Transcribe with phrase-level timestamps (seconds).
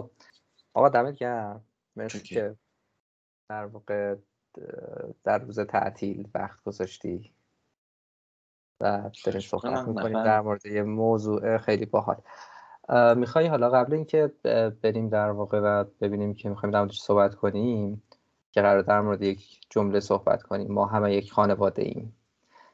[0.00, 0.10] خب
[0.74, 1.64] آقا دمت گرم.
[1.96, 2.56] مرسی که
[3.48, 4.14] در واقع
[5.24, 7.32] در روز تعطیل وقت گذاشتی
[8.80, 12.22] و داریم صحبت می‌کنیم در مورد یه موضوع خیلی باحال.
[13.16, 14.32] می‌خوای حالا قبل اینکه
[14.82, 18.02] بریم در واقع و ببینیم که می‌خوایم در موردش صحبت کنیم
[18.50, 20.72] که قرار در مورد یک جمله صحبت کنیم.
[20.72, 22.16] ما همه یک خانواده ایم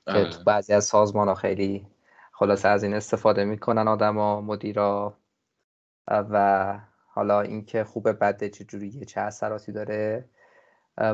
[0.07, 0.45] که تو آره.
[0.47, 1.87] بعضی از سازمان ها خیلی
[2.33, 5.17] خلاصه از این استفاده می‌کنن آدما مدیرا
[6.09, 6.81] و
[7.15, 10.25] حالا اینکه خوبه بده جوریه چه اثراتی داره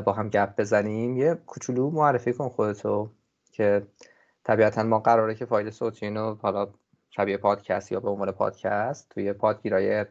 [0.05, 1.17] با هم گپ بزنیم.
[1.17, 3.09] یه کوچولو معرفی کن خودتو
[3.51, 3.87] که
[4.43, 6.67] طبیعتا ما قراره که فایل صوتی اینو حالا
[7.09, 10.05] شبیه پادکست یا به عنوان پادکست توی پادگیرای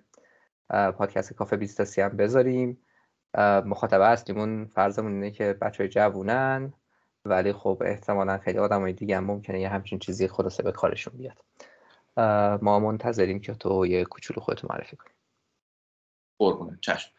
[0.68, 2.78] پادکست کافه business ی هم بذاریم.
[3.64, 6.72] مخاطبه اصلیمون فرضمون اینه که بچه های جوونن
[7.24, 11.14] ولی خب احتمالا خیلی آدم های دیگه هم ممکنه یه همچین چیزی خلاصه به کارشون
[11.16, 11.44] بیاد.
[12.62, 15.19] ما منتظریم که تو یه کوچولو خودتو معرفی کنی.
[16.40, 17.10] قربونه چشم.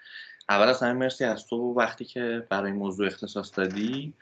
[0.49, 1.55] اول از همه مرسی از تو.
[1.55, 4.13] وقتی که برای موضوع اختصاص دادی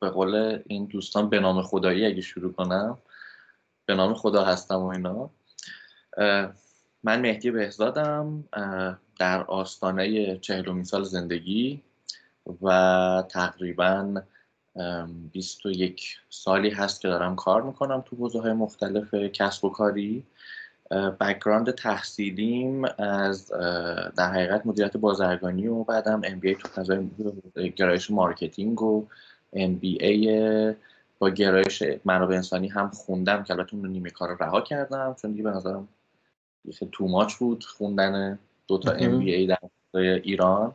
[0.00, 2.98] به قول این دوستان به نام خدایی اگه شروع کنم
[3.86, 5.30] به نام خدا هستم و اینا.
[7.02, 8.44] من مهدی بهزادم
[9.18, 11.82] در آستانه چهلمین سال زندگی
[12.62, 14.22] و تقریبا
[15.32, 20.24] 21 سالی هست که دارم کار می‌کنم تو حوزه مختلف کسب و کاری.
[21.20, 23.48] background تحصیلیم از
[24.16, 27.08] در حقیقت مدیریت بازرگانی و بعدم MBA تو فضای
[27.76, 29.06] گرایش marketing و
[29.52, 30.74] MBA
[31.18, 35.30] با گرایش منابع انسانی هم خوندم که البته اون نیمه کار رو رها کردم چون
[35.30, 35.88] دیگه به نظرم
[36.64, 39.58] یه too much بود خوندن دو تا MBA در
[39.94, 40.72] ایران.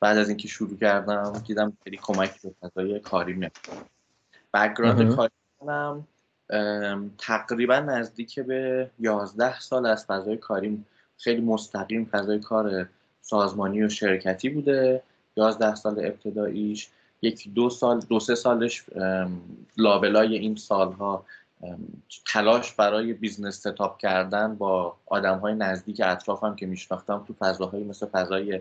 [0.00, 3.52] بعد از اینکه شروع کردم دیدم خیلی کمک به فضای کاری میاد.
[4.54, 5.32] background کاری
[7.18, 10.86] تقریبا نزدیک به 11 سال از فضای کاریم
[11.18, 12.88] خیلی مستقیم فضای کار
[13.20, 15.02] سازمانی و شرکتی بوده.
[15.36, 16.88] 11 سال ابتداییش
[17.22, 18.84] یک دو سال دو سه سالش
[19.76, 21.24] لابلای این سالها
[22.26, 28.06] تلاش برای business setup کردن با آدم های نزدیک اطرافم که میشناختم تو فضاهایی مثل
[28.06, 28.60] فضای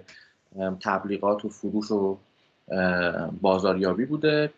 [0.80, 2.18] تبلیغات و فروش و
[3.42, 4.54] بازاریابی بوده.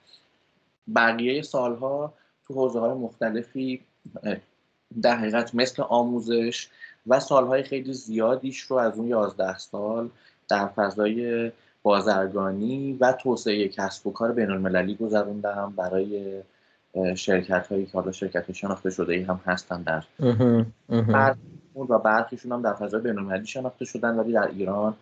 [0.96, 2.14] بقیه سالها
[2.48, 3.82] تو حوزه های مختلفی
[5.02, 6.68] در حقیقت مثل آموزش
[7.08, 10.10] و سالهای خیلی زیادیش رو از اون یازده سال
[10.50, 11.52] در فضای
[11.84, 15.74] بازرگانی و توسعه کسب و کار بین المللی گذروندم.
[15.78, 16.42] برای
[17.16, 20.04] شرکت هایی که حالا شرکت شناخته شده ای هم هستن در
[21.90, 24.94] و برخیشون هم در فضای بین المللی شناخته شدن ولی در ایران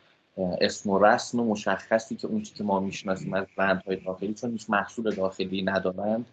[0.61, 5.15] اسم و رسم مشخصی که اون که ما می‌شناسیم از های داخلی چون هیچ محصول
[5.15, 6.25] داخلی ندارند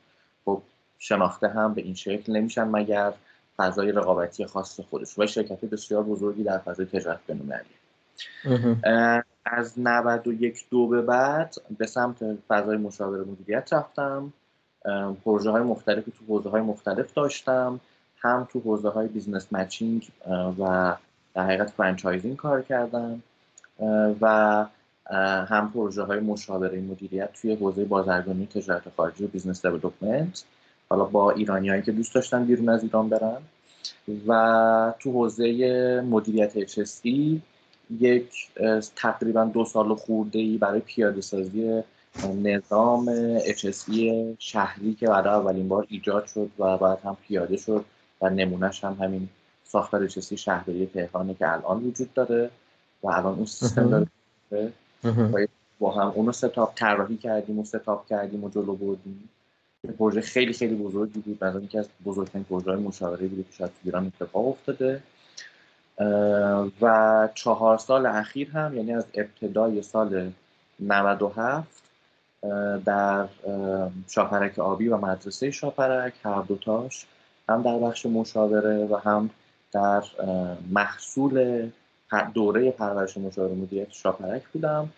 [0.44, 0.62] خب
[1.02, 3.12] شناخته هم به این شکل نمیشن مگر
[3.56, 7.64] فضای رقابتی خاص خودش و شرکت بسیار بزرگی در فضای تجارت بین‌المللی
[9.44, 12.16] از 91 دو به بعد به سمت
[12.48, 14.32] فضای مشاور مدیریت رفتم.
[15.24, 17.80] پروژه های مختلفی تو حوزه های مختلف داشتم.
[18.18, 20.08] هم تو حوزه های business matching
[20.58, 20.96] و
[21.34, 23.22] در حقیقت franchising کار کردم.
[24.20, 24.66] و
[25.46, 30.44] هم پروژه های مشاوره مدیریت توی حوزه بازرگانی تجارت خارجی و business development.
[30.92, 33.42] حالا با ایرانیایی که دوست داشتن بیرون از ایران برن.
[34.26, 35.46] و تو حوزه
[36.10, 37.38] مدیریت HSE
[38.00, 38.48] یک
[38.96, 41.82] تقریبا دو سال خورده ای برای پیاده سازی
[42.42, 43.90] نظام HSE
[44.38, 47.84] شهری که برای اولین بار ایجاد شد و بعد هم پیاده شد
[48.20, 49.28] و نمونهش هم همین
[49.64, 52.50] ساختار HSE شهرداری تهرانه که الان وجود داره
[53.02, 54.72] و الان اون سیستم داره.
[55.78, 59.28] با هم اونو ستاپ طراحی کردیم و ستاپ کردیم و جلو بردیم.
[59.98, 61.44] پروژه خیلی خیلی بزرگی بود.
[61.44, 65.02] از اینکه از بزرگترین پروژه مشاوره بوده که شاید ایران اتفاق افتاده.
[66.80, 70.30] و چهار سال اخیر هم یعنی از ابتدای سال
[70.80, 71.82] 97
[72.84, 73.28] در
[74.10, 77.06] شاپرک آبی و مدرسه شاپرک هر دوتاش
[77.48, 79.30] هم در بخش مشاوره و هم
[79.72, 80.02] در
[80.70, 81.68] محصول
[82.34, 84.88] دوره پرورش مشاوره مدیریت شاپرک بودم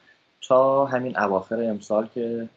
[0.49, 2.49] تا همین اواخر امسال که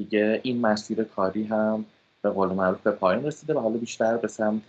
[0.00, 1.84] دیگه این مسیر کاری هم
[2.22, 4.62] به قول معروف به پایان رسیده و حالا بیشتر به سمت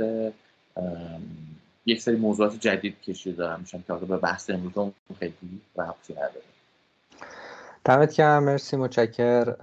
[1.86, 5.34] یک سری موضوعات جدید کشیده میشم که به بحث امروز خیلی
[5.78, 6.42] ربطی نداره.
[7.86, 8.44] دمت گرم.
[8.44, 8.78] مرسی.
[8.78, 9.56] متشکر.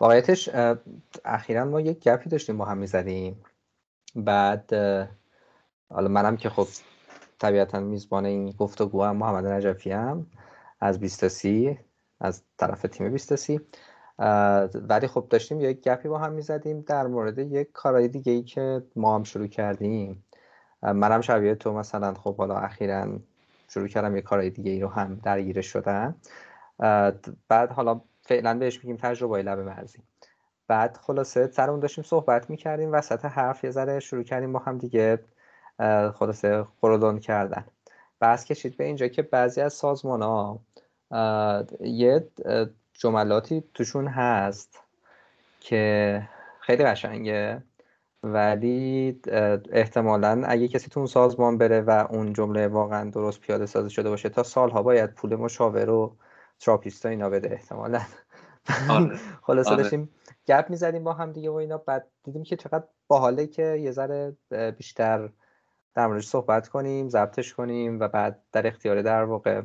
[0.00, 0.50] واقعیتش
[1.24, 3.44] اخیرا ما یک گپی داشتیم با هم می‌زدیم.
[4.16, 4.72] بعد
[5.90, 6.68] حالا منم که خب
[7.38, 10.26] طبیعتا میزبان این گفتگو هم محمد نجفی هم
[10.80, 11.78] از بیستاسی
[12.20, 13.60] از طرف تیم بیستاسی
[14.74, 18.82] ولی خب داشتیم یک گپی با هم می‌زدیم در مورد یک کارهای دیگه ای که
[18.96, 20.24] ما هم شروع کردیم.
[20.82, 23.18] منم شبیه تو مثلا خب حالا اخیرا
[23.68, 26.14] شروع کردم یه کارهای دیگه ای رو هم درگیرش شدم
[27.48, 30.02] بعد حالا فعلا بهش میگیم تجربه لب مرزی.
[30.68, 34.78] بعد خلاصه سر اون داشتیم صحبت می‌کردیم وسط حرف یه ذره شروع کردیم با هم
[34.78, 35.18] دیگه
[36.14, 37.64] خلاصه خورودون کردن.
[38.20, 40.60] بحث کشید به اینجا که بعضی از سازمان ها
[41.80, 42.28] یه
[43.00, 44.80] جملاتی توشون هست
[45.60, 46.22] که
[46.60, 47.62] خیلی قشنگه
[48.22, 49.20] ولی
[49.72, 54.10] احتمالا اگه کسی تو اون سازمان بره و اون جمله واقعا درست پیاده سازی شده
[54.10, 56.16] باشه تا سالها باید پول مشاور و
[56.58, 58.00] تراپیست اینا بده احتمالا
[58.90, 59.18] آره.
[59.46, 59.82] خلاصه آره.
[59.82, 60.08] داشتیم
[60.48, 64.36] گپ می‌زدیم با هم دیگه و اینا بعد دیدیم که چقدر باحاله که یه ذره
[64.76, 65.28] بیشتر
[65.94, 69.62] در موردش صحبت کنیم ضبطش کنیم و بعد در اختیار در واقع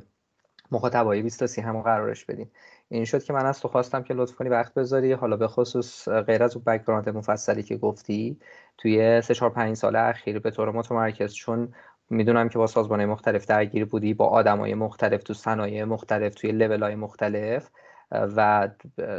[0.72, 2.52] مخاطبای 20 هم قرارش بدیم
[2.90, 5.12] این شد که من از تو خواستم که لطف کنی وقت بذاری.
[5.12, 8.40] حالا به خصوص غیر از اون background مفصلی که گفتی
[8.78, 11.74] توی سه 4 5 سال اخیر به طور متمرکز چون
[12.10, 16.84] می‌دونم که با سازمان مختلف درگیر بودی با آدمای مختلف تو صنایع مختلف توی لول
[16.84, 17.70] های مختلف
[18.12, 18.70] و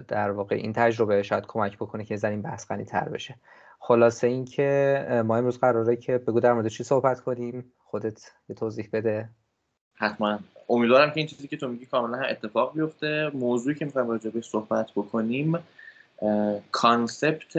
[0.08, 3.34] در واقع این تجربه شاید کمک بکنه که زنین بحث تر بشه.
[3.80, 7.72] خلاصه اینکه ما امروز قراره که بگو در مورد چی صحبت کنیم.
[7.84, 9.28] خودت یه توضیح بده.
[9.96, 10.38] حتما.
[10.68, 13.30] امیدوارم که این چیزی که تو میگی کاملا اتفاق بیفته.
[13.34, 15.58] موضوعی که می‌خوایم راجع صحبت بکنیم
[16.72, 17.56] کانسپت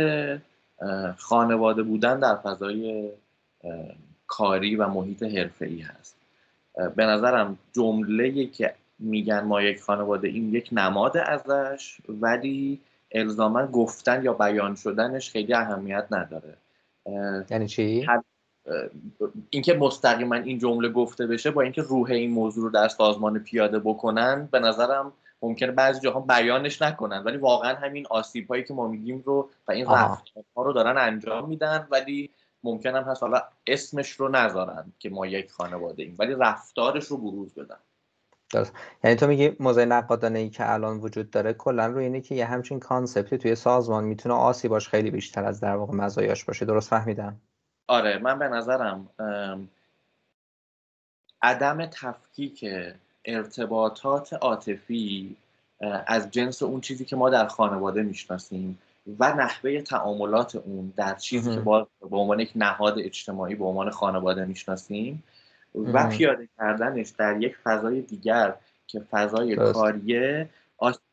[1.17, 3.09] خانواده بودن در فضای
[4.27, 6.15] کاری و محیط حرفه‌ای هست.
[6.95, 12.79] به نظرم جمله که میگن ما یک خانواده این یک نماد ازش ولی
[13.11, 16.53] الزاما گفتن یا بیان شدنش خیلی اهمیت نداره.
[17.49, 18.07] یعنی چی؟
[19.49, 23.79] اینکه مستقیما این جمله گفته بشه با اینکه روح این موضوع رو در سازمان پیاده
[23.79, 28.87] بکنن به نظرم ممکنه بعضی جاها بیانش نکنن ولی واقعا همین آسیب هایی که ما
[28.87, 32.29] میگیم رو و این رفتارها رو دارن انجام میدن ولی
[32.63, 37.17] ممکن هم هست حالا اسمش رو نذارن که ما یک خانواده ایم ولی رفتارش رو
[37.17, 37.77] بروز بدن.
[38.53, 38.73] درست.
[39.03, 42.45] یعنی تو میگی موضع نقادانه ای که الان وجود داره کلا روی اینه که یه
[42.45, 46.65] همچین کانسپتی توی سازمان می‌تونه آسیباش خیلی بیشتر از در واقع مزایاش باشه.
[46.65, 47.41] درست فهمیدم؟
[47.87, 49.09] آره من به نظرم
[51.41, 52.65] عدم تفکیک
[53.25, 55.35] ارتباطات عاطفی
[56.07, 58.79] از جنس اون چیزی که ما در خانواده می‌شناسیم
[59.19, 63.89] و نحوه تعاملات اون در چیزی که با به عنوان یک نهاد اجتماعی به عنوان
[63.89, 65.23] خانواده می‌شناسیم
[65.75, 68.53] و پیاده کردنش در یک فضای دیگر
[68.87, 70.49] که فضای کاریه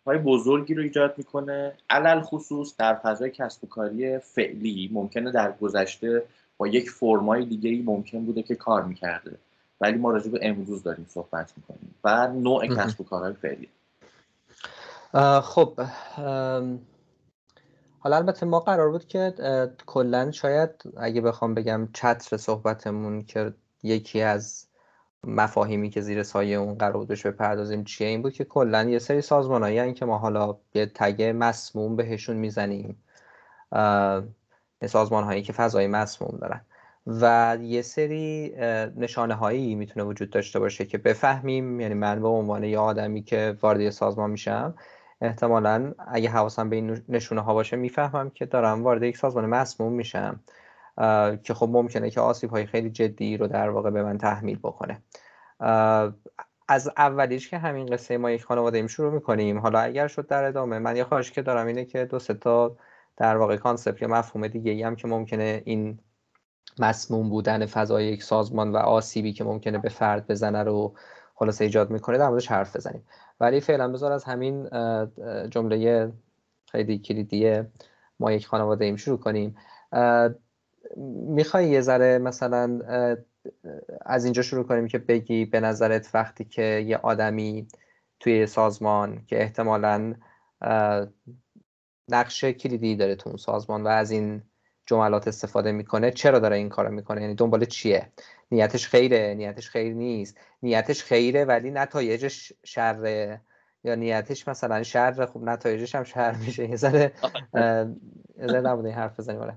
[0.06, 5.53] های بزرگی رو ایجاد می‌کنه علل خصوص در فضای کسب و کاری فعلی ممکنه در
[5.53, 6.23] گذشته
[6.56, 9.39] با یک فرمای دیگه ای ممکن بوده که کار می‌کرده.
[9.81, 13.69] ولی ما راجع به امروز داریم صحبت می‌کنیم و نوع کسب و کارهای فعلی
[15.43, 15.81] خب
[17.99, 19.35] حالا البته ما قرار بود که
[19.87, 23.53] کلا شاید اگه بخوام بگم چتر صحبتمون که
[23.83, 24.67] یکی از
[25.25, 29.21] مفاهیمی که زیر سایه اون قرار بودش بپردازیم چیه این بود که کلا یه سری
[29.21, 33.03] سازمانایی که ما حالا یه تگ مسموم بهشون می‌زنیم.
[34.87, 36.61] سازمان هایی که فضای مسموم دارن.
[37.07, 38.55] و یه سری
[38.97, 43.57] نشانه هایی می‌تونه وجود داشته باشه که بفهمیم یعنی من به عنوان یه آدمی که
[43.63, 44.75] وارد سازمان میشم
[45.21, 49.93] احتمالا اگه حواسم به این نشونه ها باشه می‌فهمم که دارم وارد یک سازمان مسموم
[49.93, 50.41] میشم
[51.43, 55.03] که خب ممکنه که آسیب های خیلی جدی رو در واقع به من تحمیل بکنه.
[56.69, 59.59] از اولیش که همین قصه ما یک خانواده ایم شروع می‌کنیم.
[59.59, 62.76] حالا اگر شد در ادامه من یه خواهش که دارم اینه که دو تا
[63.16, 65.99] در واقع concept یا مفهوم دیگه ای هم که ممکنه این
[66.78, 70.94] مسموم بودن فضای یک سازمان و آسیبی که ممکنه به فرد بزنه رو
[71.35, 73.06] خلاص ایجاد می‌کنه در موردش حرف بزنیم.
[73.40, 74.68] ولی فعلا بذار از همین
[75.50, 76.12] جمله
[76.71, 77.62] خیلی کلیدی
[78.21, 79.56] ما یک خانواده ایم شروع کنیم.
[81.28, 82.80] می‌خوای یه ذره مثلا
[84.00, 87.68] از اینجا شروع کنیم که بگی به نظرت وقتی که یه آدمی
[88.21, 90.14] توی سازمان که احتمالا
[92.08, 94.42] نقش کلیدی داره تو اون سازمان و از این
[94.87, 96.11] جملات استفاده می‌کنه.
[96.11, 98.08] چرا داره این کارو می‌کنه؟ یعنی دنبال چیه؟
[98.50, 100.38] نیتش خیره نیتش خیر نیست.
[100.62, 103.40] نیتش خیره ولی نتایجش شره.
[103.84, 106.68] یا نیتش مثلا شر خوب نتایجش هم شر میشه.
[106.68, 107.12] یه ذره
[108.38, 109.40] یه ذره نبوده این حرف بزنیم.
[109.40, 109.56] آره.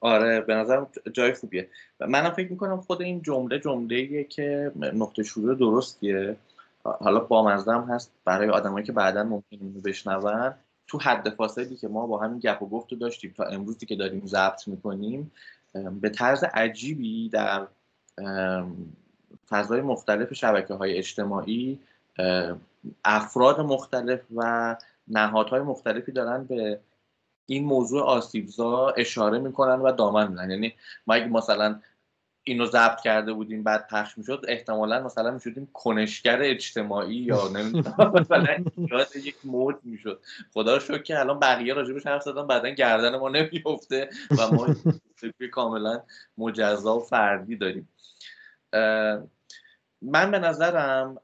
[0.00, 1.68] آره به نظرم جای خوبیه.
[2.00, 6.36] منم فکر می‌کنم خود این جمله جمله که نقطه شروع درستیه.
[6.82, 8.12] حالا با هم هست.
[8.24, 10.54] برای آدمایی که بعدا ممکن بشنون.
[10.92, 13.34] تو حد فاصلی که ما با همین گپ و گفت داشتیم.
[13.36, 15.32] تا امروزی که داریم ضبط می‌کنیم
[16.00, 17.66] به طرز عجیبی در
[19.48, 21.80] فضای مختلف شبکه های اجتماعی
[23.04, 24.76] افراد مختلف و
[25.08, 26.80] نهادهای مختلفی دارن به
[27.46, 30.50] این موضوع آسیبزا اشاره می‌کنن و دامن می‌زنن.
[30.50, 30.74] یعنی
[31.06, 31.80] ما اگه مثلا
[32.44, 38.64] اینو ضبط کرده بودیم بعد پخش می‌شد احتمالا مثلا می‌شدیم کنشگر اجتماعی یا نمی‌دونم مثلا
[39.14, 40.20] یک مود می‌شد.
[40.54, 44.74] خدا رو شکر که الان بقیه راجبش حرف زدن بعدا گردن ما نمیفته و ما
[45.52, 46.02] کاملا
[46.38, 47.88] مجزا و فردی داریم.
[50.02, 51.18] من به نظرم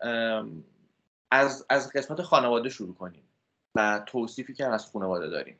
[1.30, 3.22] از, از قسمت خانواده شروع کنیم
[3.75, 5.58] و توصیفی که از خانواده داریم.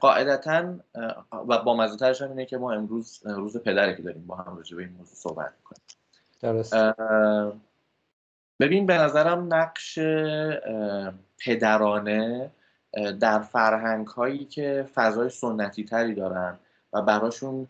[0.00, 0.74] قاعدتا
[1.48, 4.82] و با مزه اینه که ما امروز روز پدره که داریم با هم راجع به
[4.82, 5.82] این موضوع صحبت می‌کنیم.
[6.40, 6.74] درست.
[8.60, 9.98] ببین به نظرم نقش
[11.38, 12.50] پدرانه
[13.20, 16.58] در فرهنگ هایی که فضای سنتی تری دارن
[16.92, 17.68] و براشون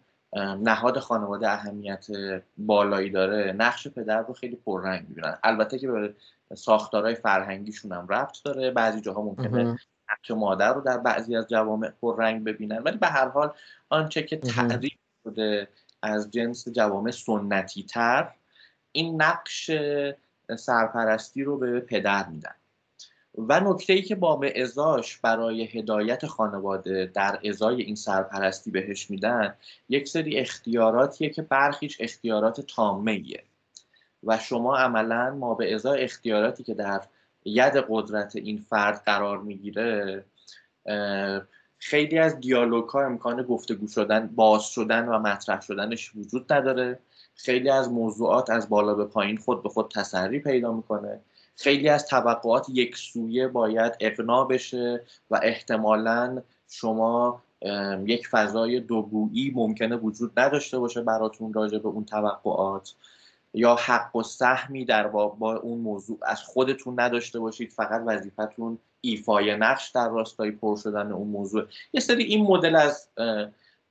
[0.63, 2.07] نهاد خانواده اهمیت
[2.59, 5.39] بالایی داره نقش پدر رو خیلی پررنگ می‌بینن.
[5.43, 6.15] البته که به
[6.55, 9.79] ساختارهای فرهنگیشون هم ربط داره بعضی جاها ممکنه
[10.13, 12.79] نقش مادر رو در بعضی از جوامع پررنگ ببینن.
[12.79, 13.53] ولی به هر حال
[13.89, 15.69] آنچه که تعریف شده
[16.03, 18.33] از جنس جوامع سنتی تر
[18.93, 19.71] این نقش
[20.59, 22.55] سرپرستی رو به پدر میدن.
[23.39, 29.11] و نکته ای که با به ازاش برای هدایت خانواده در ازای این سرپرستی بهش
[29.11, 29.55] میدن
[29.89, 33.23] یک سری اختیاراتیه که برخیش اختیارات تامه
[34.23, 37.01] و شما عملا ما به ازای اختیاراتی که در
[37.47, 40.25] ید قدرت این فرد قرار می‌گیره
[41.79, 46.99] خیلی از دیالوگ ها امکان گفتگو شدن باز شدن و مطرح شدنش وجود نداره.
[47.35, 51.21] خیلی از موضوعات از بالا به پایین خود به خود تسری پیدا می‌کنه.
[51.57, 57.43] خیلی از توقعات یک سویه باید اقنا بشه و احتمالا شما
[58.05, 62.95] یک فضای دوگویی ممکنه وجود نداشته باشه براتون راجع به اون توقعات.
[63.57, 68.79] یا حق و سهمی در با, با اون موضوع از خودتون نداشته باشید فقط وظیفتون
[69.01, 71.65] ایفای نقش در راستای پر شدن اون موضوع.
[71.93, 73.09] یه سری این مدل از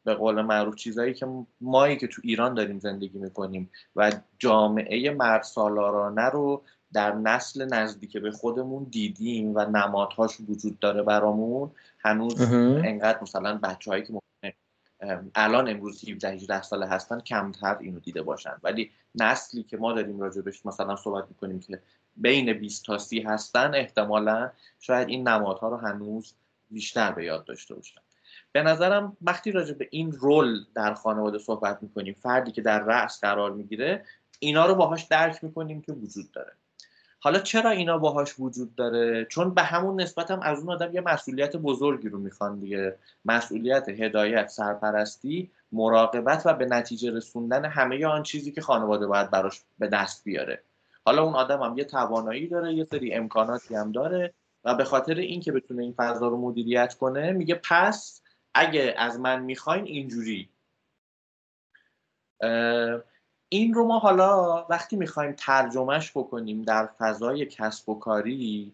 [0.03, 1.27] به قول معروف چیزهایی که
[1.62, 6.62] مایی که تو ایران داریم زندگی می‌کنیم و جامعه مرد سالارانه رو
[6.93, 14.01] در نسل نزدیک به خودمون دیدیم و نمادهاش وجود داره برامون هنوز انقدر مثلا بچه
[14.01, 14.13] که
[15.36, 18.58] الان امروز 17 18 ساله هستن کمتر اینو دیده باشن.
[18.64, 21.82] ولی نسلی که ما داریم راجبش مثلا صحبت می‌کنیم که
[22.16, 26.34] بین 20 تا 30 هستن احتمالا شاید این نمادها رو هنوز
[26.72, 28.02] بیشتر به یاد داشته باشن.
[28.52, 33.22] به نظرم وقتی راجع به این رول در خانواده صحبت می‌کنیم فردی که در رأس
[33.22, 34.06] قرار می‌گیره
[34.40, 36.54] اینا رو باهاش درک می‌کنیم که وجود داره.
[37.25, 41.01] حالا چرا اینا باهاش وجود داره؟ چون به همون نسبت هم از اون آدم یه
[41.01, 42.98] مسئولیت بزرگی رو می‌خوان دیگه.
[43.25, 49.62] مسئولیت هدایت سرپرستی مراقبت و به نتیجه رسوندن همه آن چیزی که خانواده باید براش
[49.79, 50.63] به دست بیاره.
[51.05, 55.15] حالا اون آدم هم یه توانایی داره یه سری امکاناتی هم داره و به خاطر
[55.15, 58.22] اینکه بتونه این فضا رو مدیریت کنه میگه پس
[58.53, 60.50] اگه از من می‌خواین اینجوری.
[63.50, 68.74] این رو ما حالا وقتی می‌خوایم ترجمهش بکنیم در فضای کسب و کاری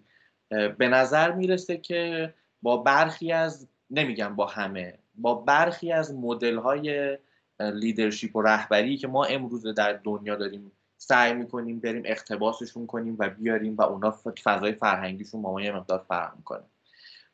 [0.77, 7.17] به نظر می‌رسه که با برخی از نمیگم با همه با برخی از مدل های
[7.59, 13.29] لیدرشپ و رهبری که ما امروز در دنیا داریم سعی می‌کنیم بریم اقتباسشون کنیم و
[13.29, 16.63] بیاریم و اونا فضای فرهنگیشون ما یه مقدار فرق می‌کنه.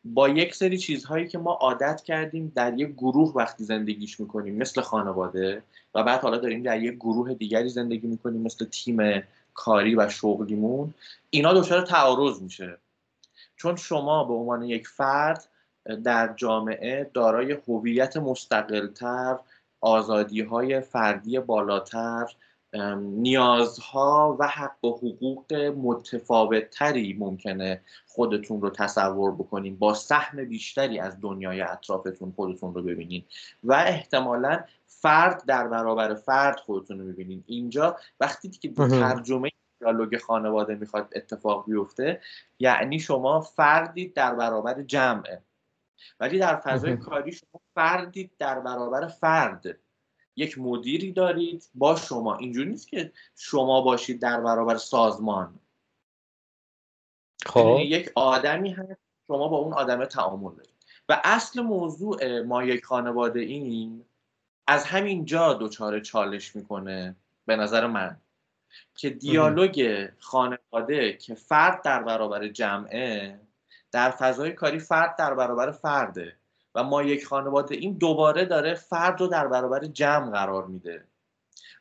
[0.04, 4.82] با یک سری چیزهایی که ما عادت کردیم در یک گروه وقتی زندگیش می‌کنیم مثل
[4.82, 5.64] خانواده
[5.96, 9.24] و بعد حالا داریم در یک گروه دیگری زندگی می‌کنیم مثل تیم
[9.54, 10.94] کاری و شغلیمون
[11.30, 12.78] اینا دچار تعارض میشه.
[13.56, 15.48] چون شما به عنوان یک فرد
[16.04, 19.38] در جامعه دارای هویت مستقلتر
[19.82, 22.26] آزادی های فردی بالاتر
[22.98, 31.00] نیازها و حق و حقوق متفاوت تری ممکنه خودتون رو تصور بکنین با سهم بیشتری
[31.00, 33.24] از دنیای اطرافتون خودتون رو ببینین
[33.64, 37.44] و احتمالا فرد در برابر فرد خودتون رو ببینین.
[37.48, 42.22] اینجا وقتی که ترجمه دیالوگ خانواده می‌خواد اتفاق بیفته
[42.60, 45.42] یعنی شما فردید در برابر جمعه
[46.20, 49.80] ولی در فضای کاری شما فردید در برابر فرد.
[50.38, 51.70] یک مدیری دارید.
[51.76, 55.60] با شما اینجوری نیست که شما باشید در برابر سازمان.
[57.46, 57.60] خب.
[57.60, 60.76] یعنی یک آدمی هست شما با اون آدم تعامل دارید.
[61.10, 64.06] و اصل موضوع ما یک خانواده این
[64.68, 67.16] از همین جا دچار چالش می‌کنه
[67.46, 68.22] به نظر من
[68.96, 73.40] که دیالوگ خانواده که فرد در برابر جمعه
[73.92, 76.38] در فضای کاری فرد در برابر فرده.
[76.78, 81.04] و ما یک خانواده این دوباره داره فرد رو در برابر جمع قرار میده.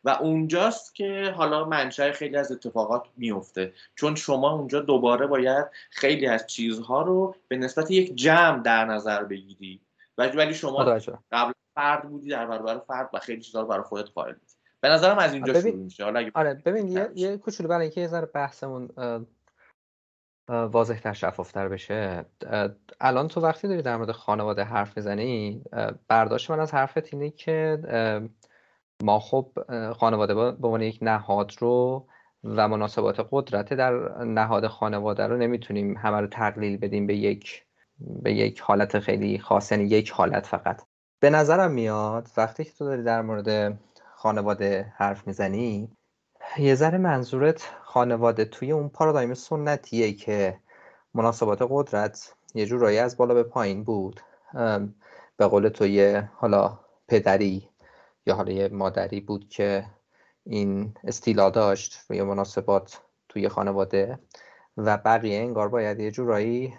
[0.05, 3.73] و اونجاست که حالا منشأ خیلی از اتفاقات میفته.
[3.95, 9.25] چون شما اونجا دوباره باید خیلی از چیزها رو به نسبت یک جمع در نظر
[9.25, 9.81] بگیری.
[10.19, 10.85] ولی شما
[11.33, 14.89] قبل فرد بودی در برابر فرد و خیلی چیزها رو برای خودت قائل بودی به
[14.89, 16.05] نظرم از اینجا شروع میشه.
[16.05, 18.89] حالا اگه آره ببین یه, یه کوچولو برای اینکه یه ذره بحثمون
[20.49, 22.25] واضح تر شفافتر بشه.
[23.01, 25.63] الان تو وقتی داری در مورد خانواده حرف می‌زنی
[26.09, 27.79] برداشت من از حرفت اینه که
[29.03, 29.53] ما خب
[29.93, 32.07] خانواده به عنوان یک نهاد رو
[32.45, 37.63] و مناسبات قدرت در نهاد خانواده رو نمی‌تونیم همه رو تقلیل بدیم به یک
[37.99, 40.83] به یک حالت خیلی خاص یعنی یک حالت فقط.
[41.21, 43.79] به نظرم میاد وقتی که تو داری در مورد
[44.15, 45.96] خانواده حرف می‌زنی
[46.59, 50.61] یه ذره منظورت خانواده توی اون پارادایم سنتیه که
[51.15, 54.21] مناسبات قدرت یه جورایی از بالا به پایین بود.
[55.37, 57.69] به قول توی حالا پدری
[58.27, 59.87] یا حالا یه مادری بود که
[60.45, 64.19] این استیلا داشت و یه مناسبات توی خانواده
[64.77, 66.75] و بقیه انگار باید یه جورایی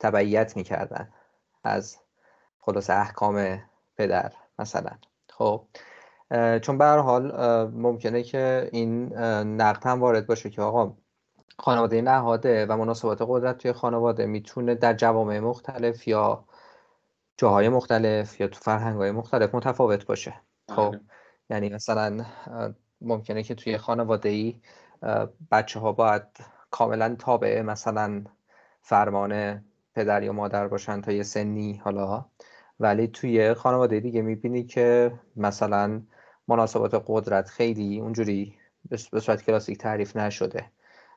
[0.00, 1.08] تبعیت می‌کردن
[1.64, 1.98] از
[2.58, 3.62] خلاص احکام
[3.96, 4.90] پدر مثلا.
[5.30, 5.64] خب
[6.62, 7.32] چون به حال
[7.70, 9.16] ممکنه که این
[9.60, 10.96] نقد هم وارد باشه که آقا
[11.58, 16.44] خانواده نهاده و مناسبات قدرت توی خانواده می‌تونه در جوامع مختلف یا
[17.36, 20.34] جاهای مختلف یا تو فرهنگ های مختلف متفاوت باشه
[20.68, 21.00] خب بله.
[21.50, 22.24] یعنی مثلا
[23.00, 24.60] ممکنه که توی خانواده ای
[25.50, 26.22] بچه ها باید
[26.70, 28.24] کاملا تابع مثلا
[28.80, 32.24] فرمان پدر یا مادر باشن تا یه سنی حالا
[32.80, 36.02] ولی توی خانواده دیگه می‌بینی که مثلا
[36.48, 38.54] مناسبات قدرت خیلی اونجوری
[39.12, 40.64] به صورت کلاسیک تعریف نشده.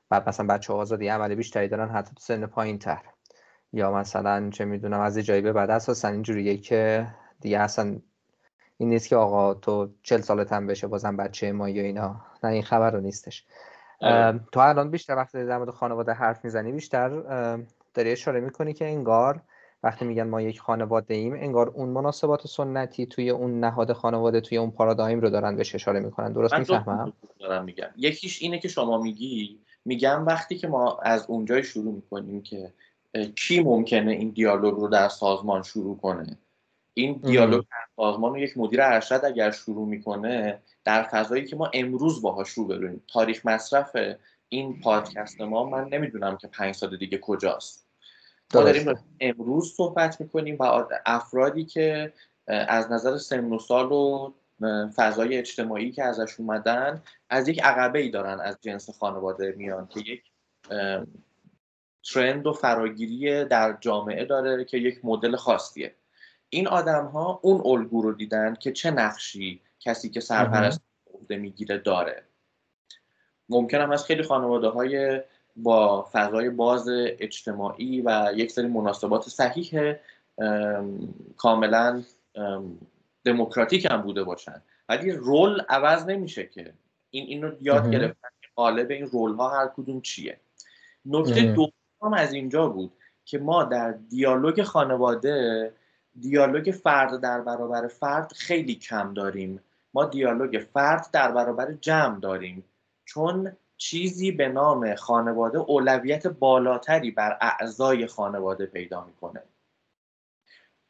[0.09, 3.01] بعد مثلا بچه ها آزادی عمل بیشتری دارن حتی تو سن پایین تر
[3.73, 7.07] یا مثلا چه می‌دونم از جایی به بعد اساسا اینجوریه که
[7.41, 7.99] دیگه اصلا
[8.77, 12.21] این نیست که آقا تو چل سالت هم بشه بازم بچه ما یا اینا.
[12.43, 13.45] نه این خبر رو نیستش.
[14.01, 14.39] آره.
[14.51, 17.09] تو الان بیشتر وقتی در مورد خانواده حرف می‌زنی بیشتر
[17.93, 19.41] داری اشاره می‌کنی که انگار
[19.85, 24.57] وقتی میگن ما یک خانواده ایم انگار اون مناسبات سنتی توی اون نهاد خانواده توی
[24.57, 26.33] اون پارادایم رو دارن بهش اشاره می‌کنن.
[26.33, 27.89] درست می‌فهمم؟ دارم میگم.
[27.97, 32.73] یکیش اینه که شما میگی میگم وقتی که ما از اونجای شروع می‌کنیم که
[33.35, 36.37] کی ممکنه این دیالوگ رو در سازمان شروع کنه؟
[36.93, 41.69] این دیالوگ در سازمان رو یک مدیر ارشد اگر شروع می‌کنه در فضایی که ما
[41.73, 43.03] امروز باهاش رو بریم.
[43.13, 43.95] تاریخ مصرف
[44.49, 47.84] این پادکست ما من نمی‌دونم که پنج سال دیگه کجاست.
[48.53, 52.13] ما داریم امروز صحبت می‌کنیم و افرادی که
[52.47, 54.33] از نظر سن و سال و
[54.95, 59.99] فضای اجتماعی که ازش اومدن از یک عقبه ای دارن از جنس خانواده میان که
[59.99, 60.23] یک
[62.13, 65.95] ترند و فراگیری در جامعه داره که یک مدل خاصیه.
[66.49, 70.81] این آدم ها اون الگو رو دیدن که چه نقشی کسی که سرپرست
[71.13, 72.23] عهده می‌گیره داره.
[73.49, 75.21] ممکن هم از خیلی خانواده های
[75.55, 79.93] با فضای باز اجتماعی و یک سری مناسبات صحیح
[81.37, 82.03] کاملا
[83.23, 84.61] دموکراتیک هم بوده باشن.
[84.89, 86.73] ولی رول عوض نمیشه که
[87.09, 90.39] این اینو یاد گرفتن که قالب این رول ها هر کدوم چیه.
[91.05, 92.91] نکته دوم از اینجا بود
[93.25, 95.71] که ما در دیالوگ خانواده
[96.19, 99.59] دیالوگ فرد در برابر فرد خیلی کم داریم.
[99.93, 102.63] ما دیالوگ فرد در برابر جمع داریم.
[103.05, 109.43] چون چیزی به نام خانواده اولویت بالاتری بر اعضای خانواده پیدا می‌کنه.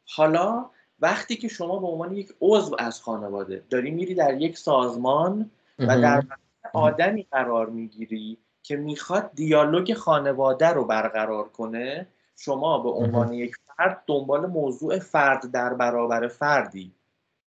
[0.08, 0.70] حالا
[1.00, 6.00] وقتی که شما به عنوان یک عضو از خانواده داری میری در یک سازمان و
[6.00, 6.22] در
[6.72, 14.02] آدمی قرار می‌گیری که می‌خواد دیالوگ خانواده رو برقرار کنه شما به عنوان یک فرد
[14.06, 16.92] دنبال موضوع فرد در برابر فردی.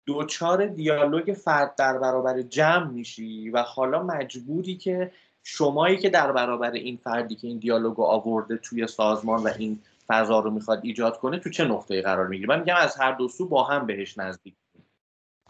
[0.06, 5.12] دوچار دیالوگ فرد در برابر جمع میشی و حالا مجبوری که
[5.50, 10.40] شمایی که در برابر این فردی که این دیالوگ آورده توی سازمان و این فضا
[10.40, 13.48] رو می‌خواد ایجاد کنه تو چه نقطه قرار می‌گیره؟ من میگم از هر دو سو
[13.48, 14.56] با هم بهش نزدیک.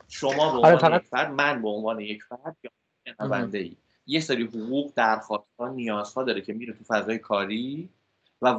[0.08, 4.44] شما به آره، عنوان یک فرد من به عنوان یک فرد یا ای یه سری
[4.44, 7.90] حقوق درخواستها نیازها داره که میره تو فضای کاری
[8.42, 8.50] و,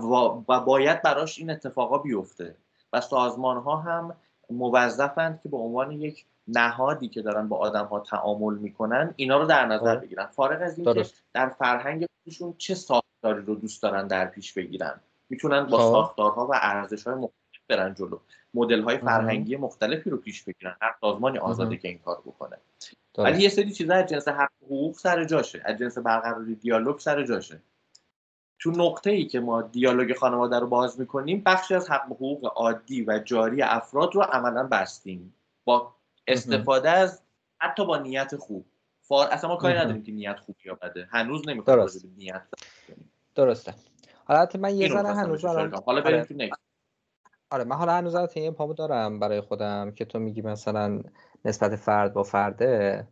[0.48, 2.56] و باید براش این اتفاقا بیفته.
[2.92, 4.16] و سازمان ها هم
[4.50, 9.46] موظفند که به عنوان یک نهادی که دارن با آدم ها تعامل می‌کنن اینا رو
[9.46, 9.96] در نظر.
[9.96, 10.26] بگیرن.
[10.26, 15.66] فارغ از اینکه در فرهنگ خودشون چه ساختاری رو دوست دارن در پیش بگیرن می‌تونن
[15.66, 15.92] با خب.
[15.92, 18.18] ساختارها و ارزش های مختلف برن جلو.
[18.54, 20.76] مدل های فرهنگی مختلفی رو پیش بگیرن.
[20.80, 22.56] هر سازمانی آزاده که این کار بکنه.
[23.18, 25.62] ولی یه سری چیزا از جنس حق حقوق سر جاشه.
[25.64, 27.60] از جنس برقراری دیالوگ سر جاشه.
[28.58, 33.04] تو نقطه ای که ما دیالوگ خانواده رو باز می‌کنیم بخشی از حق حقوق عادی
[33.04, 35.34] و جاری افراد رو عملا بستیم.
[35.64, 35.94] با
[36.26, 37.22] استفاده از
[37.60, 38.66] حتی با نیت خوب.
[39.00, 39.28] فار...
[39.30, 42.04] اصلا ما کاری نداریم که نیت خوب یا بده هنوز نمی‌خوایم درست.
[42.16, 42.42] نیت
[43.34, 43.74] درسته.
[44.24, 46.24] حالا من یه ذره هنوز حالا بریم آره.
[46.24, 46.56] تو
[47.50, 51.02] آره من حالا هنوز این پامو دارم برای خودم که تو میگی مثلا
[51.44, 53.06] نسبت فرد با فرده.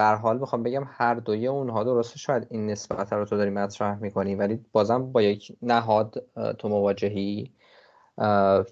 [0.00, 3.98] بر حال می‌خوام بگم هر دوی اونها درسته شاید این نسبت رو تو داری مطرح
[3.98, 6.24] می‌کنی ولی بازم با یک نهاد
[6.58, 7.52] تو مواجهی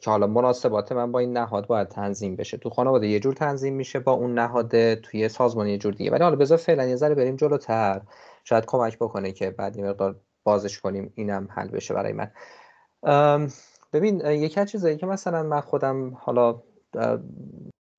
[0.00, 2.56] که حالا مناسبات من با این نهاد باید تنظیم بشه.
[2.56, 6.10] تو خانواده یه جور تنظیم میشه با اون نهاد توی سازمان یه جور دیگه.
[6.10, 8.02] ولی حالا بذار فعلا یه ذره بریم جلوتر.
[8.44, 12.30] شاید کمک بکنه که بعد یه مقدار بازش کنیم اینم حل بشه برای من.
[13.92, 16.62] ببین یکی از چیزایی که مثلا من خودم حالا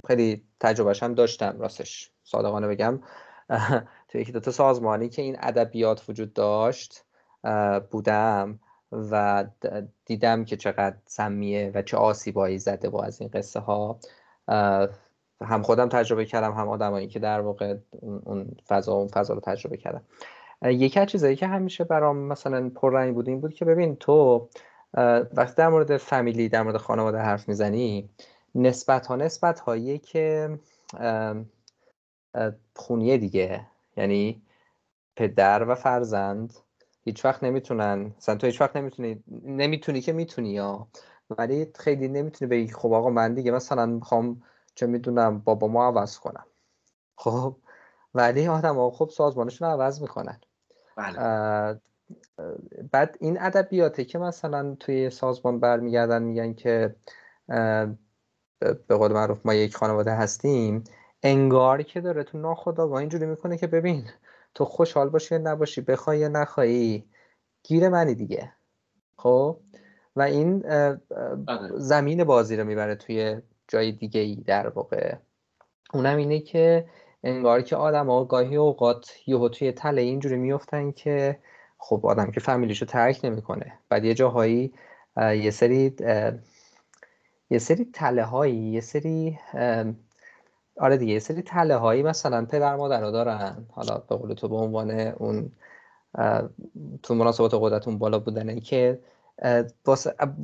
[0.08, 2.12] خیلی تجربهش هم داشتم راستش.
[2.30, 3.00] صادقانه بگم
[4.10, 7.06] توی یکی دوتا سازمانی که این ادبیات وجود داشت
[7.92, 8.60] بودم
[8.92, 9.46] و
[10.06, 14.00] دیدم که چقدر سمیه و چه آسیبایی زده با از این قصه ها.
[15.42, 19.78] هم خودم تجربه کردم هم آدمایی که در واقع اون فضا اون فضا رو تجربه
[19.78, 20.02] کردم.
[20.62, 24.50] یکی از چیزایی که همیشه برام مثلا پررنگ بود این بود که ببین تو
[25.34, 28.10] وقتی در مورد فامیلی در مورد خانواده حرف می‌زنی
[28.56, 30.50] نسبت ها نسبت هایی که
[32.76, 33.68] خونیه دیگه.
[33.98, 34.42] یعنی
[35.16, 36.54] پدر و فرزند
[37.04, 40.88] هیچ وقت نمی‌تونن مثلا تو هیچ وقت نمی‌تونی نمی‌تونی که می‌تونی یا
[41.30, 44.44] ولی خیلی نمی‌تونی بگی خب آقا من دیگه مثلا می‌خوام
[44.76, 46.46] چه می‌دونم بابا ما عوض کنم.
[47.16, 47.56] خب
[48.14, 50.42] ولی آدم ها خب سازمانشون عوض می‌کنن.
[50.96, 51.80] بله.
[52.92, 56.96] بعد این ادبیاتی که مثلا توی سازمان برمیگردن میگن که
[58.60, 60.84] به قول معروف ما یک خانواده هستیم.
[61.24, 64.04] انگار که داره تو ناخدا اینجوری می‌کنه که ببین
[64.56, 67.06] تو خوشحال باشی یا نباشی بخوای یا نخوایی
[67.64, 68.54] گیر منی دیگه.
[69.18, 69.58] خب؟
[70.16, 71.70] و این آره.
[71.76, 75.16] زمین بازی رو می‌بره توی جای دیگه ای در واقع.
[75.94, 76.86] اونم اینه که
[77.24, 81.40] انگار که آدم ها گاهی اوقات یهو توی تله اینجوری میفتن که
[81.78, 83.74] خب آدم که فامیلیشو ترک نمی‌کنه.
[83.90, 84.74] بعد یه جاهایی
[85.18, 85.96] یه سری
[87.50, 89.40] یه سری تله هایی یه سری
[90.80, 93.66] آره دیگه یه سری تله هایی مثلا پدر مادر دارن.
[93.72, 95.52] حالا به قول تو به عنوان اون
[97.04, 99.00] تو مناسبات قدرتون بالا بودنه که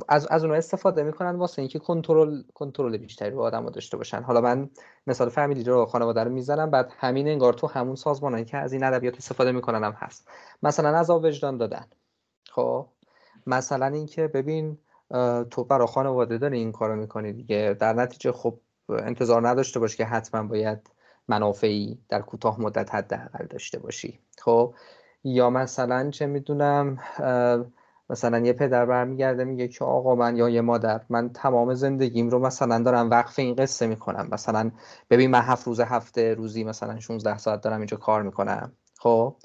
[0.08, 4.22] از از اونها استفاده می‌کنن واسه اینکه کنترل کنترل بیشتری رو آدم داشته باشن.
[4.22, 4.70] حالا من
[5.06, 8.84] مثال فامیلی رو خانواده رو می‌زنم بعد همین انگار تو همون سازمانایی که از این
[8.84, 10.28] ادبیات استفاده می‌کنن هم هست.
[10.62, 11.86] مثلا از وجدان دادن.
[12.50, 12.86] خب؟
[13.46, 14.78] مثلا اینکه ببین
[15.50, 17.76] تو برای خانواده داری این کارو می‌کنی دیگه.
[17.80, 18.58] در نتیجه خب
[18.90, 20.90] انتظار نداشته باش که حتما باید
[21.28, 24.18] منافعی در کوتاه مدت حداقل داشته باشی.
[24.38, 24.74] خب
[25.24, 26.98] یا مثلا چه می‌دونم
[28.10, 32.38] مثلا یه پدر برمیگرده میگه که آقا من یا یه مادر من تمام زندگیم رو
[32.38, 34.28] مثلا دارم وقف این قصه می‌کنم.
[34.32, 34.70] مثلا
[35.10, 38.72] ببین من هفت روز هفته روزی مثلا 16 ساعت دارم اینجا کار می‌کنم.
[38.98, 39.36] خب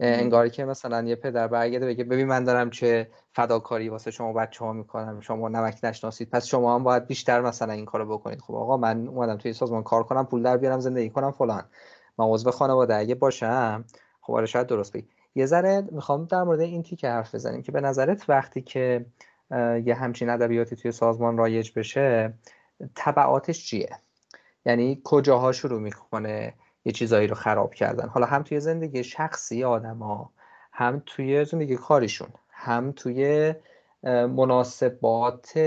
[0.00, 4.64] انگاری که مثلا یه پدر برگرده بگه ببین من دارم چه فداکاری واسه شما بچه
[4.64, 8.40] ها می‌کنم شما نمک نشناسید پس شما هم باید بیشتر مثلا این کارو بکنید.
[8.40, 11.64] خب آقا من اومدم توی سازمان کار کنم پول در بیارم زندگی کنم فلان.
[12.18, 13.84] من عضو خانواده اگه باشم
[14.20, 15.08] خب آره شاید درست بگی.
[15.34, 19.06] یه ذره می‌خوام در مورد این تیکه حرف بزنیم که به نظرت وقتی که
[19.84, 22.34] یه همچین ادبیاتی توی سازمان رایج بشه
[22.94, 23.90] تبعاتش چیه؟
[24.66, 26.54] یعنی کجاها شروع می‌کنه؟
[26.84, 28.08] یه چیزایی رو خراب کردن.
[28.08, 30.30] حالا هم توی زندگی شخصی آدما
[30.72, 33.54] هم توی زندگی کاریشون هم توی
[34.28, 35.58] مناسبات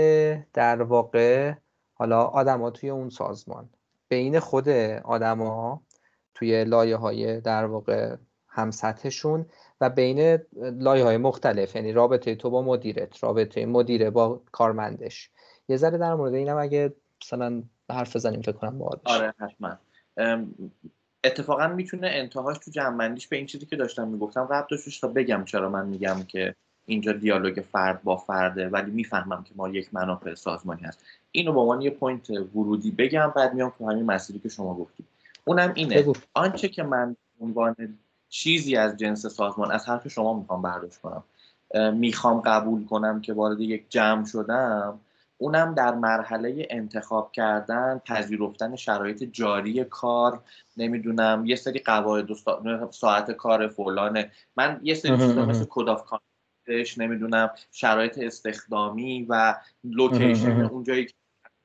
[0.52, 1.54] در واقع
[1.94, 3.68] حالا آدما توی اون سازمان.
[4.08, 4.68] بین خود
[5.04, 5.82] آدما
[6.34, 8.16] توی لایه های در واقع
[8.48, 9.46] هم سطحشون
[9.80, 15.30] و بین لایه های مختلف یعنی رابطه تو با مدیرت رابطه مدیره با کارمندش.
[15.68, 19.78] یه ذره در مورد اینم اگه مثلا حرف بزنیم فکر کنم باید آره حتما.
[21.24, 25.44] اتفاقا می‌تونه انتهاش تو جمعندیش به این چیزی که داشتم می‌گفتم ربط داشتش تا بگم
[25.44, 26.54] چرا من میگم که
[26.86, 31.04] اینجا دیالوگ فرد با فرده ولی می‌فهمم که ما یک منافع سازمانی هست.
[31.32, 35.06] اینو با عنوان یه point ورودی بگم بعد میام تو همین مسیری که شما گفتید.
[35.44, 36.06] اونم اینه.
[36.34, 37.74] آنچه که من عنوان
[38.28, 41.22] چیزی از جنس سازمان از حرف شما می‌خوام برداشت کنم.
[41.94, 45.00] می‌خوام قبول کنم که وارد یک جمع شدم
[45.38, 50.42] اونم در مرحله انتخاب کردن پذیرفتن شرایط جاری کار
[50.76, 52.26] نمی‌دونم یه سری قواعد
[52.90, 56.02] ساعت کار فلانه من یه سری چیزا مثل code of
[56.98, 61.14] نمی‌دونم شرایط استخدامی و لوکیشن اونجایی که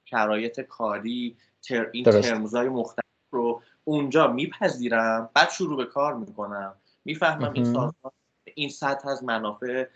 [0.05, 6.73] شرایط کاری تر این ترمزهای مختلف رو اونجا میپذیرم بعد شروع به کار می‌کنم.
[7.05, 8.11] می‌فهمم این سازمان
[8.55, 9.87] این سطح از منافع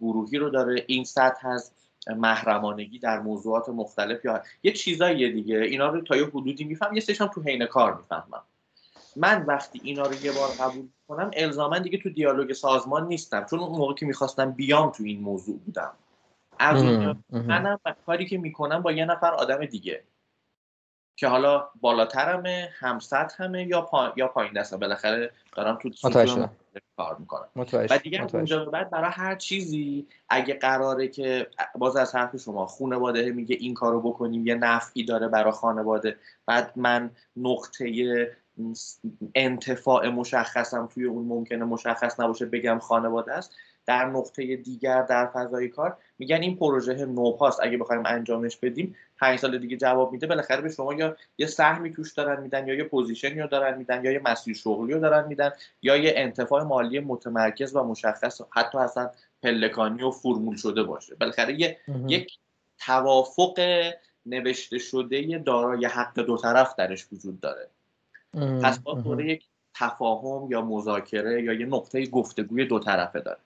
[0.00, 1.72] گروهی رو داره این سطح از
[2.08, 5.56] محرمانگی در موضوعات مختلف یا یه چیزایی دیگه.
[5.56, 8.42] اینا رو تا یه حدودی میفهم یه سشم تو حین کار می‌فهمم.
[9.16, 13.46] من وقتی اینا رو یه بار قبول کنم الزاما دیگه تو دیالوگ سازمان نیستم.
[13.50, 15.92] چون اون موقع که می‌خواستم بیام تو این موضوع بودم.
[16.58, 16.82] از
[17.32, 20.02] منم کاری که می‌کنم با یه نفر آدم دیگه.
[21.16, 24.12] که حالا بالاترمه همسط همه یا پا...
[24.16, 24.76] یا پایین دسته.
[24.76, 25.90] بالاخره دارم تو
[26.96, 27.48] کار می‌کنم.
[27.90, 33.30] و دیگه اونجا بعد برای هر چیزی اگه قراره که باز از حرف شما خانواده
[33.30, 36.16] میگه این کارو بکنیم یه نفعی داره برای خانواده.
[36.46, 37.86] بعد من نقطه
[39.34, 43.56] انتفاع مشخصم توی اون ممکنه مشخص نباشه بگم خانواده است.
[43.86, 47.60] در نقطه دیگر در فضای کار میگن این پروژه نوپاست.
[47.62, 51.92] اگه بخوایم انجامش بدیم پنج سال دیگه جواب میده بالاخره به شما یا یه سهمی
[51.92, 55.00] توش دارن میدن یا یه position ی رو دارن میدن یا یه مسیر شغلی رو
[55.00, 55.50] دارن میدن
[55.82, 59.10] یا یه انتفاع مالی متمرکز و مشخص حتی اصلا
[59.42, 61.14] پلکانی و فرمول شده باشه.
[61.14, 62.38] بالاخره یه یک
[62.78, 63.60] توافق
[64.26, 67.70] نوشته شده دارای حق دو طرف درش وجود داره.
[68.62, 69.44] پس با یک
[69.74, 73.38] تفاهم یا مذاکره یا یه نقطه گفتگوی دو طرفه داره.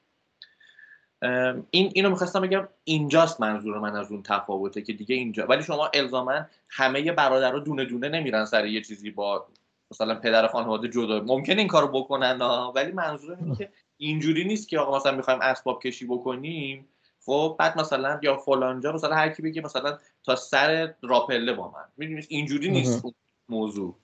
[1.71, 5.91] این اینو می‌خواستم بگم اینجاست منظور من از اون تفاوته که دیگه اینجا ولی شما
[5.95, 9.47] الزاما همه برادرها دونه دونه نمیرن سر یه چیزی با
[9.91, 11.21] مثلا پدر خانواده جدا.
[11.21, 12.39] ممکن این کارو بکنن
[12.75, 16.89] ولی منظور اینه که اینجوری نیست که آقا مثلا می‌خوایم اسباب کشی بکنیم.
[17.25, 21.85] خب بعد مثلا یا فلانجا مثلا هر کی بگه مثلا تا سر راپله با من.
[21.97, 23.03] می‌دونید اینجوری نیست
[23.49, 23.97] موضوع.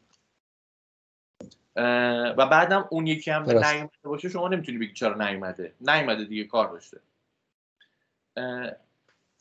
[2.37, 5.75] و بعدم اون یکی هم نیومده باشه شما نمی‌تونی بگی چرا نیومده.
[5.81, 7.01] نیومده دیگه کار داشته.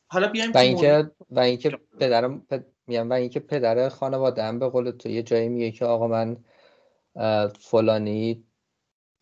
[0.08, 2.48] حالا بیایم و اینکه و اینکه پدرم
[2.88, 6.38] میگم و اینکه پدر خانواده هم به قول تو یه جایی میگه که آقا من
[7.60, 8.44] فلانی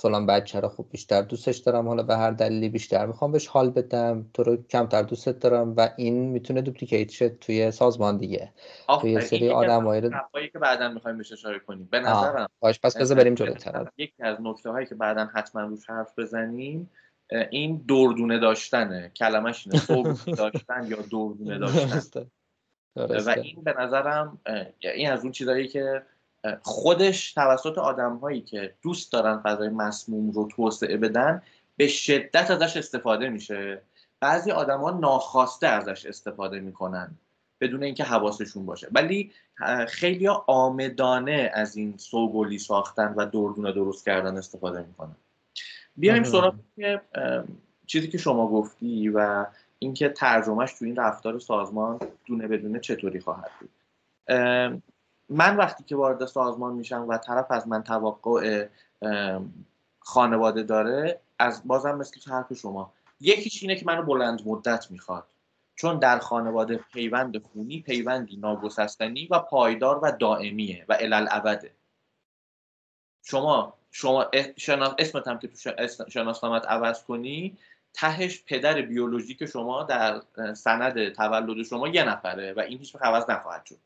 [0.02, 3.70] فلان بچه رو خوب بیشتر دوستش دارم حالا به هر دلیلی بیشتر می‌خوام بهش حال
[3.70, 8.52] بدم تو رو کمتر دوستت دارم و این می‌تونه دوپلیکیت شه توی سازمان دیگه.
[9.02, 10.02] توی سری آدمایی
[10.54, 11.88] که بعدا می‌خوایم بهش اشاره کنیم.
[11.92, 13.88] به نظرم باش پس بذار بریم جلوتر.
[13.98, 16.90] یکی از نکته هایی که بعدا حتما روش حرف بزنیم
[17.52, 19.12] این دردونه داشتنه.
[19.16, 22.26] کلمش اینه داشتن یا دردونه داشتن.
[22.96, 24.40] و این به نظرم
[24.80, 26.04] این از اون چیزایی که
[26.62, 31.42] خودش توسط آدم هایی که دوست دارن فضای مسموم رو توسعه بدن
[31.78, 33.82] به شدت ازش استفاده میشه.
[34.20, 37.12] بعضی آدما ناخواسته ازش استفاده می‌کنن
[37.62, 38.88] بدون اینکه حواسشون باشه.
[38.92, 39.32] ولی
[39.88, 45.16] خیلی آمدانه از این سوگلی ساختن و دردونه درست کردن استفاده می‌کنن.
[45.96, 46.56] بیایم سراغ
[47.88, 49.46] چیزی که شما گفتی و
[49.80, 53.70] اینکه ترجمهش تو این رفتار سازمان دونه بدونه چطوری خواهد بود.
[55.32, 58.68] من وقتی که وارد سازمان میشم و طرف از من توقع
[60.00, 62.94] خانواده داره از بازم مثل حرف شما.
[63.20, 65.26] یکیش اینه که منو بلند مدت می‌خواد.
[65.76, 71.72] چون در خانواده پیوند خونی پیوندی ناگسستنی و پایدار و دائمیه و الالعبده
[73.24, 74.30] شما شما
[75.00, 75.56] اسمت هم که تو
[76.10, 77.58] شناسنامت عوض کنی
[77.94, 80.22] تهش پدر بیولوژیک شما در
[80.54, 83.78] سند تولد شما یه نفره و این هیچ عوض نخواهد شد.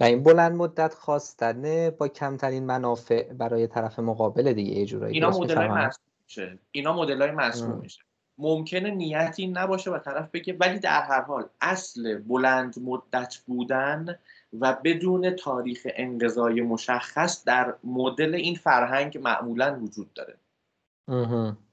[0.00, 5.30] و این بلند مدت خواستن با کمترین منافع برای طرف مقابل دیگه یه جورایی اینا
[5.30, 5.88] مدل های
[6.24, 6.58] میشه.
[6.70, 8.02] اینا مدل های میشه.
[8.38, 14.18] ممکنه نیتی نباشه و طرف بگه ولی در هر حال اصل بلند مدت بودن
[14.60, 20.36] و بدون تاریخ انقضای مشخص در مدل این فرهنگ معمولا وجود داره.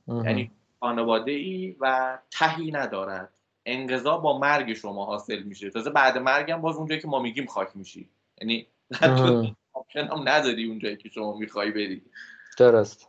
[0.07, 3.29] یعنی خانواده ای و تهی ندارد.
[3.65, 5.69] انقضا با مرگ شما حاصل میشه.
[5.69, 8.09] تازه بعد مرگم باز اونجایی که ما میگیم خاک میشی.
[8.41, 8.67] یعنی
[9.73, 12.01] آپشن هم نداری اونجایی که شما می‌خوای بری.
[12.57, 13.07] درست.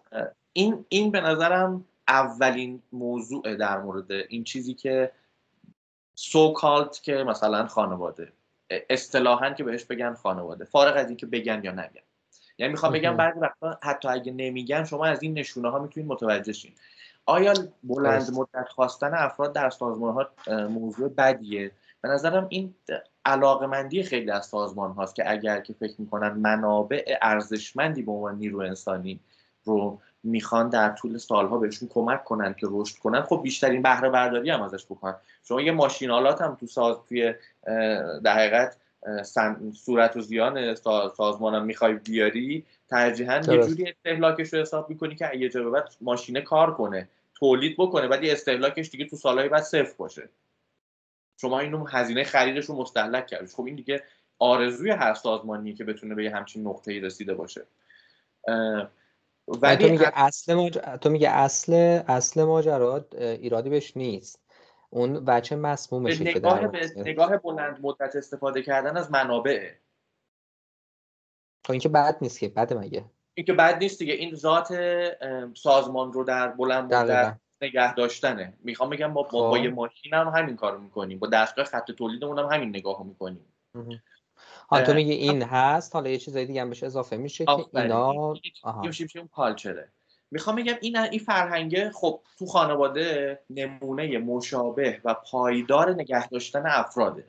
[0.52, 5.12] این این به نظرم اولین موضوع در مورد این چیزی که
[6.14, 8.32] سو کالت که مثلا خانواده.
[8.90, 10.64] اصطلاحا که بهش بگن خانواده.
[10.64, 12.02] فارغ از اینکه بگن یا نگن.
[12.58, 16.52] یعنی می‌خوام بگم بعضی وقتا حتی اگه نمیگن شما از این نشونه ها می‌تونید متوجه
[16.52, 16.72] شین.
[17.26, 17.54] آیا
[17.84, 20.28] بلند مدت خواستن افراد در سازمان ها
[20.66, 22.74] موضوع بدیه؟ به نظرم این
[23.24, 28.60] علاقمندی خیلی از سازمان هاست که اگر که فکر می‌کنن منابع ارزشمندی به عنوان نیرو
[28.60, 29.20] انسانی
[29.64, 34.50] رو می‌خوان در طول سالها بهشون کمک کنن که رشد کنن خب بیشترین بهره برداری
[34.50, 35.14] هم ازش بکنن.
[35.44, 37.34] شما یه ماشینالات هم تو ساز توی
[38.24, 38.76] در حقیقت
[39.74, 40.74] صورت و زیان
[41.16, 45.88] سازمان هم می‌خوای بیاری ترجیحاً یه جوری استهلاکش رو حساب می‌کنی که یه جا بعد
[46.00, 50.28] ماشینه کار کنه تولید بکنه ولی استهلاکش دیگه تو سالهای بعد صفر باشه.
[51.40, 53.46] شما اینو هزینه خریدش رو مستهلک کردی.
[53.46, 54.02] خب این دیگه
[54.38, 57.62] آرزوی هر سازمانی که بتونه به همچین نقطه‌ای رسیده باشه.
[59.48, 61.72] ولی تو میگه اصل ماجرا تو میگه اصل
[62.08, 64.41] اصل ماجرا ایرادی بهش نیست.
[64.94, 69.70] اون بچه مسمومشه نگاه به نگاه بلند مدت استفاده کردن از منابع.
[71.66, 73.04] خب این که بد نیست که بد مگه.
[73.34, 74.14] این که بد نیست دیگه.
[74.14, 74.68] این ذات
[75.54, 78.54] سازمان رو در بلند مدت نگه داشتنه.
[78.60, 79.64] می‌خوام بگم ما با, با خب.
[79.64, 81.18] یه ماشین هم همین کارو می‌کنیم.
[81.18, 83.54] با دستگاه خط تولیدمون هم همین نگاه رو می‌کنیم
[84.70, 88.34] ها تو میگی این هست؟ حالا یه چیزای دیگه هم بهش اضافه میشه که اینا
[88.82, 89.92] میشه کالچره.
[90.32, 97.26] می‌خوام بگم این این فرهنگه خب تو خانواده نمونه مشابه و پایدار نگه داشتن افراده.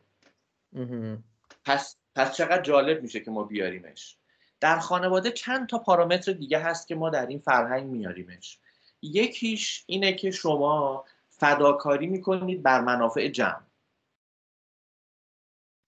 [1.66, 4.18] پس پس چقدر جالب میشه که ما بیاریمش.
[4.60, 8.60] در خانواده چند تا پارامتر دیگه هست که ما در این فرهنگ میاریمش.
[9.02, 13.62] یکیش اینه که شما فداکاری می‌کنید بر منافع جمع.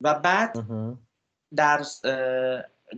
[0.01, 0.65] و بعد
[1.55, 1.85] در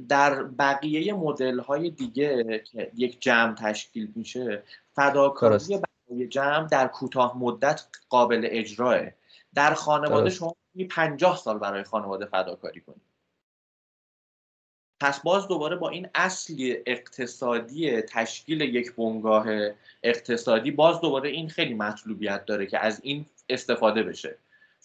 [0.09, 5.79] در بقیه مدل های دیگه که یک جمع تشکیل میشه فداکاری
[6.09, 8.99] برای جمع در کوتاه مدت قابل اجراه.
[9.55, 10.55] در خانواده شما
[10.89, 13.07] 50 سال برای خانواده فداکاری کنید
[14.99, 19.45] پس باز دوباره با این اصلی اقتصادی تشکیل یک بنگاه
[20.03, 24.37] اقتصادی باز دوباره این خیلی مطلوبیت داره که از این استفاده بشه.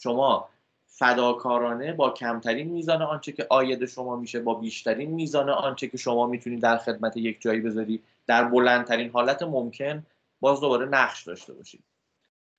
[0.02, 0.48] شما
[0.94, 6.26] فداکارانه با کمترین میزان آنچه که آید شما میشه با بیشترین میزان آنچه که شما
[6.26, 10.06] می‌تونید در خدمت یک جایی بذاری در بلندترین حالت ممکن
[10.40, 11.82] باز دوباره نقش داشته باشید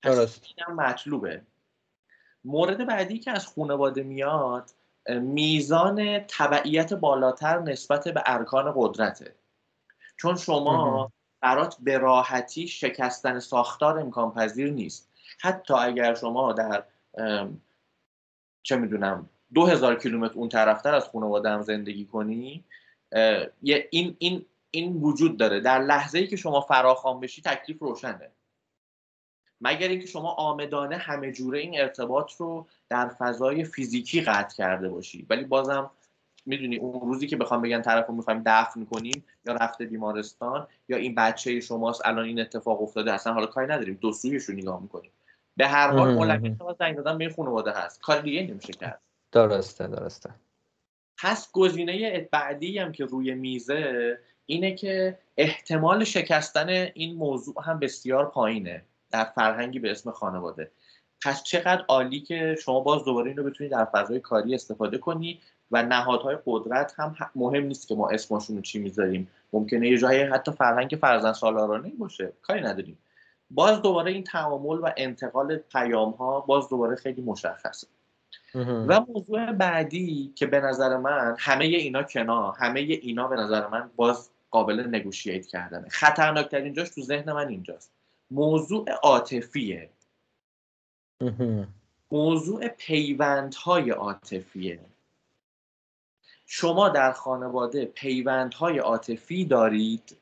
[0.02, 0.46] درست.
[0.58, 1.42] اینم مطلوبه.
[2.46, 4.70] مورد بعدی که از خانواده میاد
[5.10, 9.36] میزان تبعیت بالاتر نسبت به ارکان قدرته.
[10.18, 15.10] چون شما برات به راحتی شکستن ساختار امکان پذیر نیست.
[15.40, 16.84] حتی اگر شما در
[18.64, 22.64] چه می‌دونم دو هزار کیلومتر اون طرفتر از خانواده هم زندگی کنی
[23.62, 25.60] این, این, این وجود داره.
[25.60, 28.32] در لحظه ای که شما فراخوان بشی تکلیف روشنه.
[29.62, 35.26] مگر اینکه شما آمدانه همه جوره این ارتباط رو در فضای فیزیکی قطع کرده باشی.
[35.30, 35.92] ولی بازم
[36.46, 40.98] می‌دونی اون روزی که بخوام بگن طرف رو می‌خوایم دفن کنیم یا رفته بیمارستان یا
[40.98, 43.98] این بچه شماست الان این اتفاق افتاده اصلا حالا کاری نداریم.
[44.02, 45.12] دو سویش رو نگاه می‌کنیم.
[45.58, 48.02] به هر حال مولوی شما زنگ دادن به خانواده هست.
[48.02, 49.02] کار دیگه نمیشه کرد.
[49.32, 50.30] درسته درسته.
[51.18, 58.26] پس گزینه بعدی هم که روی میزه اینه که احتمال شکستن این موضوع هم بسیار
[58.26, 58.84] پایینه.
[59.12, 60.72] در فرهنگی به اسم خانواده.
[61.26, 65.42] پس چقدر عالی که شما باز دوباره این رو بتونید در فضای کاری استفاده کنی
[65.72, 69.28] و نهادهای قدرت هم مهم نیست که ما اسمشون رو چی می‌ذاریم.
[69.54, 72.34] ممکنه یه جایی حتی فرهنگ فرزن سالارانه باشه.
[72.42, 72.98] کاری نداریم.
[73.54, 77.88] باز دوباره این تعامل و انتقال پیام ها باز دوباره خیلی مشخصه.
[78.56, 83.90] و موضوع بعدی که به نظر من همه اینا کنار همه اینا به نظر من
[83.96, 85.90] باز قابل نگوشیت کردنه.
[85.90, 87.92] خطرناکترین جاش تو ذهن من اینجاست.
[88.32, 89.90] موضوع عاطفیه.
[92.12, 94.80] موضوع پیوندهای عاطفیه.
[96.46, 100.18] شما در خانواده پیوندهای عاطفی دارید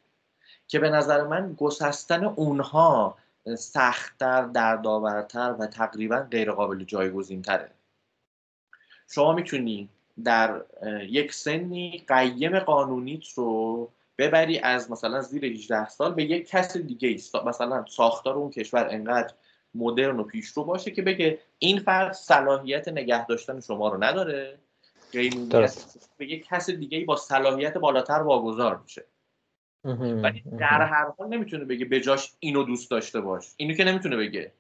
[0.68, 3.18] که به نظر من گسستن اونها
[3.58, 7.72] سختتر دردآورتر و تقریبا غیرقابل جایگزین تره
[9.10, 9.90] شما می‌تونی
[10.24, 10.62] در
[11.10, 17.22] یک سنی قیم قانونیت رو ببری از مثلا زیر 18 سال به یک کس دیگه
[17.46, 19.34] مثلا ساختار اون کشور انقدر
[19.76, 24.58] مدرن و پیشرو باشه که بگه این فرد صلاحیت نگه داشتن شما رو نداره.
[26.18, 29.06] به یک کس دیگه با صلاحیت بالاتر واگذار میشه.
[29.84, 33.54] ولی در هر حال نمی‌تونه بگه بجاش اینو دوست داشته باش.
[33.58, 34.52] اینو که نمی‌تونه بگه.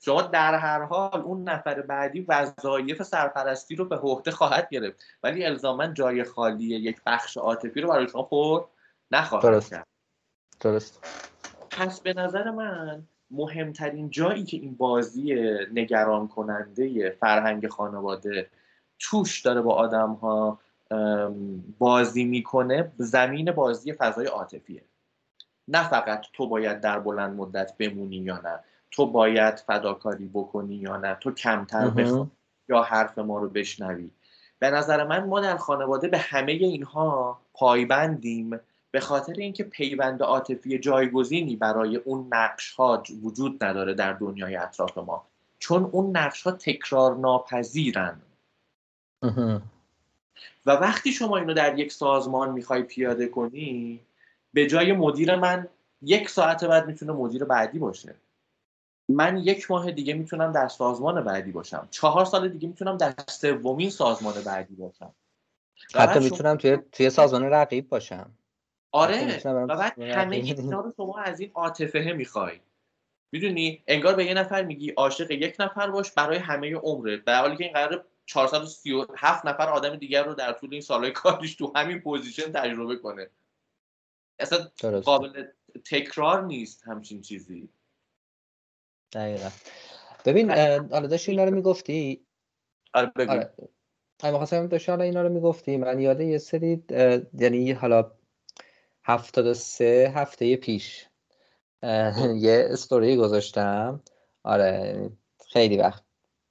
[0.00, 5.04] شما در هر حال اون نفر بعدی وظایف سرپرستی رو به عهده خواهد گرفت.
[5.22, 8.64] ولی الزاما جای خالی یک بخش عاطفی رو برای شما پر
[9.10, 9.70] نخواهد درست.
[9.70, 9.86] کرد.
[10.60, 11.06] درست.
[11.70, 15.34] پس به نظر من مهمترین جایی که این بازی
[15.72, 18.50] نگران کننده فرهنگ خانواده
[18.98, 20.60] توش داره با آدم ها
[21.78, 24.84] بازی می‌کنه زمین بازی فضای عاطفیه.
[25.68, 28.60] نه فقط تو باید در بلند مدت بمونی یا نه.
[28.90, 31.14] تو باید فداکاری بکنی یا نه.
[31.20, 32.26] تو کمتر بخوای
[32.68, 34.10] یا حرف ما رو بشنوی.
[34.58, 40.78] به نظر من ما در خانواده به همه اینها پایبندیم به خاطر اینکه پیوند عاطفی
[40.78, 45.26] جایگزینی برای اون نقش ها وجود نداره در دنیای اطراف ما.
[45.58, 48.20] چون اون نقش ها تکرار ناپذیرن
[50.66, 54.00] و وقتی شما اینو در یک سازمان می‌خوای پیاده کنی
[54.52, 55.68] به جای مدیر من
[56.02, 58.14] یک ساعت بعد می‌تونه مدیر بعدی باشه.
[59.08, 61.88] من یک ماه دیگه می‌تونم در سازمان بعدی باشم.
[61.90, 65.12] چهار سال دیگه می‌تونم در سومین سازمان بعدی باشم.
[65.94, 68.30] حتی می‌تونم توی توی سازمان رقیب باشم.
[68.92, 69.42] آره.
[69.44, 72.60] و بعد همه اینا رو شما از این عاطفه می‌خوای.
[73.32, 77.24] می‌دونی؟ انگار به یه نفر میگی عاشق یک نفر باش برای همه عمرت.
[77.24, 81.54] در حالی که این قرار 437 نفر آدم دیگر رو در طول این سالهای کارش
[81.54, 83.30] تو همین پوزیشن تجربه کنه.
[84.38, 84.58] اصلا
[85.00, 85.44] قابل
[85.90, 87.68] تکرار نیست همچین چیزی.
[89.12, 89.50] دقیقا.
[90.24, 92.26] ببین حالا داشتی اینا رو می‌گفتی؟
[92.94, 93.32] آره بگو.
[93.32, 93.52] آره.
[94.22, 95.76] اما خواستم داشته حالا اینا رو می‌گفتی.
[95.76, 96.84] من یاده یه سری
[97.38, 98.12] یعنی حالا
[99.04, 101.06] هفتاد و سه هفته پیش
[102.36, 104.02] یه استوری گذاشتم.
[104.42, 105.10] آره
[105.48, 106.05] خیلی وقت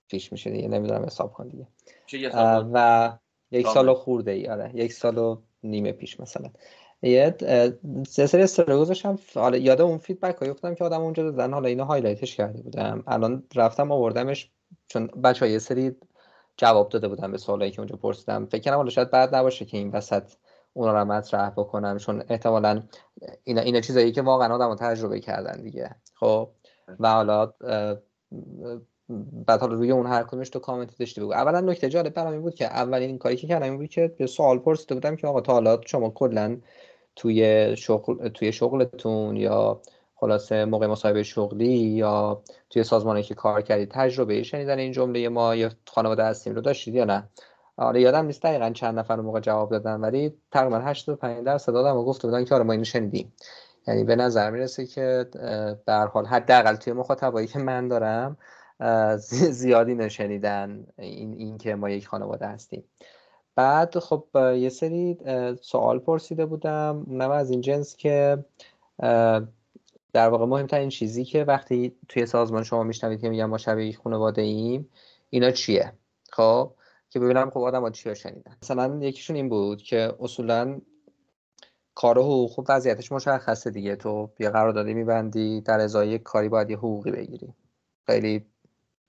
[0.08, 1.68] پیش میشه دیگه نمی‌دونم حساب کن دیگه.
[2.74, 3.18] و
[3.52, 4.72] یک سال خورده ای آره.
[4.74, 6.50] یک سال و نیمه پیش مثلا.
[7.02, 7.36] یه
[8.08, 9.20] سری استوری گذاشتم.
[9.36, 12.62] حالا یاد اون feedback هایی افتادم که آدم اونجا دادن حالا اینو highlight ش کرده
[12.62, 13.04] بودم.
[13.08, 14.52] الان رفتم آوردمش
[14.88, 15.96] چون بچه یه سری
[16.58, 18.46] جواب داده بودم به سوالایی که اونجا پرسیدم.
[18.46, 20.24] فکر کنم حالا شاید بعد نباشه که این وسط
[20.74, 21.98] اونا رو مطرح بکنم.
[21.98, 22.84] چون احتمالا
[23.44, 25.96] اینا اینا چیزایی که واقعا آدم تجربه کردن دیگه.
[26.14, 26.50] خب؟
[27.00, 27.54] و حالا
[29.48, 31.34] بعد حالا روی اون هر کدومش تو کامنت داشتی بگو.
[31.34, 34.28] اولا نکته جالب برام این بود که اولین کاری که کردم این بود که به
[34.28, 36.58] سوال پرسیده بودم که آقا تا حالا شما کلا
[37.16, 39.82] توی شغل توی شغلتون یا
[40.16, 45.56] خلاصه موقع مصاحبه شغلی یا توی سازمانی که کار کردید تجربه شنیدن این جمله ما
[45.56, 47.30] یا خانواده هستیم رو داشتید یا نه؟
[47.78, 52.28] آره یادم نیست دقیقا چند نفر موقع جواب دادن ولی تقریبا 85 درصد و گفته
[52.28, 53.34] بودن که آره ما اینو شنیدیم.
[53.88, 55.30] یعنی به نظر می‌رسه که
[55.86, 58.38] به حال حداقل توی مخاطبایی که من دارم
[59.62, 62.84] زیادی نشنیدن این, این که ما یک خانواده هستیم.
[63.56, 65.18] بعد خب یه سری
[65.62, 67.06] سوال پرسیده بودم.
[67.08, 68.46] اونم از این جنس که
[70.14, 74.42] در واقع مهمترین چیزی که وقتی توی سازمان شما میشنوید که میگن ما شبیه خانواده
[74.42, 74.90] ایم
[75.30, 75.94] اینا چیه؟
[76.32, 76.72] خب
[77.10, 78.58] که ببینم خب آدم ها چی شنیدن.
[78.64, 80.82] مثلا یکیشون این بود که اصولا
[81.96, 83.96] کار و حقوق خب وضعیتش مشخصه دیگه.
[83.96, 87.54] تو یه قراردادی میبندی در ازای کاری باید یه حقوقی بگیری.
[88.06, 88.46] خیلی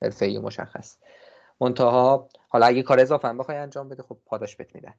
[0.02, 0.96] حرفه‌ای مشخص.
[1.60, 4.94] منتها حالا اگه کار اضافه هم بخوای انجام بده خب پاداش بهت میدن.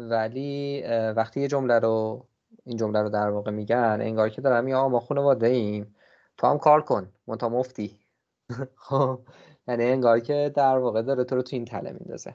[0.00, 0.82] ولی
[1.16, 2.26] وقتی یه جمله رو
[2.64, 5.94] این جمله رو در واقع میگن انگار که دارم یا ما خانواده ایم
[6.36, 8.00] تو هم کار کن منتها مفتی.
[8.88, 9.20] خب
[9.68, 12.34] یعنی انگار که در واقع داره تو رو تو این تله میندازه.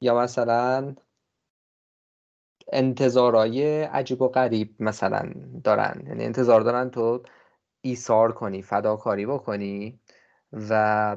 [0.00, 0.94] یا مثلا
[2.72, 5.32] انتظارای عجیب و غریب مثلا
[5.64, 6.02] دارن.
[6.06, 7.22] یعنی انتظار دارن تو
[7.80, 10.00] ایثار کنی فداکاری بکنی.
[10.70, 11.16] و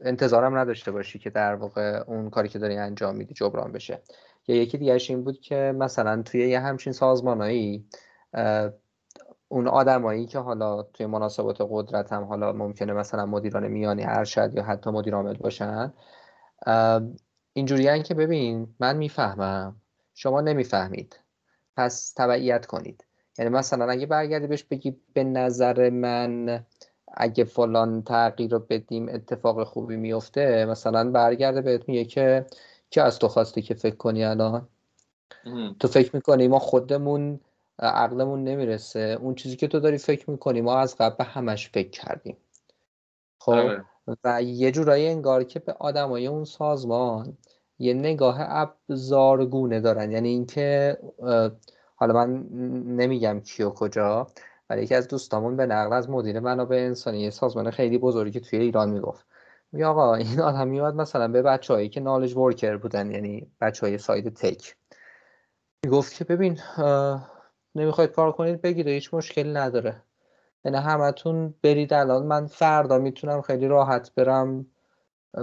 [0.00, 4.02] انتظارم نداشته باشی که در واقع اون کاری که داری انجام میدی جبران بشه.
[4.48, 7.86] یا یکی دیگرش این بود که مثلا توی یه همچین سازمانایی
[9.48, 14.62] اون آدمایی که حالا توی مناسبات قدرت هم حالا ممکنه مثلا مدیران میانی ارشد یا
[14.62, 15.92] حتی مدیر عامل باشن
[17.52, 19.76] اینجوری که ببین من می‌فهمم
[20.14, 21.20] شما نمی‌فهمید.
[21.76, 23.04] پس تبعیت کنید.
[23.38, 26.64] یعنی مثلا اگه برگردی بهش بگی به نظر من
[27.14, 32.46] اگه فلان تغییر رو بدیم اتفاق خوبی میفته مثلا برگرده بهت میگه که
[32.90, 34.68] که از تو خواستی که فکر کنی الان؟
[35.80, 37.40] تو فکر می‌کنی ما خودمون
[37.78, 39.18] عقلمون نمی‌رسه.
[39.20, 42.36] اون چیزی که تو داری فکر می‌کنی ما از قبل همش فکر کردیم.
[43.38, 43.84] خب؟ آره.
[44.24, 47.36] و یه جورایی انگار که به آدمای اون سازمان
[47.78, 50.12] یه نگاه ابزارگونه دارن.
[50.12, 50.98] یعنی اینکه
[51.96, 52.42] حالا من
[52.96, 54.26] نمیگم کیو کجا
[54.72, 58.58] ولی یکی از دوستامون به نقل از مدیر منابع انسانی یه سازمان خیلی بزرگی توی
[58.58, 59.26] ایران می‌گفت.
[59.72, 63.98] می آقا این آدم میاد مثلا به بچههایی که نالج ورکر بودن یعنی بچه های
[63.98, 64.76] ساید تک
[65.84, 66.58] می‌گفت که ببین
[67.74, 70.02] نمی‌خواید کار کنید بگید هیچ مشکلی نداره.
[70.64, 72.26] یعنی همتون برید الان.
[72.26, 74.66] من فردا می‌تونم خیلی راحت برم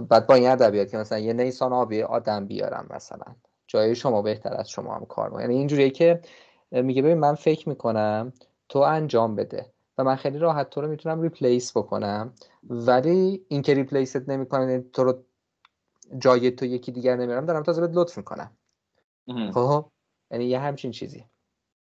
[0.10, 3.36] بعد با این ادبیات که مثلا یه نیسان آبی آدم بیارم مثلا.
[3.68, 6.22] جای شما بهتر از شما هم کار یعنی اینجوریه که
[6.72, 8.34] میگه ببین من فکر می‌کنم
[8.70, 9.66] تو انجام بده.
[9.98, 12.34] و من خیلی راحت تو رو می‌تونم ریپلیس بکنم.
[12.70, 15.24] ولی این که ریپلیست نمی‌کنه یعنی تو رو
[16.18, 18.52] جای تو یکی دیگر نمیرم دارم تازه بهت لطف می‌کنم.
[19.54, 19.86] خب؟
[20.32, 21.26] یعنی یه همچین چیزی.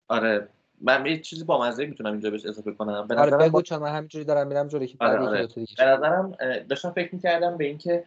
[0.09, 0.49] آره.
[0.81, 3.07] من یه چیزی با مزه می‌تونم اینجا بهش اضافه کنم.
[3.07, 5.49] به آره بگو چون من همینجوری دارم میرم جلوی که آره آره.
[5.79, 6.33] به نظرم
[6.69, 8.05] داشتم فکر می‌کردم به اینکه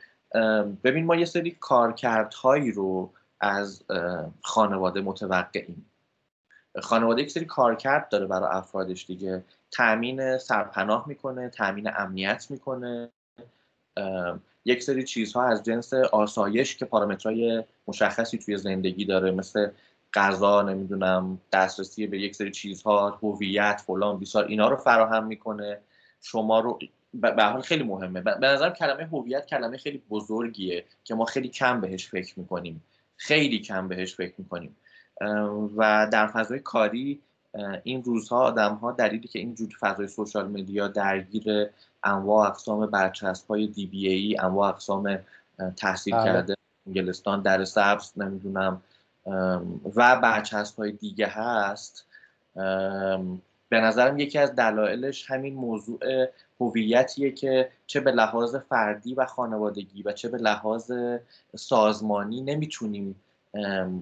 [0.84, 3.84] ببین ما یه سری کارکردهایی رو از
[4.42, 5.91] خانواده متوقعیم.
[6.80, 9.44] خانواده یک سری کارکرد داره برای افرادش دیگه.
[9.72, 13.10] تامین سرپناه می‌کنه تامین امنیت می‌کنه.
[14.66, 19.70] یک سری چیزها از جنس آسایش که پارامترهای مشخصی توی زندگی داره مثل
[20.14, 25.78] غذا نمی‌دونم دسترسی به یک سری چیزها هویت فلان بیسار اینا رو فراهم می‌کنه.
[26.22, 26.80] شما رو
[27.14, 28.22] به حال خیلی مهمه.
[28.22, 32.84] به نظرم کلمه هویت کلمه خیلی بزرگیه که ما خیلی کم بهش فکر می‌کنیم.
[33.16, 34.76] خیلی کم بهش فکر می‌کنیم.
[35.78, 37.22] و در فضای کاری
[37.84, 41.70] این روزها آدم ها دلیلی که اینجور فضای سوشال مدیا درگیر
[42.04, 45.20] انواع اقسام برچسب های دی بی ای انواع اقسام
[45.78, 46.26] تحصیل بله.
[46.26, 46.56] کرده
[46.88, 48.82] انگلستان در سبز نمی‌دونم
[49.96, 52.06] و برچسب های دیگه هست
[53.70, 56.00] به نظرم یکی از دلایلش همین موضوع
[56.60, 60.92] هویتیه که چه به لحاظ فردی و خانوادگی و چه به لحاظ
[61.56, 63.16] سازمانی نمی‌تونیم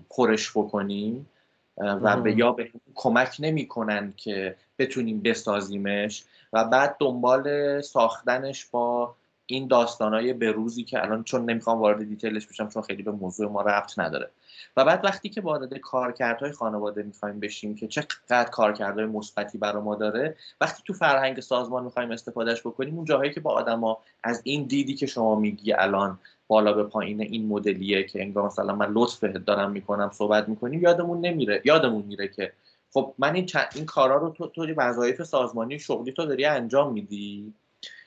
[0.09, 1.29] پرش بکنیم
[1.77, 6.23] و به یا به کمک نمی‌کنن که بتونیم بسازیمش.
[6.53, 12.69] و بعد دنبال ساختنش با این داستانهای بروزی که الان چون نمی‌خوام وارد دیتیلش بشم
[12.69, 14.29] چون خیلی به موضوع ما ربط نداره.
[14.77, 19.95] و بعد وقتی که وارد کارکردهای خانواده می‌خوایم بشیم که چقدر کارکردهای مثبتی برای ما
[19.95, 24.63] داره وقتی تو فرهنگ سازمان می‌خوایم استفادهش بکنیم اون جاهایی که با آدما از این
[24.63, 26.19] دیدی که شما میگی الان
[26.49, 31.21] بالا به پایین این مدلیه که انگار مثلا من لطف دارم می‌کنم صحبت می‌کنیم یادمون
[31.21, 31.61] نمیره.
[31.65, 32.51] یادمون میره که
[32.93, 36.93] خب من این چند این کارا رو تو تو وظایف سازمانی شغلی تو داری انجام
[36.93, 37.53] میدی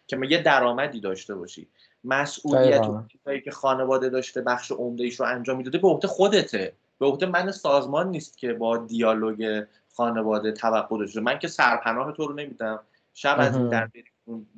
[0.06, 1.66] که ما یه درآمدی داشته باشی.
[2.04, 2.82] مسئولیت
[3.44, 6.72] که خانواده داشته بخش عمده رو انجام می‌داده به عهده خودته.
[6.98, 9.64] به عهده من سازمان نیست که با دیالوگ
[9.96, 11.20] خانواده توقع داشته.
[11.20, 12.80] من که سرپناه تو رو نمیدم.
[13.14, 13.88] شب از این در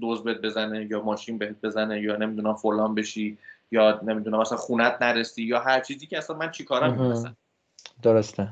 [0.00, 3.38] دوز بهت بزنه یا ماشین بهت بزنه یا نمی‌دونم فلان بشی.
[3.70, 7.36] یا نمی‌دونم مثلا خونت نرسی یا هر چیزی که اصلا من چیکارم می‌رسم
[8.02, 8.48] درسته.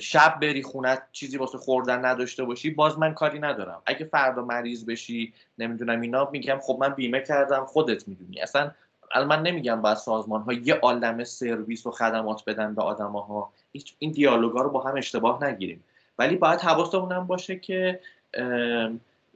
[0.00, 3.82] شب بری خونت چیزی واسه خوردن نداشته باشی باز من کاری ندارم.
[3.86, 8.40] اگه فردا مریض بشی نمی‌دونم اینا میگم خب من بیمه کردم خودت می‌دونی.
[8.40, 8.70] اصلا
[9.12, 13.52] الان من نمیگم باید سازمان ها یه عالم سرویس و خدمات بدن به آدم ها
[13.98, 15.84] این دیالوگا رو با هم اشتباه نگیریم.
[16.18, 18.00] ولی باید حواستمون هم باشه که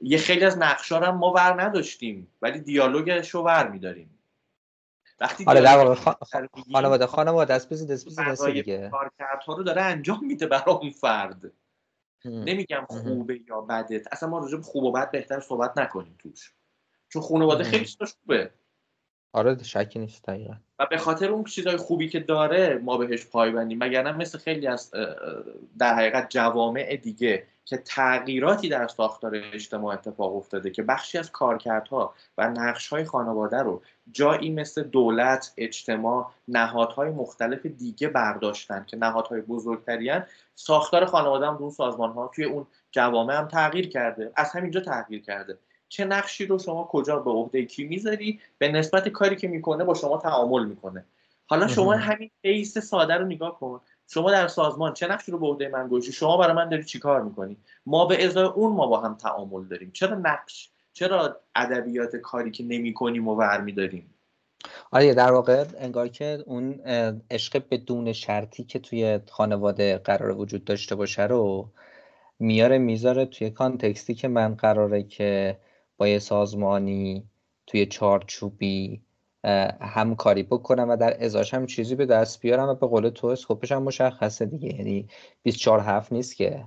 [0.01, 4.09] یه خیلی از نقشا هم ما ور نداشتیم ولی دیالوگش رو ور میداریم.
[5.21, 6.13] وقتی آره در واقع
[6.71, 11.51] خانواده خانواده دست بزید دست دیگه کارکردها رو داره انجام میده برای اون فرد.
[12.25, 16.53] نمیگم خوبه یا بده اصلا ما راجع به خوب و بد بهتر صحبت نکنیم توش.
[17.09, 18.51] چون خانواده خیلی چیزاش خوبه.
[19.33, 20.53] آره شکی نیست دقیقا.
[20.79, 24.91] و به خاطر اون چیزای خوبی که داره ما بهش پایبندیم مگر مثل خیلی از
[25.79, 32.13] در حقیقت جوامع دیگه که تغییراتی در ساختار اجتماع اتفاق افتاده که بخشی از کارکردها
[32.37, 33.81] و نقشهای خانواده رو
[34.11, 40.11] جایی مثل دولت، اجتماع، نهادهای مختلف دیگه برداشتن که نهادهای بزرگتری
[40.55, 44.31] ساختار خانواده هم اون سازمان ها توی اون جوامع هم تغییر کرده.
[44.35, 45.57] از همینجا تغییر کرده.
[45.89, 49.93] چه نقشی رو شما کجا به عهده کی می‌ذاری؟ به نسبت کاری که می‌کنه با
[49.93, 51.05] شما تعامل می‌کنه.
[51.47, 53.81] حالا شما همین بیس ساده رو نگاه کن.
[54.07, 57.21] شما در سازمان چه نقشی رو به عهده من گذاشتی؟ شما برای من داری چیکار
[57.21, 59.91] می‌کنی؟ ما به ازای اون ما با هم تعامل داریم.
[59.91, 60.69] چرا نقش
[60.99, 64.13] چرا ادبیات کاری که نمی‌کنیم و ور میداریم
[64.91, 66.81] آره در واقع انگار که اون
[67.31, 71.69] عشق بدون شرطی که توی خانواده قرار وجود داشته باشه رو
[72.39, 75.59] میاره می‌ذاره توی کانتکستی که من قراره که
[75.97, 77.29] با یه سازمانی
[77.67, 79.01] توی چارچوبی
[79.81, 83.71] همکاری بکنم و در ازاش هم چیزی به دست بیارم و به قول تو اسکوپش
[83.71, 84.75] هم مشخصه دیگه.
[84.75, 85.07] یعنی
[85.43, 86.65] 24 هفت نیست که.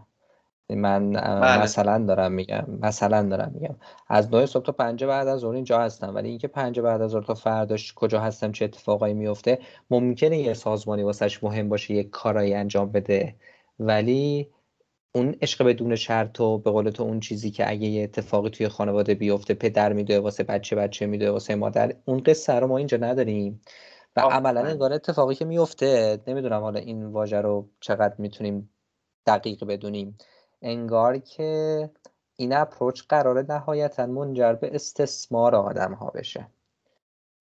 [0.74, 1.62] من بله.
[1.62, 3.76] مثلا دارم میگم مثلا دارم میگم.
[4.08, 6.14] از 9 صبح تا 5 بعد از ظهر اینجا هستم.
[6.14, 9.58] ولی اینکه 5 بعد از ظهر تا فرداش کجا هستم چه اتفاقایی میفته
[9.90, 13.34] ممکنه یه سازمانی واسش مهم باشه یه کارایی انجام بده.
[13.78, 14.48] ولی
[15.14, 18.68] اون عشق بدون شرط و به قول تو اون چیزی که اگه یه اتفاقی توی
[18.68, 22.96] خانواده بیفته پدر میدوه واسه بچه بچه میدوه واسه مادر اون قصه رو ما اینجا
[22.96, 23.60] نداریم.
[24.16, 28.70] و عملا انگار اتفاقی که میفته نمی‌دونم حالا این واژه رو چقدر می‌تونیم
[29.26, 30.18] دقیق بدونیم.
[30.62, 31.90] انگار که
[32.36, 36.46] این اپروچ قرار نهایتا منجر به استثمار آدم ها بشه.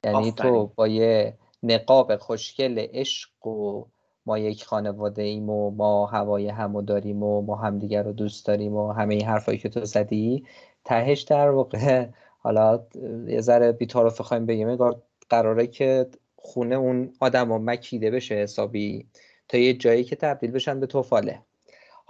[0.04, 3.84] یعنی تو با یه نقاب خوشگل عشق و
[4.26, 8.76] ما یک خانواده ایم و ما هوای همو داریم و ما همدیگر رو دوست داریم
[8.76, 10.46] و همه این حرفایی که تو زدی
[10.84, 12.06] تهش در واقع
[12.44, 12.86] حالا
[13.26, 14.76] یه ذره بیتارفه خواهیم بگیم
[15.28, 16.06] قراره که
[16.36, 19.08] خونه اون آدم ها مکیده بشه حسابی
[19.48, 21.42] تا یه جایی که تبدیل بشن به توفاله.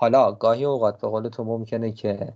[0.01, 2.32] حالا گاهی اوقات به قول تو ممکنه که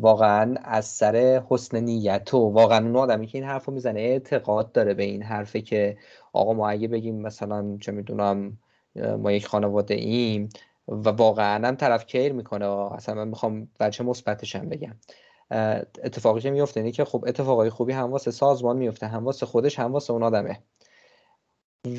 [0.00, 4.72] واقعا از سر حسن نیت و واقعا اون آدمی که این حرف رو می‌زنه اعتقاد
[4.72, 5.96] داره به این حرفه که
[6.32, 8.58] آقا ما اگه بگیم مثلا چه می‌دونم
[9.18, 10.48] ما یک خانواده ایم
[10.88, 14.94] و واقعا هم طرف کیر می‌کنه اصلا من می‌خوام بچه مثبتش هم بگم.
[16.04, 19.78] اتفاقی که میفته اینه که خب اتفاقای خوبی هم واسه سازمان میفته هم واسه خودش
[19.78, 20.60] هم واسه اون آدمه.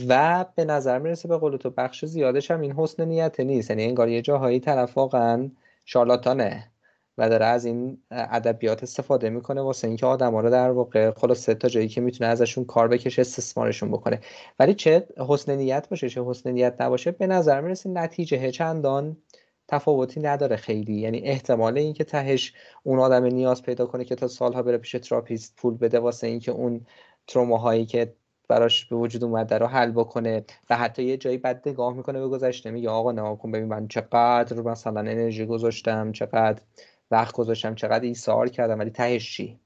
[0.07, 3.69] و به نظر می‌رسه به قول تو بخش زیادش هم این حسن نیت نیست.
[3.69, 5.51] یعنی انگار یه جاهایی طرف واقعا
[5.85, 6.71] شارلاتانه
[7.17, 11.69] و داره از این ادبیات استفاده می‌کنه واسه اینکه آدما رو در واقع خلاص تا
[11.69, 14.19] جایی که می‌تونه ازشون کار بکشه استثمارشون بکنه.
[14.59, 19.17] ولی چه حسن نیت باشه چه حسن نیت نباشه به نظر می‌رسه نتیجه چندان
[19.67, 20.93] تفاوتی نداره خیلی.
[20.93, 22.53] یعنی احتمال اینکه تهش
[22.83, 26.51] اون آدم نیاز پیدا کنه که تا سالها بره پیش تراپیست پول بده واسه اینکه
[26.51, 26.85] اون
[27.27, 28.13] تروماهایی که
[28.51, 32.27] براش به وجود اومده رو حل بکنه و حتی یه جایی بد نگاه می‌کنه به
[32.27, 36.61] گذشته میگه آقا نگاه کن ببین من چقدر مثلا انرژی گذاشتم چقدر
[37.11, 39.59] وقت گذاشتم چقدر ایثار کردم ولی تهش چی؟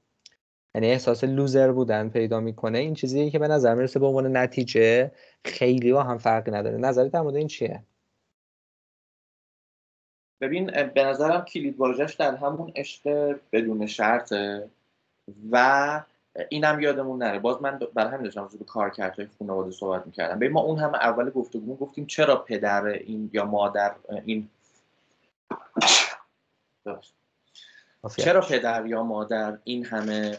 [0.74, 2.78] یعنی احساس لوزر بودن پیدا می‌کنه.
[2.78, 5.10] این چیزیه که به نظر می‌رسه به عنوان نتیجه
[5.44, 6.76] خیلی با هم فرقی نداره.
[6.76, 7.82] نظرت در این چیه؟
[10.40, 14.70] ببین به نظرم کلید واژش در همون عشق بدون شرطه
[15.50, 16.02] و
[16.48, 17.38] اینم یادمون نره.
[17.38, 20.36] باز من برای همین داشتم به کارکردهای خانواده صحبت می‌کردم.
[20.36, 24.48] ببین ما اون همه اول گفتگو گفتیم چرا پدر این یا مادر این
[28.16, 30.38] چرا پدر یا مادر این همه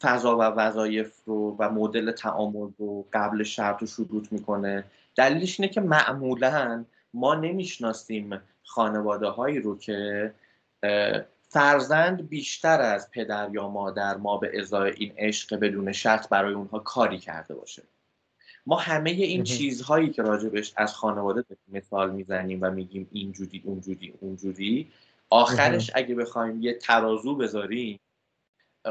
[0.00, 4.84] فضا و وظایف رو و مدل تعامل رو قبل شرط رو شروط می‌کنه؟
[5.16, 6.84] دلیلش اینه که معمولا
[7.14, 10.34] ما نمی‌شناسیم خانواده هایی رو که
[11.52, 16.78] فرزند بیشتر از پدر یا مادر ما به ازای این عشق بدون شرط برای اونها
[16.78, 17.82] کاری کرده باشه.
[18.66, 24.92] ما همه این چیزهایی که راجبش از خانواده مثال می‌زنیم و میگیم اینجوری اونجوری اونجوری
[25.30, 28.00] آخرش اگه بخوایم یه ترازو بذاریم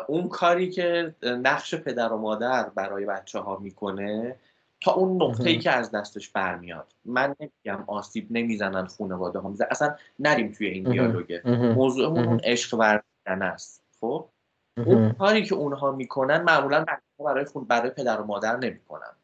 [0.07, 4.35] اون کاری که نقش پدر و مادر برای بچه ها می‌کنه
[4.81, 6.93] تا اون نقطه ای که از دستش برمیاد.
[7.05, 9.49] من نمیگم آسیب نمی‌زنن خانواده ها.
[9.49, 11.41] میزن اصلا نریم توی این دیالوگه
[11.75, 13.83] موضوعمون اون عشق ورزیدن است.
[13.99, 14.29] خب؟
[14.77, 16.85] اون کاری که اونها می‌کنن معمولا
[17.19, 19.15] برای خون برای پدر و مادر نمی‌کنن.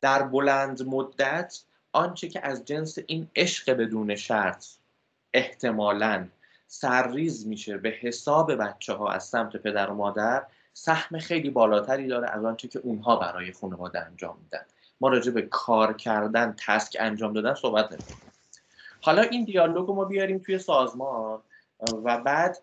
[0.00, 1.62] در بلند مدت
[1.92, 4.66] آنچه که از جنس این عشق بدون شرط
[5.34, 6.28] احتمالا
[6.66, 10.46] سرریز میشه به حساب بچه ها از سمت پدر و مادر
[10.78, 14.64] سهم خیلی بالاتری داره از آنچه که اونها برای خانواده انجام میدن.
[15.00, 18.32] ما راجع به کار کردن تسک انجام دادن صحبت نمی‌کنیم
[19.00, 21.40] حالا این دیالوگ رو ما بیاریم توی سازمان
[22.04, 22.58] و بعد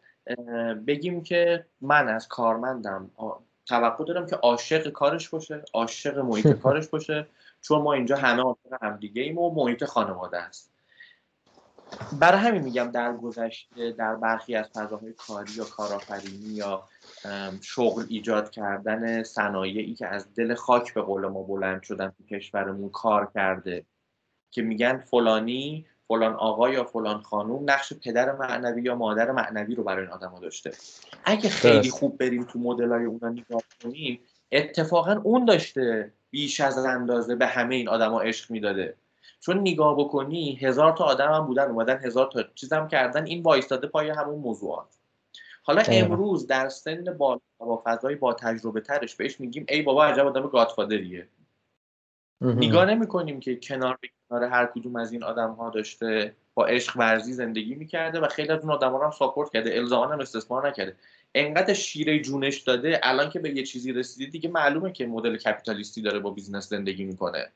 [0.87, 3.11] بگیم که من از کارمندم
[3.65, 7.27] توقع دارم که عاشق کارش باشه عاشق محیط کارش باشه
[7.61, 10.71] چون ما اینجا همه عاشق همدیگه ایم و محیط خانواده است.
[12.19, 16.83] برای همین میگم در گذشته در برخی از فضاهای کاری یا کارآفرینی یا
[17.61, 22.89] شغل ایجاد کردن صنایعی که از دل خاک به قول ما بلند شدن تو کشورمون
[22.89, 23.85] کار کرده
[24.51, 29.83] که میگن فلانی فلان آقا یا فلان خانوم نقش پدر معنوی یا مادر معنوی رو
[29.83, 30.71] برای این آدم داشته.
[31.25, 34.19] اگه خیلی خوب بریم تو مدل های اونا نگاه کنیم
[34.51, 38.95] اتفاقا اون داشته بیش از اندازه به همه این آدما عشق می‌داده.
[39.39, 43.87] چون نگاه بکنی هزار تا آدم هم بودن اومدن هزار تا چیزم کردن این وایستاده
[43.87, 44.87] پای همون موضوعات.
[45.67, 50.27] حالا امروز در سن با با فضای با تجربه ترش بهش میگیم ای بابا عجب
[50.27, 51.27] آدم گادفادریه.
[52.41, 56.65] نگاه نمی کنیم که کنار به کنار هر کدوم از این آدم ها داشته با
[56.65, 60.19] عشق ورزی زندگی می‌کرده و خیلی از اون آدم ها هم ساپورت کرده الزاما هم
[60.19, 60.95] استثمار نکرده.
[61.35, 66.01] انقدر شیره جونش داده الان که به یه چیزی رسیدی دیگه معلومه که مدل کپیتالیستی
[66.01, 67.51] داره با بیزنس زندگی می‌کنه.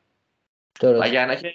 [0.84, 1.54] وگرنه که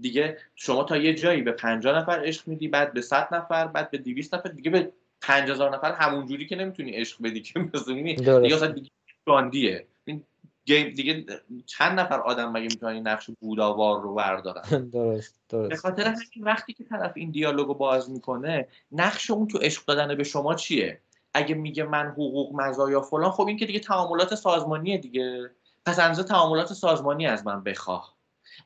[0.00, 3.90] دیگه شما تا یه جایی به 50 نفر عشق میدی بعد به 100 نفر بعد
[3.90, 4.92] به 200 نفر دیگه به
[5.22, 8.90] 5000 نفر همون جوری که نمی‌تونی عشق بدی که مثلا دیگه اصلا دیگه
[9.26, 9.86] گاندیه.
[10.04, 10.24] این
[10.64, 11.24] گیم دیگه
[11.66, 15.70] چند نفر آدم مگه می‌تونن این نقش بوداوار رو بردارن؟ درست درست.
[15.70, 20.14] به خاطر همین وقتی که طرف این دیالوگو باز می‌کنه نقش اون تو عشق دادن
[20.14, 21.00] به شما چیه؟
[21.34, 25.50] اگه میگه من حقوق مزایا فلان خب این که دیگه تعاملات سازمانیه دیگه.
[25.86, 28.14] پس اندازه تعاملات سازمانی از من بخواه.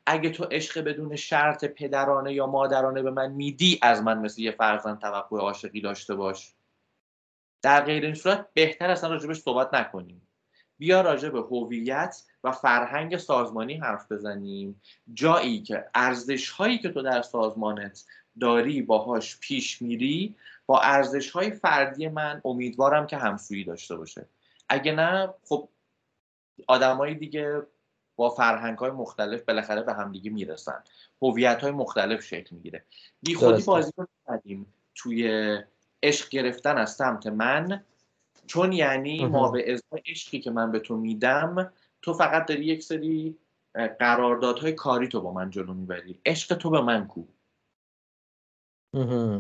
[0.07, 4.51] اگه تو عشق بدون شرط پدرانه یا مادرانه به من میدی از من مثل یه
[4.51, 6.55] فرزند توقع عاشقی داشته باش.
[7.63, 10.23] در غیر این صورت بهتر اصلا راجبش صحبت نکنیم.
[10.79, 14.81] بیا راجع به هویت و فرهنگ سازمانی حرف بزنیم.
[15.15, 18.05] جایی که ارزش هایی که تو در سازمانت
[18.41, 24.27] داری باهاش پیش میری با ارزش های فردی من امیدوارم که همسویی داشته باشه.
[24.69, 25.69] اگه نه خب
[26.67, 27.63] آدمای دیگه
[28.17, 30.85] با فرهنگ های مختلف بالاخره به همدیگه می‌رسن.
[31.23, 32.85] هویت های مختلف شکل می‌گیره.
[33.23, 34.07] بی خودی بازی رو
[34.95, 35.29] توی
[36.03, 37.85] عشق گرفتن از سمت من
[38.47, 42.83] چون یعنی ما به ازای عشقی که من به تو میدم تو فقط داری یک
[42.83, 43.39] سری
[43.75, 46.21] قراردادهای کاری تو با من جلو می‌بری.
[46.27, 47.25] عشق تو به من کو.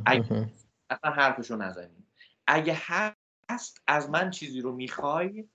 [0.06, 0.48] اگه
[0.90, 2.06] اصلا حرفشو نزنیم
[2.46, 2.78] اگه
[3.48, 5.48] هست از من چیزی رو می‌خوای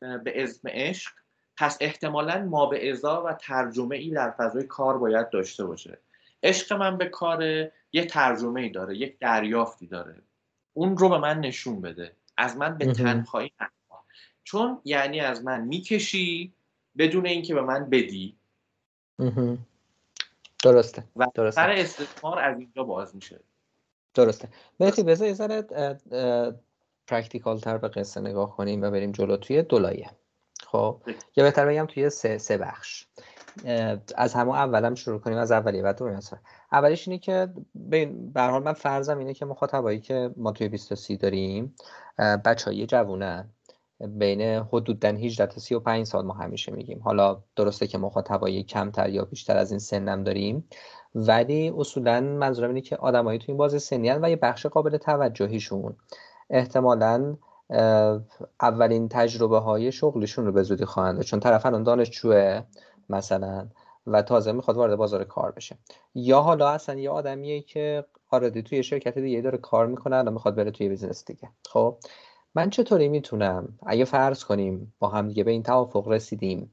[0.00, 1.12] به اسم عشق
[1.60, 5.98] پس احتمالا ما به ازا و ترجمه ای در فضای کار باید داشته باشه.
[6.42, 7.42] عشق من به کار
[7.92, 10.22] یه ترجمه ای داره یک دریافتی داره.
[10.72, 12.12] اون رو به من نشون بده.
[12.36, 13.52] از من به تنهایی
[14.44, 16.52] چون یعنی از من می‌کشی
[16.98, 18.36] بدون اینکه به من بدی.
[20.64, 21.04] درسته.
[21.16, 21.60] و درسته.
[21.62, 23.40] سر استثمار از اینجا باز میشه.
[24.14, 24.48] درسته.
[24.80, 25.62] مهدی بذار یه ذره
[27.06, 30.10] practical تر به قصه نگاه کنیم و بریم جلو توی دو لایه.
[30.72, 31.00] خب.
[31.36, 33.06] یا بهتر بگم توی سه, سه بخش.
[34.16, 35.38] از همون اولم شروع کنیم.
[35.38, 36.18] از اولیه بعد دومی
[36.72, 40.94] اولیش اینه که به حال من فرضم اینه که مخاطبایی که ما توی 20 تا
[40.94, 41.74] 30 داریم
[42.18, 43.50] بچهای جوونن.
[44.00, 47.00] بین حدودا 18 تا 35 سال ما همیشه میگیم.
[47.04, 50.68] حالا درسته که مخاطبای کمتر یا بیشتر از این سنم داریم
[51.14, 55.96] ولی اصولا منظورم اینه که آدمایی تو این بازی سنی و یه بخش قابل توجهیشون.
[56.50, 57.36] احتمالا
[58.60, 62.62] اولین تجربه های شغلشون رو به زودی خواهند چون طرف الان دانشجوه
[63.08, 63.68] مثلا
[64.06, 65.78] و تازه می‌خواد وارد بازار کار بشه.
[66.14, 70.54] یا حالا اصلا یه آدمیه که already توی شرکت دیگه داره کار می‌کنه الان می‌خواد
[70.54, 71.48] بره توی business دیگه.
[71.68, 71.96] خب
[72.54, 76.72] من چطوری می‌تونم؟ اگه فرض کنیم با هم دیگه به این توافق رسیدیم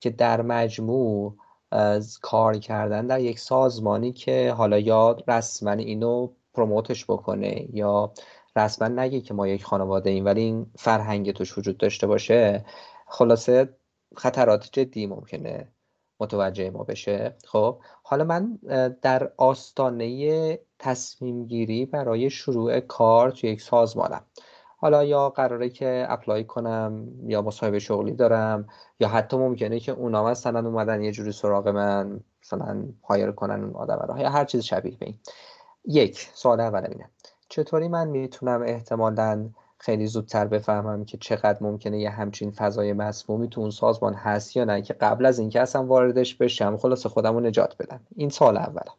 [0.00, 1.36] که در مجموع
[1.70, 8.12] از کار کردن در یک سازمانی که حالا یا رسما اینو promote ش بکنه یا
[8.56, 12.64] رسما نگه که ما یک خانواده ایم ولی این فرهنگ توش وجود داشته باشه
[13.06, 13.76] خلاصه
[14.16, 15.68] خطرات جدی ممکنه
[16.20, 17.36] متوجه ما بشه.
[17.46, 18.58] خب حالا من
[19.02, 24.24] در آستانه تصمیم گیری برای شروع کار توی یک سازمانم.
[24.76, 28.68] حالا یا قراره که اپلای کنم یا مصاحبه شغلی دارم
[29.00, 33.74] یا حتی ممکنه که اونا مثلا اومدن یه جوری سراغ من مثلا هایر کنن اون
[33.76, 35.18] آدم رو یا هر چیز شبیه به این.
[35.84, 37.10] یک سوال اول اینه.
[37.48, 43.60] چطوری من می‌تونم احتمالا خیلی زودتر بفهمم که چقدر ممکنه یه همچین فضای مسمومی تو
[43.60, 47.40] اون سازمان هست یا نه؟ که قبل از اینکه اصلا واردش بشم خلاص خودم رو
[47.40, 48.00] نجات بدم.
[48.16, 48.94] این سال اولم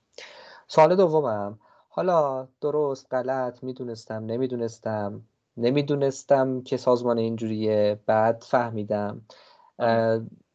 [0.67, 1.59] سال دومم.
[1.89, 5.21] حالا درست غلط می‌دونستم نمی‌دونستم.
[5.57, 7.99] نمی‌دونستم که سازمان اینجوریه.
[8.05, 9.21] بعد فهمیدم.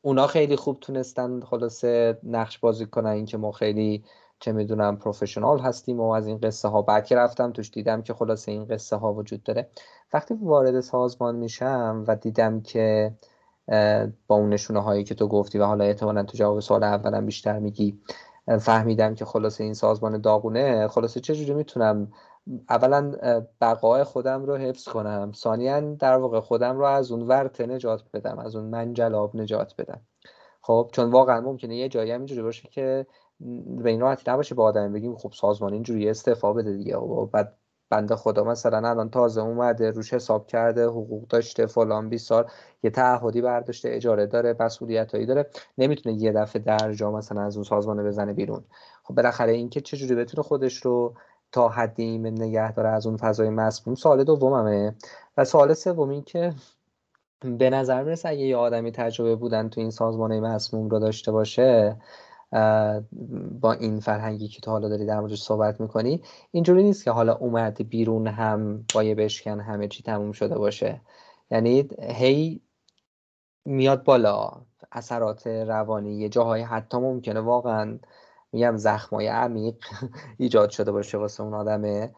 [0.02, 4.04] اونا خیلی خوب تونستن خلاصه نقش بازی کنن اینکه ما خیلی
[4.40, 8.14] چه می‌دونم پروفشنال هستیم و از این قصه ها بعد که رفتم توش دیدم که
[8.14, 9.70] خلاصه این قصه ها وجود داره.
[10.12, 13.14] وقتی وارد سازمان میشم و دیدم که
[14.26, 17.58] با اون نشونه هایی که تو گفتی و حالا احتمالا تو جواب سوال اولم بیشتر
[17.58, 18.00] میگی
[18.60, 22.12] فهمیدم که خلاصه این سازمان داغونه خلاصه چجوری می‌تونم
[22.68, 23.12] اولا
[23.60, 28.38] بقای خودم رو حفظ کنم ثانیا در واقع خودم رو از اون ورته نجات بدم
[28.38, 30.00] از اون منجلاب نجات بدم.
[30.60, 33.06] خب چون واقعا ممکنه یه جایی هم اینجوری باشه که
[33.66, 36.96] به این راحتی نباشه با آدم بگیم خب سازمان اینجوری استعفا بده دیگه.
[36.96, 37.56] و خب بعد
[37.90, 42.46] بنده خدا مثلا الان تازه اومده روش حساب کرده حقوق داشته فلان 20 سال
[42.82, 47.64] یه تعهدی برداشته اجاره داره مسئولیتایی داره نمی‌تونه یه دفعه در جا مثلا از اون
[47.64, 48.64] سازمان بزنه بیرون.
[49.02, 51.14] خب بالاخره اینکه چجوری بتونه خودش رو
[51.52, 54.94] تا حدی نگه داره از اون فضای مسموم سوال دوممه.
[55.36, 56.54] و سوال سوم که
[57.40, 61.96] به نظر می‌رسه اگه یه آدمی تجربه بودن تو این سازمان مسموم رو داشته باشه
[63.60, 67.34] با این فرهنگی که تو حالا داری در موردش صحبت می‌کنی اینجوری نیست که حالا
[67.34, 71.00] اومد بیرون هم با یه بشکن همه چی تموم شده باشه.
[71.50, 72.60] یعنی هی
[73.64, 74.50] میاد بالا
[74.92, 77.98] اثرات روانی یه جاهای حتی ممکنه واقعا
[78.52, 79.76] میگم زخمای عمیق
[80.38, 82.14] ایجاد شده باشه واسه اون آدمه.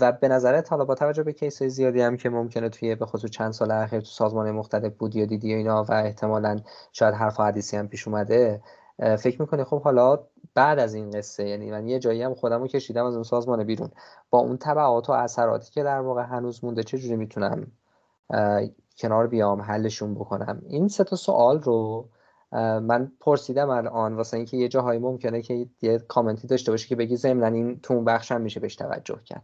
[0.00, 3.30] و به نظرت حالا با توجه به کیس زیادی هم که ممکنه توی به خصوص
[3.30, 6.60] چند سال اخیر تو سازمان مختلف بودی یا دیدی اینا و احتمالا
[6.92, 8.62] شاید حرف حدیثی هم پیش اومده
[9.18, 10.18] فکر می‌کنی خب حالا
[10.54, 13.64] بعد از این قصه یعنی من یه جایی هم خودم رو کشیدم از اون سازمان
[13.64, 13.90] بیرون
[14.30, 17.66] با اون تبعات و اثراتی که در واقع هنوز مونده چجوری می‌تونم
[18.98, 22.08] کنار بیام حلشون بکنم؟ این سه تا سوال رو
[22.62, 27.16] من پرسیدم الان واسه اینکه یه جاهایی ممکنه که یه کامنتی داشته باشه که بگی
[27.16, 29.42] ضمن این تو اون بخش هم میشه بهش توجه کرد.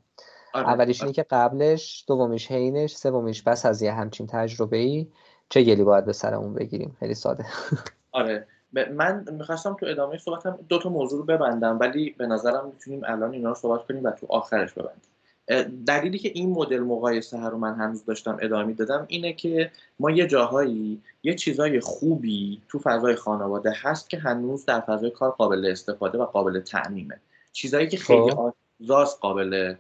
[0.55, 0.69] آره.
[0.69, 5.09] اولیش اینه که قبلش دومیش حینش سومیش بس از یه همچین تجربه ای
[5.49, 7.47] چه گلی باید به سر اون بگیریم؟ خیلی ساده.
[8.13, 8.47] آره.
[8.73, 13.33] من می‌خواستم تو ادامه صحبتم دو تا موضوع رو ببندم ولی به نظرم می‌تونیم الان
[13.33, 15.12] اینا رو صحبت کنیم و تو آخرش ببندیم.
[15.87, 20.27] دلیلی که این مدل مقایسه رو من هنوز داشتم ادامه دادم اینه که ما یه
[20.27, 26.19] جاهایی یه چیزای خوبی تو فضای خانواده هست که هنوز در فضای کار قابل استفاده
[26.19, 27.21] و قابل تعمیمه.
[27.53, 28.55] چیزایی که خیلی خب.
[28.81, 29.75] آزاز قابل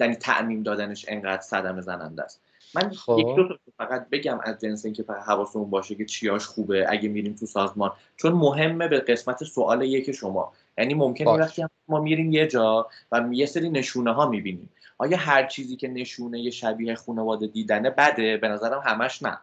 [0.00, 2.40] یعنی تعمیم دادنش انقدر صدمه زننده است.
[2.74, 3.18] من خب.
[3.18, 7.08] یک دو تا فقط بگم از جنس اینکه فقط حواسمون باشه که چیاش خوبه اگه
[7.08, 7.92] میریم تو سازمان.
[8.16, 10.52] چون مهمه به قسمت سوال یک شما.
[10.78, 14.70] یعنی ممکنه وقتی ما میریم یه جا و یه سری نشونه ها می‌بینیم.
[14.98, 19.38] آیا هر چیزی که نشونه یه شبیه خانواده دیدنه بده؟ به نظرم همش نه.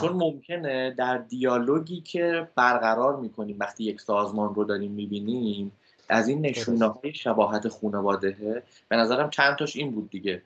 [0.00, 5.72] چون ممکنه در دیالوگی که برقرار می‌کنیم وقتی یک سازمان رو داریم می‌بینیم
[6.08, 10.42] از این نشونه های شباهت خانواده به نظرم چند تاش این بود دیگه.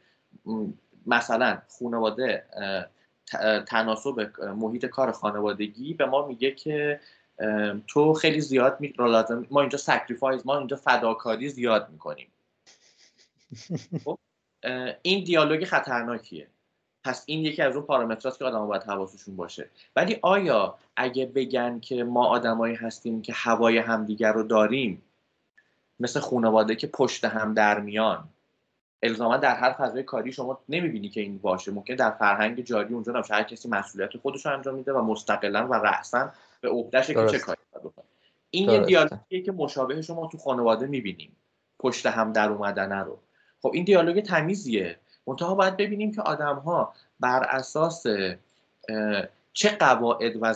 [1.06, 2.44] مثلا خانواده
[3.66, 7.00] تناسب محیط کار خانوادگی به ما میگه که
[7.86, 8.94] تو خیلی زیاد می...
[9.50, 12.26] ما اینجا sacrifice ما اینجا فداکاری زیاد می‌کنیم.
[14.04, 14.18] خب؟
[15.02, 16.46] این دیالوگ خطرناکیه.
[17.04, 19.70] پس این یکی از اون پارامتراست که آدم باید حواسشون باشه.
[19.96, 25.02] ولی آیا اگه بگن که ما آدمایی هستیم که هوای همدیگر رو داریم
[26.00, 28.28] مثل خانواده که پشت هم در میان
[29.02, 31.72] الزاما در هر فضای کاری شما نمی‌بینی که این باشه.
[31.72, 35.68] ممکن در فرهنگ جاری اونجا نمیشه هر کسی مسئولیت خودش رو انجام میده و مستقلا
[35.68, 38.04] و رأسا به عهدهش که چه کاری بکنه.
[38.50, 41.36] این یه دیالوگیه که مشابه شما تو خانواده می‌بینیم.
[41.78, 43.18] پشت هم در اومدنه رو.
[43.62, 44.98] خب این دیالوگ تمیزیه.
[45.26, 48.04] منتها باید ببینیم که آدم ها بر اساس
[49.52, 50.52] چه قواعد و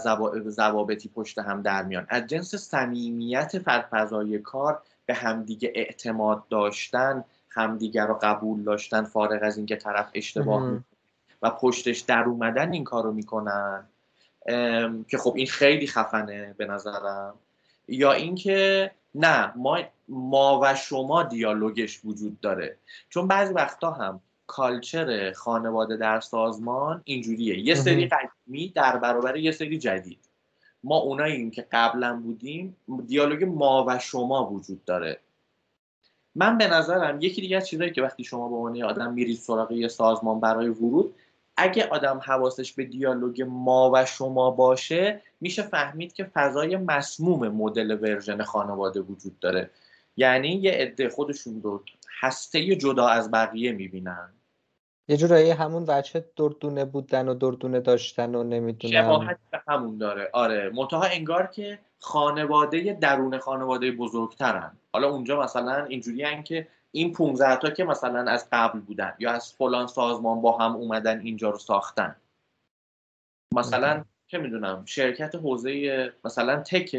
[0.48, 3.58] ضوابطی پشت هم در میان؟ از جنس صمیمیت
[3.90, 10.78] فضای کار به همدیگه اعتماد داشتن همدیگه رو قبول داشتن فارغ از اینکه طرف اشتباه
[11.42, 13.84] و پشتش در اومدن این کارو می‌کنن.
[15.08, 17.34] که خب این خیلی خفنه به نظرم.
[17.88, 19.78] یا اینکه نه ما
[20.08, 22.76] ما و شما دیالوگش وجود داره.
[23.08, 27.58] چون بعضی وقتا هم کالچر خانواده در سازمان اینجوریه.
[27.58, 30.18] یه سری قدیمی در برابر یه سری جدید.
[30.84, 32.76] ما اوناییم که قبلا بودیم
[33.06, 35.20] دیالوگ ما و شما وجود داره.
[36.34, 39.72] من به نظرم یکی دیگه از چیزایی که وقتی شما به عنوان آدم میرید سراغ
[39.72, 41.14] یه سازمان برای ورود
[41.56, 47.98] اگه آدم حواسش به دیالوگ ما و شما باشه میشه فهمید که فضای مسموم مدل
[48.02, 49.70] ورژن خانواده وجود داره.
[50.16, 51.84] یعنی یه عده خودشون رو
[52.20, 54.32] هسته جدا از بقیه می‌بینن.
[55.08, 58.92] یه جورایی همون بچه دردونه بودن و دردونه داشتن و نمی‌دونم.
[58.92, 60.30] شباهت به همون داره.
[60.32, 64.76] آره منتها انگار که خانواده درون خانواده بزرگترن.
[64.92, 69.52] حالا اونجا مثلا اینجوری که این 15 تا که مثلا از قبل بودن یا از
[69.52, 72.16] فلان سازمان با هم اومدن اینجا رو ساختن.
[73.54, 76.96] مثلا چه می‌دونم شرکت حوزه مثلا تک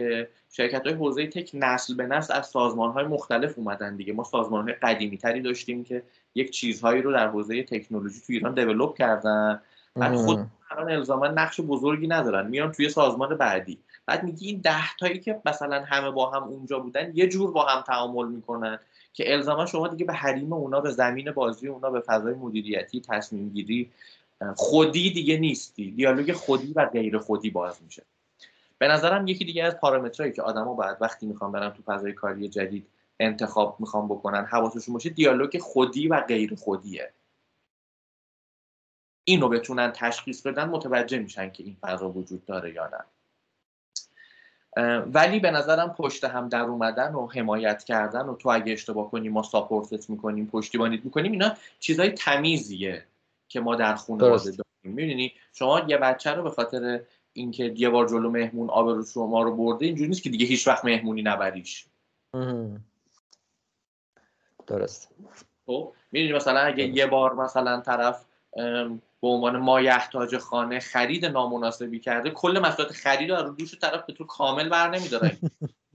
[0.51, 4.13] شرکت های حوزه تک نسل به نسل از سازمان های مختلف اومدن دیگه.
[4.13, 6.03] ما سازمان های قدیمی تری داشتیم که
[6.35, 9.61] یک چیزهایی رو در حوزه تکنولوژی تو ایران دیولوب کردن.
[9.95, 13.79] بعد خود الان الزاما نقش بزرگی ندارن میان توی سازمان بعدی.
[14.05, 17.65] بعد میگی این ده تایی که مثلا همه با هم اونجا بودن یه جور با
[17.65, 18.79] هم تعامل می‌کنن
[19.13, 23.49] که الزاما شما دیگه به حریم اونا به زمین بازی اونا به فضای مدیریتی تصمیم
[23.49, 23.91] گیری
[24.55, 25.91] خودی دیگه نیستی.
[25.91, 28.03] دیالوگ خودی و غیر خودی باز میشه.
[28.77, 32.49] به نظرم یکی دیگه از پارامترهایی که آدما باید وقتی می‌خوان برن تو فضای کاری
[32.49, 32.87] جدید
[33.19, 37.13] انتخاب می‌خوان بکنن حواسشون باشه دیالوگ خودی و غیر خودیه.
[39.23, 43.03] اینو بتونن تشخیص بدن متوجه میشن که این فضا وجود داره یا نه.
[45.01, 49.29] ولی به نظرم پشت هم در اومدن و حمایت کردن و تو اگه اشتباه کنی
[49.29, 53.05] ما ساپورتت می‌کنیم پشتیبانیت می‌کنیم اینا چیزای تمیزیه.
[53.49, 54.63] که ما در خانواده داریم.
[54.83, 57.01] می‌دونی؟ شما یه بچه رو به خاطر
[57.33, 60.67] اینکه یه بار جلو مهمون آب رو شما رو برده اینجوری نیست که دیگه هیچ
[60.67, 61.85] وقت مهمونی نبریش.
[64.67, 65.15] درست.
[65.65, 68.25] خب؟ می‌دونی مثلا اگه یه بار مثلا طرف
[69.21, 74.27] به عنوان مایحتاج خانه خرید نامناسبی کرده کل مسئولیت خرید رو دوش طرف به طور
[74.27, 75.37] کامل بر نمیداره.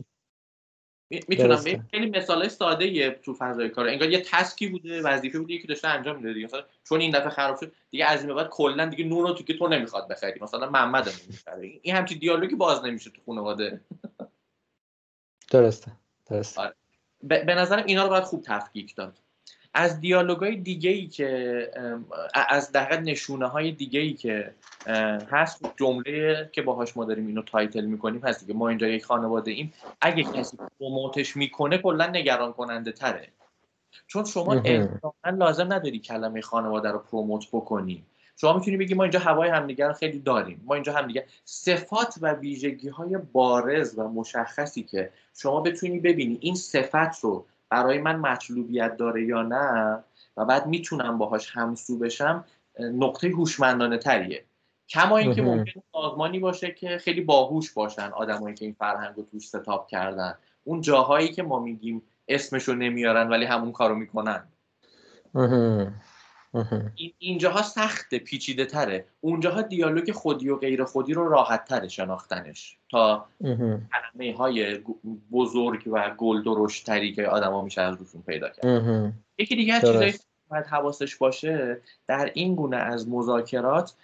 [1.29, 3.89] می‌تونم خیلی مثال ساده تو فضای کار.
[3.89, 6.47] انگار یه تسکی بوده وظیفه بوده که داشته انجام میده دیگه.
[6.47, 9.59] مثلا چون این دفعه خراب شد دیگه از این بعد کلا دیگه رو تو که
[9.59, 10.41] تو نمی‌خواد بخری.
[10.41, 11.73] مثلا محمد نمی‌خره.
[11.83, 13.81] این همچین دیالوگی باز نمیشه تو خانواده.
[15.51, 15.93] درسته
[16.27, 16.61] درسته.
[16.61, 16.75] آره.
[17.23, 19.19] به نظرم اینا رو باید خوب تفکیک داد.
[19.75, 21.71] از دیالوگای دیگه ای که
[22.35, 24.55] از دقیق نشونه های دیگه ای که
[25.31, 29.51] هست جمله که باهاش ما داریم اینو title می‌کنیم هست دیگه ما اینجا یک خانواده
[29.51, 29.73] ایم.
[30.01, 33.29] اگه کسی promote ش می‌کنه کلا نگران کننده تره.
[34.07, 34.63] چون شما
[35.33, 38.05] لازم نداری کلمه خانواده رو promote بکنی.
[38.37, 40.61] شما می‌تونی بگی ما اینجا هوای همدیگه رو خیلی داریم.
[40.65, 41.27] ما اینجا همدیگه.
[41.45, 47.99] صفات و ویژگی های بارز و مشخصی که شما بتونی ببینی این صفت رو برای
[47.99, 49.99] من مطلوبیت داره یا نه
[50.37, 52.45] و بعد می‌تونم باهاش همسو بشم
[52.81, 54.45] نقطه هوشمندانه تریه.
[54.89, 59.49] کما اینکه ممکن سازمانی باشه که خیلی باهوش باشن آدمایی که این فرهنگ رو توش
[59.49, 60.35] ستاب کردن.
[60.65, 64.45] اون جاهایی که ما میگیم اسمشو نمیارن ولی همون کارو می‌کنن.
[66.95, 72.77] این اینجاها سخت پیچیده تره اونجاها دیالوگ خودی و غیر خودی رو راحت تره شناختنش.
[72.91, 74.81] تا کلمه های
[75.33, 79.13] بزرگ و گل تری که آدما میشه از روشون پیدا کرد.
[79.39, 80.15] یکی دیگه از چیزایی
[80.49, 83.95] باید حواسش باشه در این گونه از مذاکرات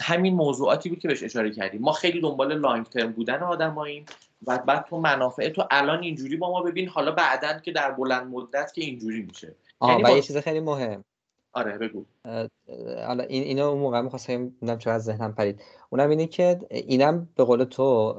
[0.00, 1.80] همین موضوعاتی بود که بهش اشاره کردیم.
[1.80, 4.04] ما خیلی دنبال لانگ ترم بودن آدماییم
[4.46, 8.26] و بعد تو منافع تو الان اینجوری با ما ببین حالا بعدا که در بلند
[8.26, 9.54] مدت که اینجوری میشه.
[9.82, 11.04] یعنی و یه چیز خیلی مهم.
[11.52, 12.04] آره بگو.
[13.06, 15.62] حالا این اینو اون موقع می‌خواستم نمی‌دونم چرا از ذهنم پرید.
[15.90, 18.16] اونم اینه که اینم به قول تو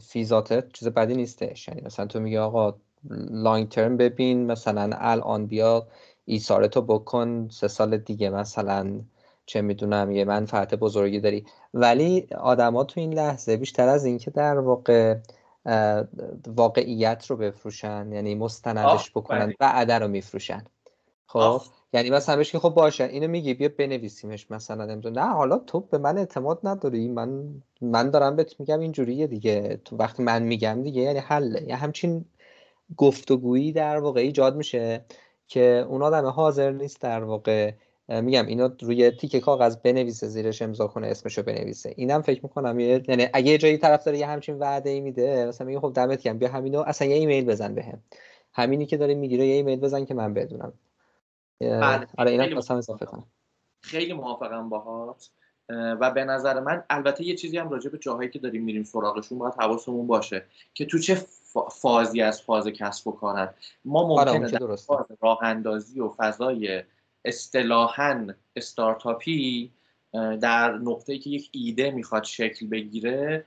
[0.00, 1.68] فیزاتت چیز بدی نیستش.
[1.68, 2.74] یعنی مثلا تو میگه آقا
[3.30, 5.86] لانگ ترم ببین مثلا الان بیا
[6.24, 9.00] ایثارتو بکن سه سال دیگه مثلا
[9.46, 11.44] چه می‌دونم یه منفعت بزرگی داری.
[11.74, 15.16] ولی آدما تو این لحظه بیشتر از اینکه در واقع
[16.46, 20.64] واقعیت رو بفروشن یعنی مستندش بکنن بعد رو میفروشن.
[21.26, 21.60] خب؟
[21.94, 24.94] یعنی مثلا بهش که خب باشه اینو میگی بیا بنویسیمش مثلا.
[24.94, 27.08] نه حالا تو به من اعتماد نداری.
[27.08, 27.44] من
[27.80, 29.80] من دارم بهت میگم اینجوریه دیگه.
[29.84, 31.54] تو وقتی من میگم دیگه یعنی حل.
[31.54, 32.24] یعنی همچین
[32.96, 35.04] گفتگویی در واقع ایجاد میشه
[35.48, 37.72] که اون آدم حاضر نیست در واقع
[38.08, 41.94] میگم اینو روی تیک کاغذ بنویسه زیرش امضا کنه اسمشو بنویسه.
[41.96, 45.80] اینم فکر می‌کنم یعنی اگه جایی طرف داره یه همچین وعده ای میده مثلا میگه
[45.80, 48.02] خب دمت گرم بیا همینو اصلا یه ایمیل بزن بهم.
[48.52, 50.72] همینی که داره می‌گیره یه ایمیل بزن که من بدونم.
[51.60, 53.26] بله آره اینم مثلا اضافه کنم.
[53.82, 55.30] خیلی موافقم باهات.
[55.68, 59.38] و به نظر من البته یه چیزی هم راجع به جاهایی که داریم میریم سراغشون
[59.38, 60.44] باید حواسمون باشه
[60.74, 61.26] که تو چه
[61.70, 63.54] فازی از فاز کسب و کارن.
[63.84, 66.82] ما آره، ممکنه در فاز راه اندازی و فضای
[67.24, 68.26] اصطلاحا
[68.56, 69.72] استارتاپی
[70.40, 73.44] در نقطه که یک ایده می‌خواد شکل بگیره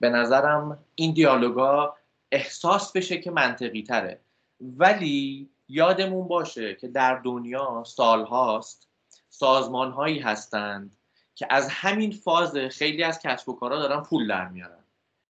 [0.00, 1.94] به نظرم این دیالوگا
[2.32, 4.18] احساس بشه که منطقی تره
[4.60, 8.88] ولی یادمون باشه که در دنیا سالهاست
[9.28, 10.96] سازمان هایی هستند
[11.34, 14.84] که از همین فاز خیلی از کسب و کارها دارن پول در میارن.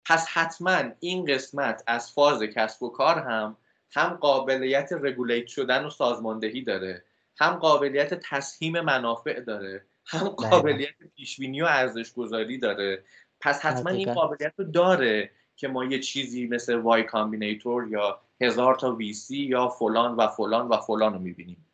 [0.05, 3.57] پس حتما این قسمت از فاز کسب و کار هم
[3.91, 7.03] هم قابلیت regulate شدن و سازماندهی داره
[7.37, 13.03] هم قابلیت تسهیم منافع داره هم قابلیت پیشبینی و ارزش گذاری داره.
[13.41, 18.75] پس حتما این قابلیت رو داره که ما یه چیزی مثل Y Combinator یا هزار
[18.75, 21.65] تا VC یا فلان و فلان و فلان رو می‌بینیم.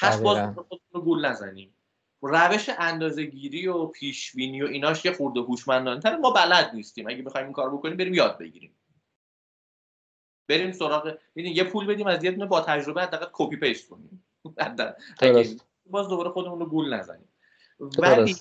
[0.00, 0.38] پس باز
[0.92, 1.74] رو گول نزنیم.
[2.22, 7.08] روش اندازه گیری و پیشبینی و ایناش یه خورده هوشمندانه ما بلد نیستیم.
[7.08, 8.76] اگه بخوایم این کار بکنیم بریم یاد بگیریم.
[10.48, 14.24] بریم سراغ یه پول بدیم از یه دونه با تجربه حداقل copy paste کنیم.
[15.90, 17.28] باز دوباره خودمون رو گول نزنیم.
[17.80, 18.36] ولی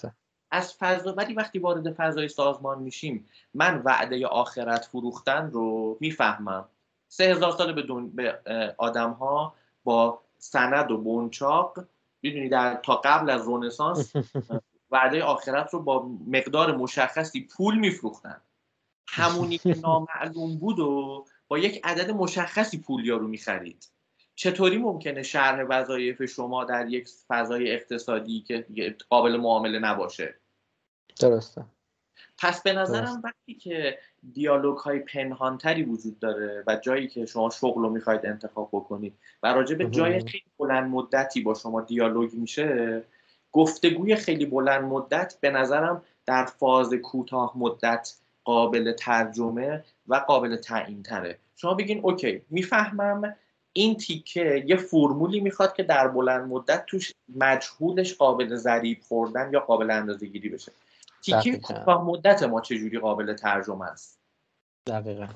[0.52, 6.70] از فضا ولی وقتی وارد فضای سازمان میشیم من وعده آخرت فروختن رو می‌فهمم.
[7.08, 7.82] سه هزار سال به,
[8.14, 11.86] به آدم ها با سند و بنچاق
[12.22, 14.14] می‌دونی در تا قبل از رونسانس
[14.92, 18.42] وعده آخرت رو با مقدار مشخصی پول میفروختن.
[19.08, 23.90] همونی که نامعلوم بود و با یک عدد مشخصی پول یارو می‌خرید.
[24.36, 28.66] چطوری ممکنه شرح وظایف شما در یک فضای اقتصادی که
[29.10, 30.40] قابل معامله نباشه؟
[31.20, 31.66] درسته.
[32.38, 34.00] پس به نظرم وقتی که
[34.34, 39.14] دیالوگ های پنهانتری وجود داره و جایی که شما شغل رو می‌خواید انتخاب بکنید
[39.44, 43.04] و راجع به جای خیلی بلند مدتی با شما دیالوگ میشه
[43.52, 48.14] گفتگوی خیلی بلند مدت به نظرم در فاز کوتاه مدت
[48.44, 53.36] قابل ترجمه و قابل تعیین تره شما بگین اوکی می‌فهمم
[53.74, 59.60] این تیکه یه فرمولی می‌خواد که در بلند مدت توش مجهولش قابل ضریب خوردن یا
[59.60, 60.72] قابل اندازه گیری بشه.
[61.26, 64.20] تیکه کوتاه مدت ما چجوری قابل ترجمه است؟
[64.88, 65.28] دقیقا.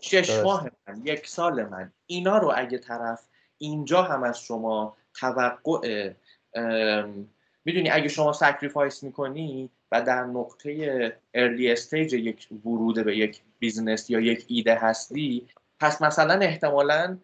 [0.00, 1.92] شش ماه من یک سال من.
[2.06, 3.28] اینا رو اگه طرف
[3.58, 6.12] اینجا هم از شما توقع
[7.64, 14.10] می‌دونی اگه شما sacrifice می‌کنی و در نقطه early stage یک ورود به یک business
[14.10, 15.48] یا یک ایده هستی
[15.80, 17.18] پس مثلا احتمالا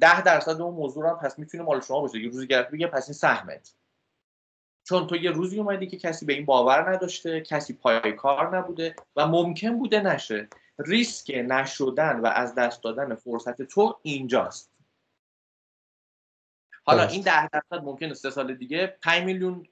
[0.00, 2.18] ده درصد اون موضوع هم پس می‌تونه مال شما باشه.
[2.18, 3.74] یه روزی گرفت بگه پس این سهمت.
[4.88, 8.96] چون تو یه روزی اومدی که کسی به این باور نداشته کسی پای کار نبوده
[9.16, 10.48] و ممکن بوده نشه.
[10.78, 14.72] ریسک نشدن و از دست دادن فرصت تو اینجاست.
[16.84, 19.68] حالا این ده درصد ممکنه سه سال دیگه 5 میلیون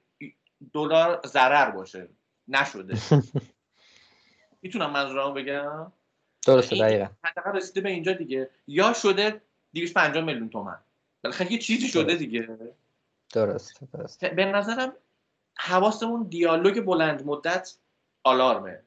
[0.73, 2.09] دلار ضرر باشه.
[2.47, 2.97] نشده.
[4.61, 5.91] می‌تونم منظورم بگم؟
[6.45, 7.07] درسته دقیقا.
[7.23, 8.49] حداقل رسیده به اینجا دیگه.
[8.67, 9.41] یا شده
[9.73, 10.79] 250 میلیون تومن.
[11.23, 12.57] بالاخره یه چیزی شده دیگه.
[13.33, 14.25] درست درست.
[14.25, 14.93] به نظرم
[15.57, 17.75] حواسمون دیالوگ بلند مدت
[18.23, 18.79] آلارمه.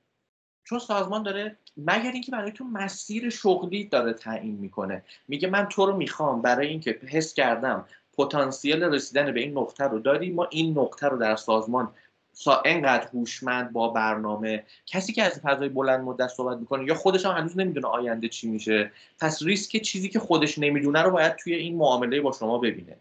[0.65, 5.05] چون سازمان داره مگر اینکه برای تو مسیر شغلی داره تعیین می‌کنه.
[5.29, 9.99] میگه من تو رو می‌خوام برای اینکه حس کردم پتانسیل رسیدن به این نقطه رو
[9.99, 11.93] داری ما این نقطه رو در سازمان
[12.33, 17.27] سا انقدر هوشمند با برنامه کسی که از فضای بلند مدت صحبت می‌کنه یا خودش
[17.27, 21.55] هم هنوز نمی‌دونه آینده چی میشه پس ریسک چیزی که خودش نمی‌دونه رو باید توی
[21.55, 22.97] این معامله با شما ببینه.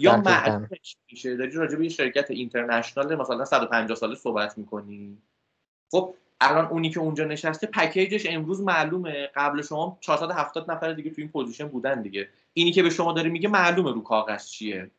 [0.00, 1.36] یا معلومش میشه.
[1.36, 5.18] داری راجع به شرکت international مثلا 150 ساله صحبت می‌کنی.
[5.90, 9.30] خب الان اونی که اونجا نشسته package ش امروز معلومه.
[9.34, 12.28] قبل شما 470 نفر دیگه تو این position بودن دیگه.
[12.52, 14.90] اینی که به شما داره میگه معلومه رو کاغذ چیه.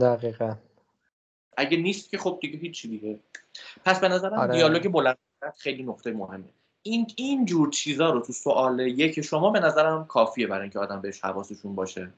[0.00, 0.54] دقیقا.
[1.56, 3.18] اگه نیست که خب دیگه هیچی دیگه.
[3.84, 4.54] پس به نظرم آره.
[4.54, 5.18] دیالوگ بلند
[5.58, 6.44] خیلی نقطه مهمه.
[6.82, 11.00] این این جور چیزا رو تو سوال یک شما به نظرم کافیه برای اینکه آدم
[11.00, 12.12] بهش حواسشون باشه.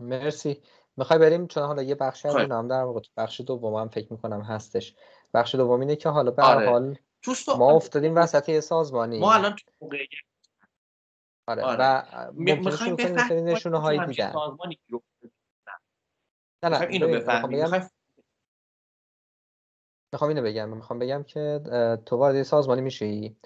[0.00, 0.62] مرسی.
[0.96, 4.40] می‌خوای بریم؟ چون حالا یه بخشی این هم در واقع بخش دوم هم فکر می‌کنم
[4.40, 4.96] هستش.
[5.34, 6.70] بخش دوم اینه که حالا به آره.
[6.70, 6.98] حال
[7.58, 9.18] ما افتادیم وسط یه سازمانی.
[9.18, 9.88] ما الان تو
[11.48, 11.62] آره.
[11.62, 11.78] آره.
[11.80, 14.32] و می‌خوایم بفهمیم نشونه هایی دیدن
[16.64, 17.90] نه نه اینو بفهمیم.
[20.12, 21.60] می‌خوام اینو بگم می‌خوام بگم که
[22.06, 23.36] تو وارد سازمانی میشی.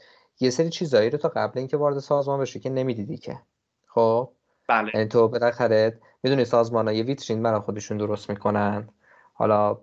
[0.41, 3.43] یه سری چیزایی رو تا قبل اینکه وارد سازمان بشی که نمی‌دیدی که.
[3.87, 4.36] خب؟
[4.69, 8.89] بله یعنی تو بالاخره می‌دونی سازمان ها یه ویترین برای خودشون درست می‌کنن
[9.33, 9.79] حالا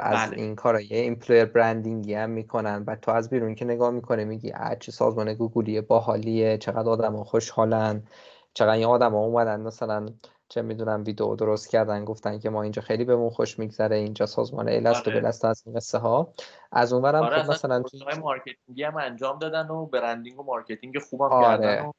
[0.00, 0.36] از بله.
[0.36, 4.24] این کارا یه employer branding ی هم می‌کنن و تو از بیرون که نگاه می‌کنه
[4.24, 8.02] میگی چه سازمان گوگولیه باحالیه چقدر آدم ها خوشحالن
[8.54, 10.06] چقدر این آدم ها اومدن مثلا
[10.48, 14.68] چه می‌دونم ویدیو درست کردن گفتن که ما اینجا خیلی بهمون خوش میگذره اینجا سازمان
[14.68, 15.20] ایلست و آره.
[15.20, 16.32] بلست از این قصه ها
[16.72, 20.98] از اونورم آره خب مثلا توی marketing ی هم انجام دادن و branding و marketing
[20.98, 21.44] خوبم آره.
[21.44, 21.92] کردن و...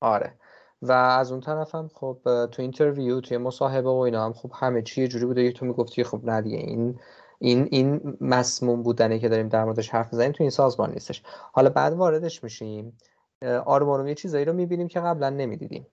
[0.00, 0.38] آره
[0.82, 2.18] و از اون طرف هم خب
[2.50, 5.66] تو interview توی مصاحبه و اینا هم خب همه چی یه جوری بوده که تو
[5.66, 6.98] می‌گفتی خب نه دیگه این
[7.38, 11.22] این این مسموم بودنه که داریم در موردش حرف می‌زنیم تو این سازمان نیستش.
[11.52, 12.98] حالا بعد واردش میشیم
[13.66, 15.86] آروم یه چیزایی رو می‌بینیم که قبلا نمی‌دیدیم.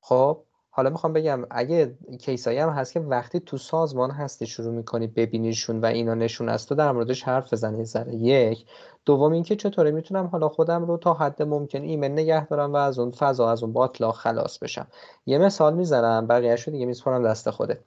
[0.00, 4.74] خب حالا می‌خوام بگم اگه case ایی هم هست که وقتی تو سازمان هستی شروع
[4.74, 8.66] می‌کنی ببینیشون و اینا نشون از تو در موردش حرف بزنی ذره یک.
[9.04, 12.98] دوم اینکه چطوری می‌تونم حالا خودم رو تا حد ممکن ایمن نگه دارم و از
[12.98, 14.86] اون فضا از اون باطلا خلاص بشم.
[15.26, 17.80] یه مثال می‌زنم بقیهش رو دیگه میسپرم دست خوده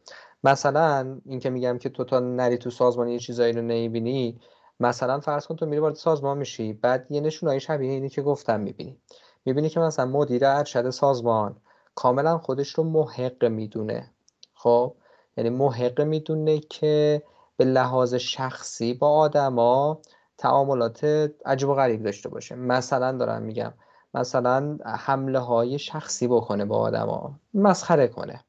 [0.44, 4.40] مثلا اینکه میگم که تو تا نری تو سازمان یه چیزایی رو نمی‌بینی
[4.80, 8.60] مثلا فرض کن تو میری وارد سازمان میشی بعد یه نشونایی شبیه اینی که گفتم
[8.60, 8.98] می‌بینی.
[9.46, 11.56] می‌بینی که مثلا مدیر ارشد سازمان
[11.96, 14.12] کاملا خودش رو محق می‌دونه.
[14.54, 14.94] خب؟
[15.38, 17.24] یعنی محق می‌دونه که
[17.58, 20.00] به لحاظ شخصی با آدما
[20.44, 21.04] تعاملات
[21.46, 22.56] عجیب و غریب داشته باشه.
[22.56, 23.74] مثلا دارم میگم
[24.14, 27.40] مثلا حمله های شخصی بکنه با آدما.
[27.54, 28.44] مسخره کنه.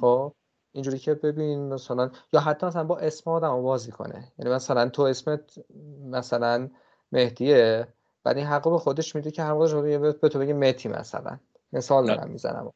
[0.00, 0.32] خب؟
[0.72, 4.32] اینجوری که ببین مثلا یا حتی مثلا با اسم آدم بازی کنه.
[4.38, 5.58] یعنی مثلا تو اسمت
[6.10, 6.68] مثلا
[7.12, 7.88] مهدیه
[8.24, 11.38] بعد این حقو به خودش میده که هر به تو بگه مهدی مثلا.
[11.72, 12.72] مثال دارم می‌زنم.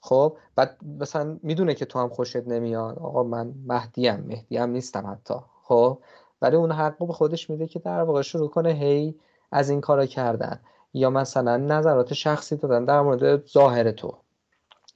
[0.00, 2.98] خب؟ بعد مثلا می‌دونه که تو هم خوشت نمیاد.
[2.98, 5.34] آقا من مهدیم مهدیم نیستم حتی.
[5.62, 5.98] خب؟
[6.42, 9.14] ولی اون حقو به خودش میده که در واقع شروع کنه هی
[9.52, 10.60] از این کارا کردن.
[10.94, 14.16] یا مثلا نظرات شخصی دادن در مورد ظاهر تو.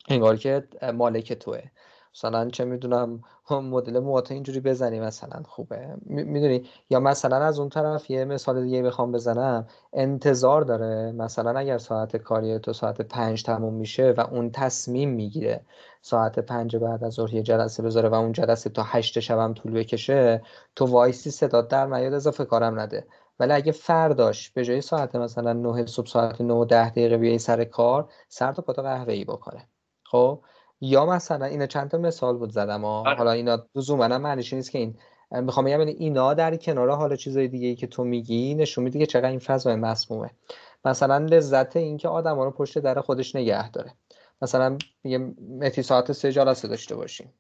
[0.09, 1.63] انگار که مالک توه.
[2.15, 5.97] مثلا چه می‌دونم مدل موات اینجوری بزنی مثلا خوبه.
[6.07, 9.67] می‌دونی؟ یا مثلا از اون طرف یه مثال دیگه بخوام بزنم.
[9.93, 15.61] انتظار داره مثلا اگر ساعت کاری تو ساعت پنج تموم میشه و اون تصمیم می‌گیره
[16.03, 19.73] ساعت پنج بعد از ظهر یه جلسه بذاره و اون جلسه تا هشت شبم طول
[19.73, 20.43] بکشه
[20.77, 23.07] تو وایسی صدا در نیاد اضافه کارم نده.
[23.41, 27.39] ولی اگه فرداش به جای ساعت مثلا 9 صبح ساعت 9 و 10 دقیقه بیای
[27.39, 29.69] سر کار سر تا پاتا قهوه ای بکنه.
[30.05, 30.41] خب؟
[30.85, 33.17] یا مثلا اینا چند تا مثال بود زدم آره.
[33.17, 34.99] حالا اینا لزوما معنیش نیست که این
[35.31, 38.99] می‌خوام بگم یعنی اینا در کنار حالا چیزای دیگه ای که تو میگی نشون میده
[38.99, 40.31] که چقدر این فضا مسمومه.
[40.85, 43.93] مثلا لذت این که آدم رو پشت در خودش نگه داره.
[44.43, 45.19] مثلا میگه
[45.59, 47.33] متی ساعت سه جلسه داشته باشیم.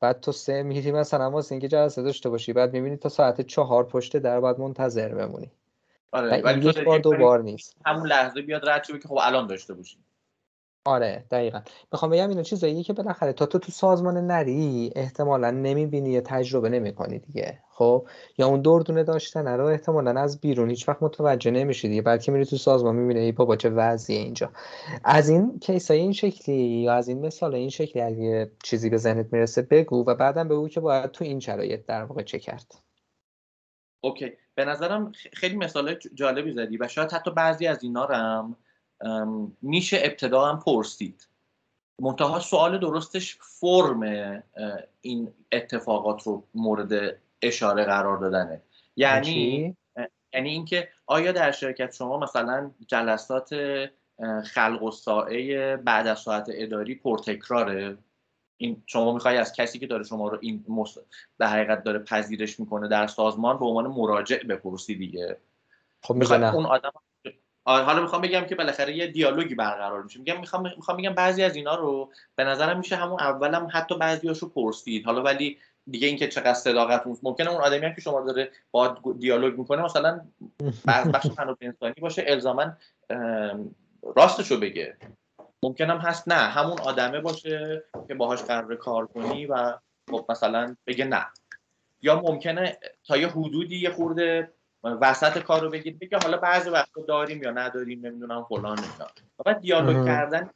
[0.00, 3.84] بعد تو سه میری مثلا واسه اینکه جلسه داشته باشی بعد می‌بینی تا ساعت چهار
[3.84, 5.50] پشت در باید منتظر بمونی.
[6.12, 7.76] آره ولی یک بار دو بار نیست.
[7.86, 10.04] همون لحظه بیاد رد که خب الان داشته باشیم.
[10.84, 11.60] آره دقیقا.
[11.92, 16.68] می‌خوام بگم اینو چیزایی که بالاخره تا تو تو سازمان نری احتمالا نمی‌بینی یا تجربه
[16.68, 18.08] نمی‌کنی دیگه خب؟
[18.38, 22.44] یا اون دردونه داشتن رو احتمالا از بیرون هیچ وقت متوجه نمیشی دیگه بلکه میری
[22.44, 24.52] تو سازمان می‌بینی ای بابا چه وضعیه اینجا.
[25.04, 29.32] از این کیسای این شکلی یا از این مثال این شکلی اگه چیزی به ذهنت
[29.32, 32.74] می‌رسه بگو و بعدم بگو که باید تو این شرایط در واقع چه کرد.
[34.00, 34.32] اوکی.
[34.54, 38.14] به نظرم خیلی مثال جالبی زدی و شاید حتی بعضی از اینا رو
[39.62, 41.28] میشه ابتدا هم پرسید.
[41.98, 44.02] منتها سوال درستش فرم
[45.00, 48.62] این اتفاقات رو مورد اشاره قرار دادنه.
[48.96, 49.76] یعنی
[50.34, 53.54] یعنی اینکه آیا در شرکت شما مثلا جلسات
[54.44, 57.98] خلق و سائه بعد از ساعت اداری پرتکراره؟
[58.56, 60.98] این شما می‌خوای از کسی که داره شما رو این مص...
[61.38, 65.36] در حقیقت داره پذیرش می‌کنه در سازمان به عنوان مراجع بپرسی دیگه.
[66.02, 66.92] خب می‌خوای اون آدم
[67.64, 70.18] حالا می‌خوام بگم که بالاخره یه دیالوگی برقرار میشه.
[70.18, 74.48] میگم می‌خوام می‌خوام بگم بعضی از اینا رو به نظرم میشه همون اولم حتی بعضیاشو
[74.48, 75.06] پرسید.
[75.06, 79.58] حالا ولی دیگه اینکه چقدر صداقت ممکنه اون آدمی هم که شما داره با دیالوگ
[79.58, 80.20] می‌کنه مثلا
[80.86, 82.72] بخش تناب انسانی باشه الزاما
[84.16, 84.96] راستشو بگه.
[85.62, 89.74] ممکنم هست نه همون آدمه باشه که باهاش قرار کار کنی و
[90.10, 91.26] خب مثلا بگه نه.
[92.02, 94.52] یا ممکنه تا یه حدودی یه خورده
[94.84, 99.06] وسط کار رو بگید بگه حالا بعضی وقتا داریم یا نداریم نمی‌دونم فلان اینا.
[99.44, 100.50] بعد دیالوگ کردن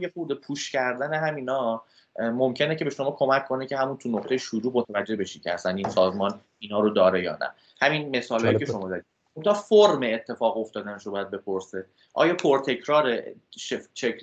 [0.00, 1.82] یه خورده پوش کردن همینا
[2.18, 5.74] ممکنه که به شما کمک کنه که همون تو نقطه شروع متوجه بشی که اصلا
[5.74, 7.50] این سازمان اینا رو داره یا نه.
[7.82, 9.04] همین مثالی که شما دارید
[9.44, 11.86] تا فرم اتفاق افتادنش رو باید بپرسه.
[12.14, 13.22] آیا پرتکرار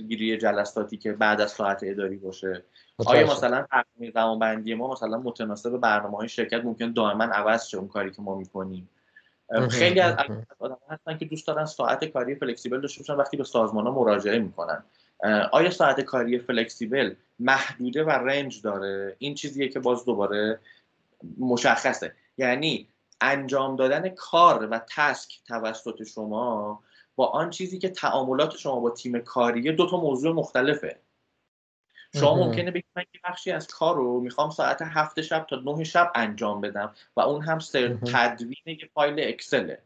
[0.08, 2.64] گیری جلساتی که بعد از ساعت اداری باشه؟
[3.06, 3.66] آیا مثلا
[4.14, 8.22] زمان بندی ما مثلا متناسب برنامه های شرکت ممکن دائما عوض شه اون کاری که
[8.22, 8.90] ما می‌کنیم؟
[9.70, 10.16] خیلی از
[10.60, 14.40] آدم هستن که دوست دارن ساعت کاری فلکسیبل داشته باشن وقتی به سازمان ها مراجعه
[14.40, 14.84] می‌کنن.
[15.52, 20.60] آیا ساعت کاری فلکسیبل محدوده و رنج داره؟ این چیزیه که باز دوباره
[21.40, 22.14] مشخصه.
[22.38, 22.88] یعنی
[23.22, 26.80] انجام دادن کار و تسک توسط شما
[27.16, 31.00] با آن چیزی که تعاملات شما با تیم کاریه دو تا موضوع مختلفه.
[32.16, 35.84] شما ممکنه بگید من یه بخشی از کار رو می‌خوام ساعت هفت شب تا نه
[35.84, 39.82] شب انجام بدم و اون هم سر تدوین یه فایل اکسله.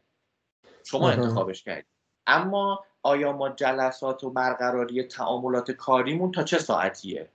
[0.84, 1.86] شما انتخابش کردید
[2.26, 7.28] اما آیا ما جلسات و برقراری تعاملات کاریمون تا چه ساعتیه؟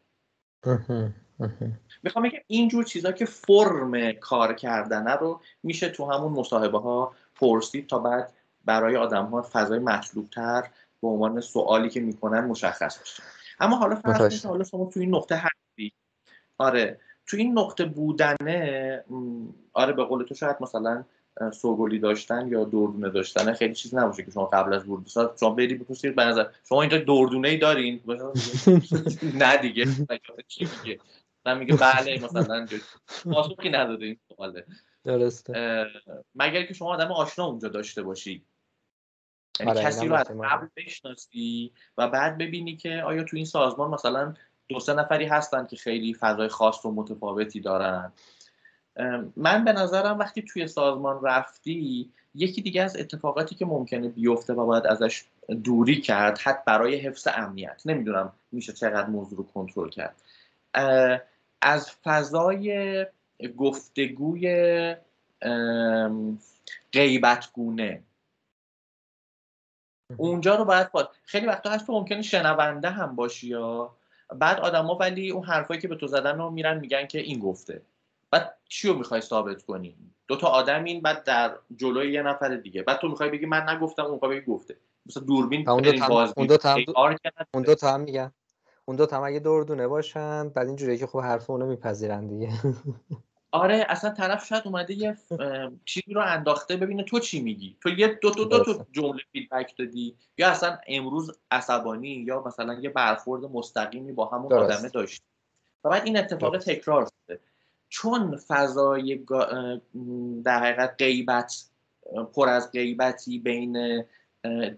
[2.04, 7.88] می‌خوام بگم اینجور چیزا که فرم کار کردنه رو میشه تو همون مصاحبه ها پرسید
[7.88, 8.34] تا بعد
[8.66, 10.70] برای آدم ها فضای مطلوب تر
[11.02, 13.24] به عنوان سوالی که می‌کنن مشخص بشه.
[13.60, 15.94] اما حالا فرض حالا شما تو این نقطه هستی.
[16.58, 17.00] آره.
[17.28, 19.04] تو این نقطه بودنه
[19.74, 21.04] آره به قول تو شاید مثلا
[21.54, 25.50] سوگلی داشتن یا دردونه داشتن خیلی چیز نباشه که شما قبل از ورود ساعت شما
[25.50, 28.02] بری بپرسید به نظر شما اینجا دردونه ای دارین
[29.42, 29.86] نه دیگه.
[30.48, 31.00] چی میگه؟
[31.46, 32.68] من میگه بله مثلا
[33.24, 34.66] پاسخی نداده این سواله.
[35.04, 35.86] درسته.
[36.36, 38.46] مگر که شما آدم آشنا اونجا داشته باشی.
[39.60, 43.92] یعنی آره، کسی رو از قبل بشناسی و بعد ببینی که آیا تو این سازمان
[43.92, 44.34] مثلا
[44.68, 48.12] دو سه نفری هستن که خیلی فضای خاص و متفاوتی دارن.
[49.36, 54.66] من به نظرم وقتی توی سازمان رفتی یکی دیگه از اتفاقاتی که ممکنه بیفته و
[54.66, 55.24] باید ازش
[55.64, 57.82] دوری کرد حتی برای حفظ امنیت.
[57.86, 60.16] نمی‌دونم میشه چقدر موضوع رو کنترل کرد.
[61.62, 63.06] از فضای
[63.58, 64.96] گفتگوی
[66.94, 68.02] غیبتگونه
[70.18, 73.94] اونجا رو باید باید خیلی وقتا هست تو ممکنه شنونده هم باشی یا
[74.36, 77.82] بعد آدما ولی اون حرفایی که به تو زدن رو میرن میگن که این گفته.
[78.32, 79.96] بعد چی رو می‌خوای ثابت کنی؟
[80.28, 82.84] دو تا آدم این بعد در جلوی یه نفر دیگه.
[82.84, 84.78] بعد تو می‌خوای بگی من نگفتم اون بگی گفته.
[85.06, 86.78] مثلا دوربین اون دو تا اون دو تا
[87.54, 88.32] اون دو تا هم میگن.
[88.86, 92.50] اون دو تا هم اگه دردونه باشن بعد اینجوریه که خب حرف اونو میپذیرن دیگه.
[93.52, 95.18] آره اصلا طرف شاید اومده یه
[95.86, 99.78] چیزی رو انداخته ببینه تو چی میگی؟ تو یه دو, دو, دو, دو جمله فیدبک
[99.78, 105.24] دادی؟ یا اصلا امروز عصبانی؟ یا مثلا یه برخورد مستقیمی با همون آدمه داشتی؟
[105.84, 107.40] و بعد این اتفاق تکرار شده.
[107.90, 109.26] چون فضای
[110.44, 111.70] در حقیقت غیبت
[112.34, 114.04] پر از غیبتی بین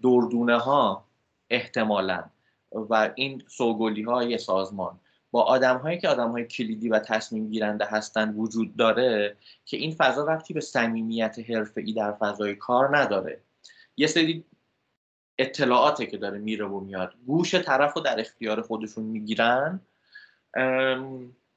[0.03, 1.05] دردونه ها
[1.49, 2.23] احتمالا
[2.71, 4.99] و این سوگلی های سازمان.
[5.31, 9.95] با آدم هایی که آدم های کلیدی و تصمیم گیرنده هستند وجود داره که این
[9.95, 11.35] فضا وقتی به صمیمیت
[11.77, 13.41] ای در فضای کار نداره.
[13.97, 14.45] یه سری
[15.37, 17.13] اطلاعاته که داره میره و میاد.
[17.25, 19.79] گوش طرف رو در اختیار خودشون می‌گیرن.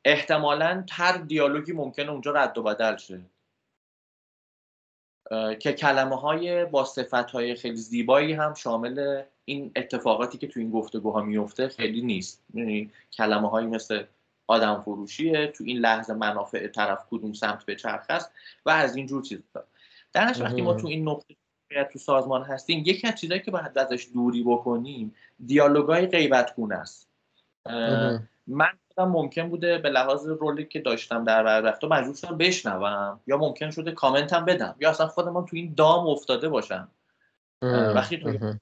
[0.05, 3.20] احتمالا تر دیالوگی ممکنه اونجا رد و بدل شه.
[5.61, 10.70] که کلمه های با صفت های خیلی زیبایی هم شامل این اتفاقاتی که تو این
[10.70, 12.44] گفتگوها میفته خیلی نیست.
[12.55, 14.05] یعنی کلمه هایی مثل
[14.47, 18.32] آدم فروشیه تو این لحظه منافع طرف کدوم سمت به چرخ است
[18.66, 19.43] و از این جور چیزا.
[20.12, 21.35] درش وقتی ما تو این نقطه
[21.93, 25.14] تو سازمان هستیم یکی از چیزهایی که باید ازش دوری بکنیم
[25.47, 27.09] دیالوگای غیبت گونه است
[28.47, 33.70] من ممکن بوده به لحاظ رولی که داشتم در وقتا مجبور شدم بشنوم یا ممکن
[33.70, 36.89] شده کامنتم بدم یا اصلا خودم تو این دام افتاده باشم
[37.62, 38.56] وقتی تو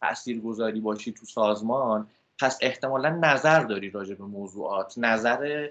[0.00, 2.08] تاثیر گذاری باشی تو سازمان
[2.38, 4.94] پس احتمالا نظر داری راجع به موضوعات.
[4.98, 5.68] نظر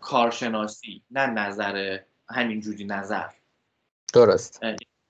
[0.00, 1.98] کارشناسی نه نظر
[2.30, 3.28] همینجوری نظر.
[4.12, 4.60] درست.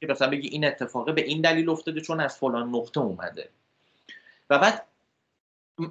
[0.00, 3.48] که مثلا بگی این اتفاقه به این دلیل افتاده چون از فلان نقطه اومده.
[4.50, 4.86] و بعد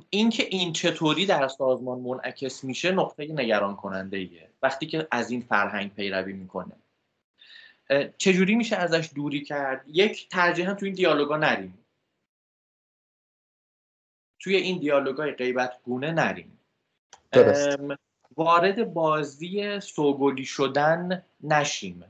[0.09, 5.41] اینکه این چطوری در سازمان منعکس میشه نقطه نگران کننده ایه وقتی که از این
[5.41, 6.73] فرهنگ پیروی می‌کنه.
[8.17, 11.77] چجوری میشه ازش دوری کرد؟ یک ترجیحا تو این دیالوگا نریم.
[14.39, 16.59] توی این دیالوگای غیبت گونه نریم
[18.37, 22.03] وارد بازی سوگلی شدن نشیم.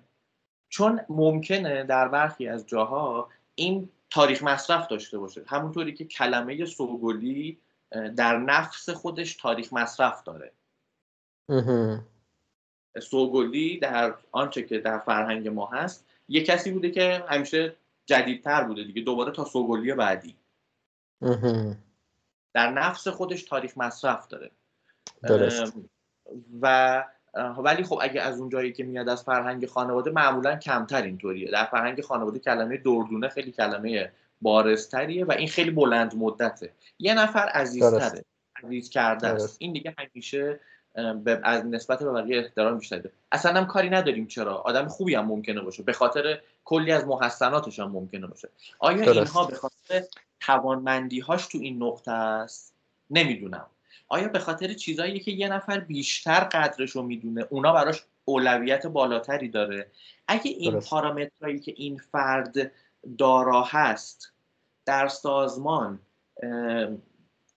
[0.70, 5.44] چون ممکنه در برخی از جاها این تاریخ مصرف داشته باشه.
[5.48, 7.58] همونطوری که کلمه سوگلی
[8.16, 10.52] در نفس خودش تاریخ مصرف داره.
[13.02, 17.76] سوگلی در آنچه که در فرهنگ ما هست یه کسی بوده که همیشه
[18.06, 20.36] جدیدتر بوده دیگه دوباره تا سوگلی بعدی.
[22.54, 24.52] در نفس خودش تاریخ مصرف داره.
[25.24, 25.74] درست.
[26.62, 27.06] و
[27.58, 31.52] ولی خب اگه از اون جایی که میاد از فرهنگ خانواده معمولا کمتر اینطوریه.
[31.52, 34.12] در فرهنگ خانواده کلمه دردونه خیلی کلمه
[34.42, 36.72] بارزتریه و این خیلی بلند مدته.
[37.00, 38.26] یه نفر عزیزتره.
[38.64, 39.58] عزیز کرده است.
[39.60, 40.60] این دیگه همیشه
[41.44, 43.02] از نسبت به بقیه احترام بیشتر
[43.32, 44.28] اصلا هم کاری نداریم.
[44.28, 45.84] چرا؟ آدم خوبی هم ممکنه باشه.
[45.84, 48.50] به خاطر کلی از محسناتش هم ممکنه باشه.
[48.80, 49.18] آیا درست.
[49.18, 50.04] اینها به خاطر
[50.40, 52.74] توانمندی هاش تو این نقطه است؟
[53.10, 53.66] نمی‌دونم.
[54.08, 59.50] آیا به خاطر چیزایی که یه نفر بیشتر قدرش رو می‌دونه اونا براش اولویت بالاتری
[59.50, 59.92] داره؟
[60.28, 62.72] اگه این پارامترهایی که این فرد
[63.18, 64.34] دارا هست
[64.86, 66.00] در سازمان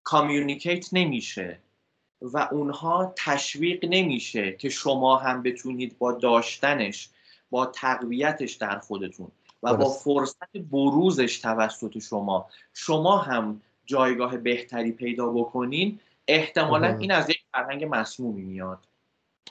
[0.03, 1.59] کامیونیکیت نمیشه
[2.23, 7.09] و اونها تشویق نمیشه که شما هم بتونید با داشتنش
[7.51, 9.31] با تقویتش در خودتون
[9.63, 12.49] و با فرصت بروزش توسط شما.
[12.75, 16.01] شما هم جایگاه بهتری پیدا بکنین.
[16.29, 18.79] احتمالا این از یک فرهنگ مسمومی میاد.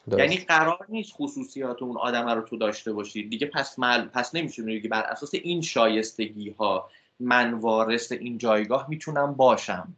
[0.07, 3.29] یعنی قرار نیست خصوصیات اون آدم رو تو داشته باشید.
[3.29, 4.07] دیگه پس مل...
[4.07, 9.95] پس نمیشه بگی بر اساس این شایستگی ها من وارث این جایگاه می‌تونم باشم.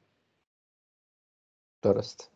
[1.82, 2.31] درست.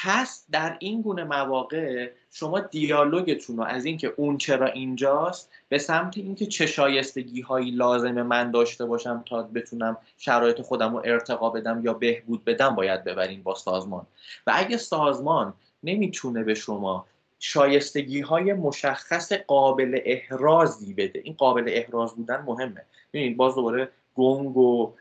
[0.00, 6.18] پس در این گونه مواقع شما دیالوگتون رو از اینکه اون چرا اینجاست به سمت
[6.18, 11.80] اینکه چه شایستگی هایی لازمه من داشته باشم تا بتونم شرایط خودم رو ارتقا بدم
[11.84, 14.06] یا بهبود بدم باید ببرین با سازمان.
[14.46, 17.06] و اگه سازمان نمی‌تونه به شما
[17.38, 22.82] شایستگی های مشخص قابل احرازی بده این قابل احراز بودن مهمه.
[23.12, 24.92] ببینید باز دوباره گنگ و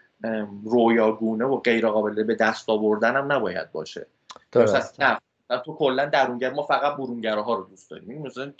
[0.63, 4.07] رویاگونه و غیر قابل به دست آوردن هم نباید باشه.
[4.51, 5.01] درست.
[5.01, 5.19] نه
[5.65, 8.21] تو کلا درونگر ما فقط برونگره رو دوست داریم.
[8.21, 8.53] مثلا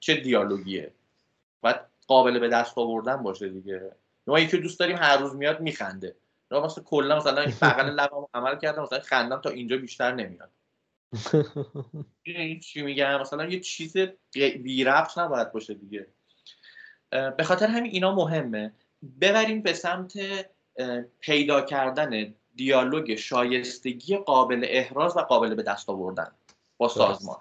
[0.00, 0.92] چه دیالوگیه؟
[1.60, 1.76] باید
[2.06, 3.92] قابل به دست آوردن باشه دیگه.
[4.26, 6.16] ما یکی دوست داریم هر روز میاد میخنده.
[6.50, 10.50] نه مثلا کلا مثلا این بغل لبم عمل کردم مثلا خندم تا اینجا بیشتر نمیاد.
[12.62, 13.96] چی میگم مثلا یه چیز
[14.62, 16.06] بی ربط نباید باشه دیگه.
[17.10, 18.72] به خاطر همین اینا مهمه.
[19.20, 20.12] ببریم به سمت
[21.20, 26.30] پیدا کردن دیالوگ شایستگی قابل احراز و قابل به دست آوردن
[26.78, 27.36] با سازمان.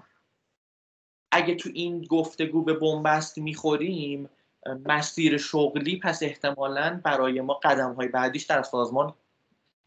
[1.32, 4.30] اگه تو این گفتگو به بنبست می‌خوریم
[4.86, 9.14] مسیر شغلی پس احتمالا برای ما قدم های بعدیش در سازمان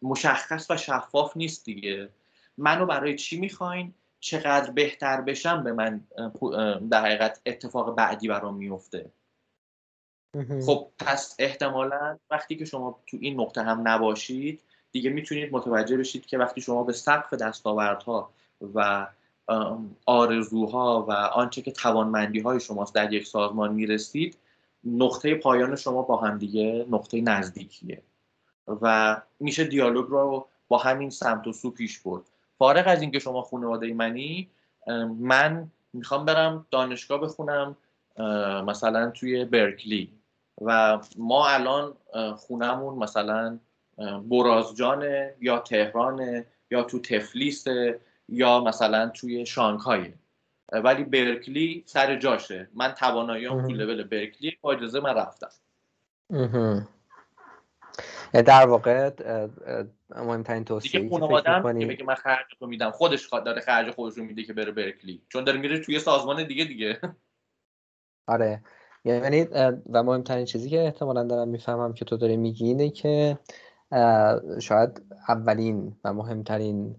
[0.03, 2.09] مشخص و شفاف نیست دیگه.
[2.59, 6.05] منو برای چی می‌خواین؟ چقدر بهتر بشم به من
[6.91, 9.11] در حقیقت اتفاق بعدی برام میفته
[10.67, 14.63] خب پس احتمالا وقتی که شما تو این نقطه هم نباشید
[14.97, 18.31] دیگه می‌تونید متوجه بشید که وقتی شما به سقف دستاوردها
[18.75, 19.07] و
[20.07, 24.37] آرزوها و آنچه که توانمندی های شماست در یک سازمان می‌رسید
[24.85, 28.03] نقطه پایان شما با هم دیگه نقطه نزدیکیه.
[28.83, 32.23] و میشه دیالوگ رو با همین سمت و سو پیش برد.
[32.59, 34.49] فارغ از اینکه شما خانواده منی
[35.19, 37.77] من می‌خوام برم دانشگاه بخونم
[38.67, 40.11] مثلا توی برکلی.
[40.61, 41.93] و ما الان
[42.37, 43.59] خونمون مثلا
[44.31, 45.05] برازجان
[45.41, 47.65] یا تهران یا تو تفلیس
[48.29, 50.13] یا مثلا توی شانگهای.
[50.73, 52.69] ولی برکلی سر جاشه.
[52.75, 55.51] من تواناییام تو لول برکلی با اجازه من رفتم.
[58.33, 59.11] در واقع
[60.17, 61.63] مهمترین توصیه دیگه خانوادم
[62.07, 65.23] من خرج رو میدم خودش داره خرج خودش رو میده که بره برکلی.
[65.29, 67.01] چون داره میره توی سازمان دیگه دیگه.
[68.27, 68.63] آره.
[69.05, 69.47] یعنی
[69.93, 73.39] و مهمترین چیزی که احتمالا دارم می‌فهمم که تو داری میگی اینه که
[74.63, 76.97] شاید اولین و مهمترین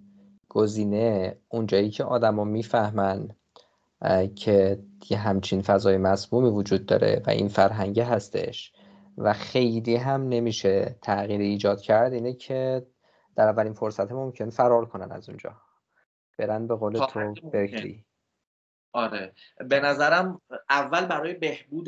[0.49, 3.29] گزینه اونجایی که آدما می‌فهمن
[4.35, 8.73] که یه همچین فضای مسمومی وجود داره و این فرهنگه هستش
[9.17, 12.85] و خیلی هم نمیشه تغییر ایجاد کرد اینه که
[13.35, 15.55] در اولین فرصت ممکن فرار کنن از اونجا.
[16.37, 18.05] برن به قول تو برکلی.
[18.93, 19.33] آره.
[19.69, 21.85] به نظرم اول برای بهبود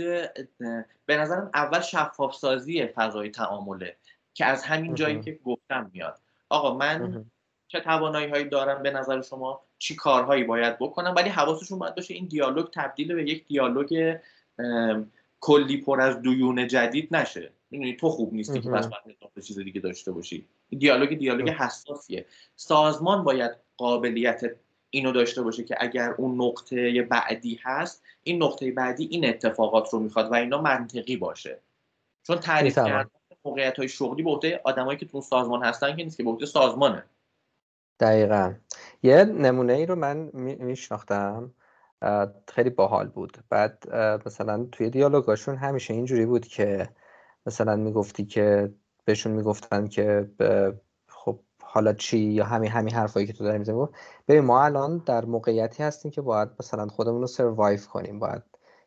[1.06, 3.98] به نظرم اول شفاف سازی فضای تعامله.
[4.34, 6.20] که از همین جایی که گفتم میاد.
[6.50, 7.26] آقا من
[7.68, 12.14] چه توانایی هایی دارم به نظر شما؟ چی کارهایی باید بکنم؟ ولی حواسشون باید باشه
[12.14, 14.18] این دیالوگ تبدیل به یک دیالوگ
[15.40, 17.52] کلی پر از دویون جدید نشه.
[17.72, 20.46] می‌دونی تو خوب نیستی که بس باید چیز دیگه داشته باشی.
[20.70, 22.26] دیالوگ دیالوگ حساسیه.
[22.56, 24.42] سازمان باید قابلیت
[24.90, 30.00] اینو داشته باشه که اگر اون نقطه بعدی هست این نقطه بعدی این اتفاقات رو
[30.00, 31.60] می‌خواد و اینا منطقی باشه.
[32.24, 33.10] چون تعریف کردن
[33.46, 36.46] موقعیت های شغلی به عهده آدمایی که تو سازمان هستن که نیست که به عهده
[36.46, 37.04] سازمانه.
[38.00, 38.54] دقیقا.
[39.04, 41.52] یه نمونه ای رو من میشناختم
[42.48, 43.38] خیلی باحال بود.
[43.50, 43.96] بعد
[44.26, 46.90] مثلا توی دیالوگاشون همیشه اینجوری بود که
[47.46, 48.74] مثلا می‌گفتی که
[49.06, 50.30] بهشون می‌گفتن که
[51.08, 53.88] خب حالا چی یا همین همین حرفایی که تو داری می‌زنی.
[54.28, 58.44] ببین ما الان در موقعیتی هستیم که باید مثلا خودمون رو سروایو کنیم باید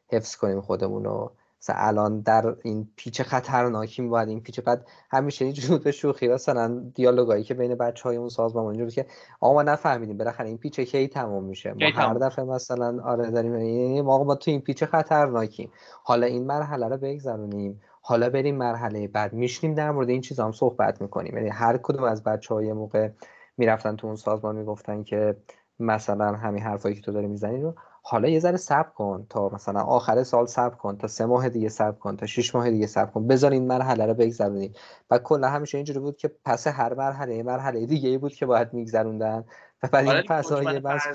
[0.09, 1.33] حفظ کنیم خودمون رو.
[1.63, 6.83] مثلا الان در این پیچ خطرناکی باید این پیچ بعد همیشه اینجوری به شوخی مثلا
[6.95, 9.07] دیالوگایی که بین بچه های اون سازمان اونجوری که
[9.41, 14.01] آقا ما نفهمیدیم بالاخره این پیچ کی تموم میشه؟ ما هر دفعه مثلا آره داریم
[14.05, 15.71] ما ما تو این پیچ خطرناکیم
[16.03, 17.81] حالا این مرحله رو بگذرونیم.
[18.03, 19.33] حالا بریم مرحله بعد.
[19.33, 21.37] میشنیم در مورد این چیزا هم صحبت می‌کنیم.
[21.37, 23.09] یعنی هر کدوم از بچه های موقع
[23.57, 25.37] می‌رفتن تو اون سازمان می‌گفتن که
[25.79, 29.81] مثلا همین حرفایی که تو داری می‌زنی رو حالا یه ذره صبر کن تا مثلا
[29.81, 33.11] آخر سال صبر کن تا سه ماه دیگه صبر کن تا شش ماه دیگه صبر
[33.11, 33.27] کن.
[33.27, 34.73] بذار این مرحله رو بگذرونی.
[35.11, 38.73] و کلا همیشه اینجوری بود که پس هر مرحله مرحله دیگه ای بود که باید
[38.73, 39.45] میگذروندن.
[39.83, 41.07] و بعد این فضای بس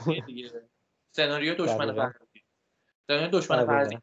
[1.12, 2.14] سناریو دشمن
[3.08, 3.98] سناریو دشمن فرضی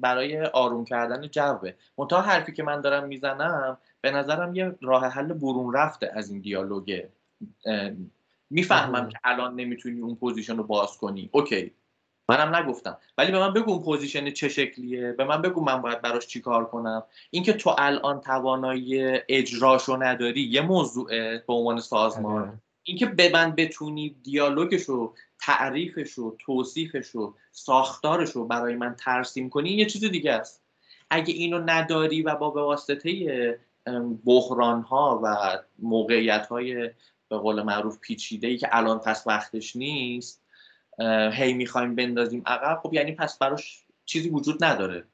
[0.00, 1.72] برای آروم کردن جوه.
[1.98, 6.40] منتها حرفی که من دارم می‌زنم به نظرم یه راه حل برون رفته از این
[6.40, 7.08] دیالوگه
[8.50, 11.30] می‌فهمم که الان نمی‌تونی اون position رو باز کنی.
[11.32, 11.74] OK.
[12.28, 12.96] منم نگفتم.
[13.18, 15.12] ولی به من بگو اون position چه شکلیه.
[15.12, 17.02] به من بگو من باید براش چی کار کنم.
[17.30, 22.42] اینکه تو الان توانایی اجراشو نداری یه موضوعه به عنوان سازمان.
[22.42, 22.52] آره.
[22.82, 30.04] اینکه به من بتونی دیالوگشو تعریفشو توصیفشو ساختارشو برای من ترسیم کنی این یه چیز
[30.04, 30.62] دیگه است.
[31.10, 33.58] اگه اینو نداری و با واسطه
[34.24, 36.90] بحران ها و موقعیت های
[37.28, 40.42] به قول معروف پیچیده ای که الان پس وقتش نیست
[41.32, 42.80] هی می‌خوایم بندازیم عقب.
[42.82, 45.04] خب یعنی پس براش چیزی وجود نداره.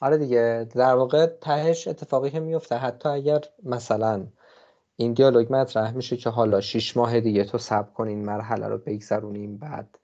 [0.00, 0.68] آره دیگه.
[0.74, 4.26] در واقع تهش اتفاقی که میفته حتی اگر مثلا
[4.96, 8.78] این دیالوگ مطرح میشه که حالا شیش ماه دیگه تو سب کن این مرحله رو
[8.78, 9.98] بگذرونیم بعد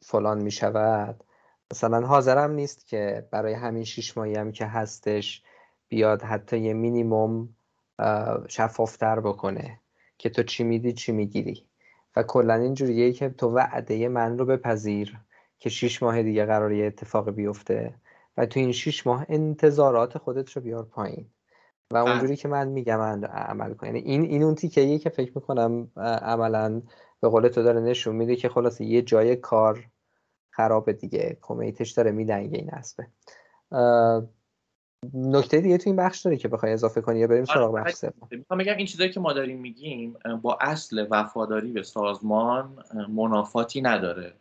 [0.00, 1.24] فلان می‌شود.
[1.70, 5.42] مثلا حاضرم نیست که برای همین شیش ماهی هم که هستش
[5.88, 7.56] بیاد حتی یه مینیموم
[8.48, 9.80] شفافتر بکنه.
[10.18, 11.66] که تو چی میدی چی می‌گیری؟
[12.16, 15.18] و کلا اینجوریه که تو وعده من رو بپذیر
[15.58, 17.94] که شیش ماه دیگه قرار یه اتفاق بیفته
[18.36, 21.26] و تو این شیش ماه انتظارات خودت رو بیار پایین.
[21.90, 23.86] و اونجوری که من میگم عمل کن.
[23.86, 26.82] یعنی این این اون تیکه که فکر می‌کنم عملا
[27.20, 29.88] به قول تو داره نشون میده که خلاصه یه جای کار
[30.50, 31.38] خراب دیگه.
[31.40, 33.06] کمیتش داره میدنگه این اسبه.
[35.14, 37.94] نکته دیگه تو این بخش داری که بخوای اضافه کنی یا بریم سراغ آره، بخش
[37.94, 43.82] سوم؟ می‌خوام بگم این چیزایی که ما داریم میگیم با اصل وفاداری به سازمان منافاتی
[43.82, 44.34] نداره.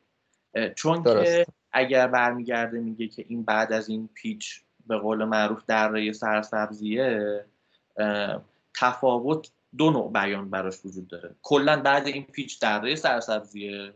[0.76, 1.26] چون درست.
[1.26, 7.46] که اگر برمیگرده میگه که این بعد از این پیچ به قول معروف دره سرسبزیه
[8.76, 11.36] تفاوت دو نوع بیان براش وجود داره.
[11.42, 13.94] کلا بعد این پیچ دره سرسبزیه.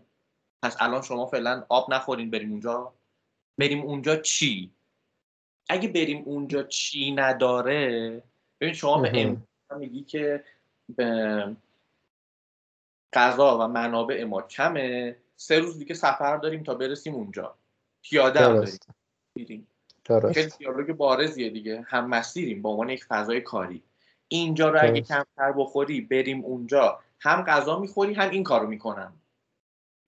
[0.64, 2.94] پس الان شما فعلا آب نخورین بریم اونجا.
[3.58, 4.72] بریم اونجا چی؟
[5.70, 8.24] اگه بریم اونجا چی نداره
[8.60, 9.38] ببین شما به
[9.78, 10.44] میگی که
[10.90, 11.56] به
[13.14, 15.16] غذا و منابع ما کمه.
[15.36, 17.56] سه روز دیگه سفر داریم تا برسیم اونجا.
[18.02, 18.80] پیاده هم داریم.
[19.36, 19.68] میریم.
[20.58, 21.86] دیالوگ بارزیه دیگه.
[21.88, 23.84] هم مسیریم با عنوان یک فضای کاری.
[24.28, 27.00] اینجا رو اگه کمتر بخوری بریم اونجا.
[27.20, 29.14] هم غذا می‌خوری هم این کارو می‌کنم.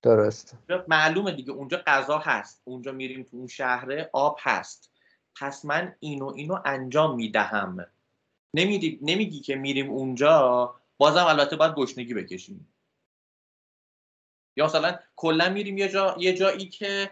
[0.02, 0.58] درست.
[0.88, 1.52] معلومه دیگه.
[1.52, 2.62] اونجا غذا هست.
[2.66, 4.92] اونجا میریم تو اون شهره آب هست.
[5.40, 7.86] پس من اینو اینو انجام می‌دهم.
[8.54, 12.68] نمیدی نمیگی که میریم اونجا بازم البته باید گشنگی بکشیم.
[14.56, 17.10] یا مثلا کلا میریم یه جا یه جایی که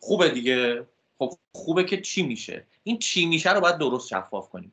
[0.00, 0.86] خوبه دیگه.
[1.18, 4.72] خب خوبه که چی میشه؟ این چی میشه رو باید درست شفاف کنیم.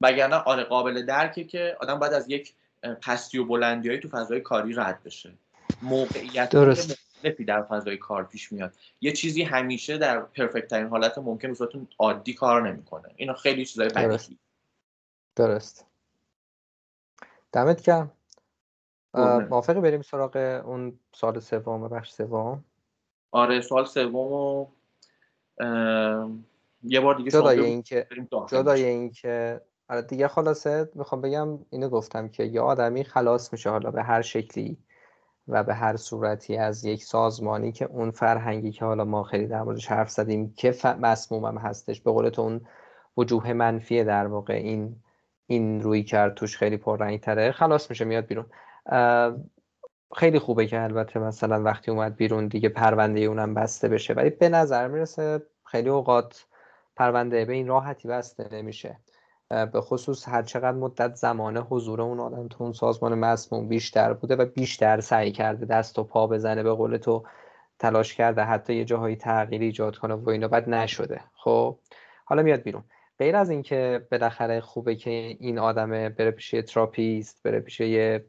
[0.00, 2.54] وگرنه آره قابل درکه که آدم باید از یک
[3.02, 5.32] پستی و بلندی تو فضای کاری رد بشه.
[5.82, 7.03] موقعیت درست.
[7.24, 8.72] مختلفی در فضای کار پیش میاد.
[9.00, 13.08] یه چیزی همیشه در پرفکت ترین حالت ممکن بصورت عادی کار نمی‌کنه.
[13.16, 14.30] اینا خیلی چیزای درست.
[15.36, 15.86] درست.
[17.52, 18.10] دمت گرم.
[19.50, 22.64] موافقی بریم سراغ اون سال سوم بخش سوم؟
[23.30, 24.66] آره سال سوم
[26.82, 28.08] یه بار دیگه جدای این که
[28.48, 33.70] جدای این که آره دیگه خلاصه می‌خوام بگم اینو گفتم که یه آدمی خلاص میشه
[33.70, 34.78] حالا به هر شکلی.
[35.48, 39.62] و به هر صورتی از یک سازمانی که اون فرهنگی که حالا ما خیلی در
[39.62, 42.60] موردش حرف زدیم که مسمومم هستش به قول اون
[43.16, 44.96] وجوه منفی در واقع این
[45.46, 48.46] این روی کرد توش خیلی پررنگ تره خلاص میشه میاد بیرون.
[50.16, 54.14] خیلی خوبه که البته مثلا وقتی اومد بیرون دیگه پرونده اونم بسته بشه.
[54.14, 56.46] ولی به نظر می‌رسه خیلی اوقات
[56.96, 58.96] پرونده به این راحتی بسته نمیشه.
[59.72, 64.36] به خصوص هر چقدر مدت زمان حضور اون آدم تو اون سازمان مسموم بیشتر بوده
[64.36, 67.24] و بیشتر سعی کرده دست و پا بزنه به قول تو
[67.78, 71.20] تلاش کرده حتی یه جاهایی تغییر ایجاد کنه و اینا بعد نشده.
[71.34, 71.78] خب؟
[72.24, 72.84] حالا میاد بیرون.
[73.18, 78.24] غیر از اینکه بالاخره خوبه که این آدمه بره پیش therapist بره پیش یه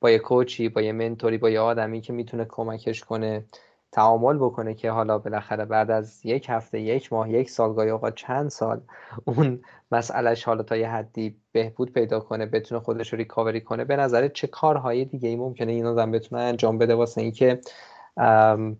[0.00, 3.44] با یه coach ی با یه mentor ی با یه آدمی که می‌تونه کمکش کنه
[3.92, 8.14] تعامل بکنه که حالا بالاخره بعد از یک هفته یک ماه یک سال گاهی اوقات
[8.14, 8.80] چند سال
[9.24, 9.62] اون
[9.92, 14.28] مسئلهش حالا تا یه حدی بهبود پیدا کنه بتونه خودش رو recovery کنه به نظر
[14.28, 17.60] چه کارهای دیگه ای ممکنه این آدم بتونه انجام بده واسه اینکه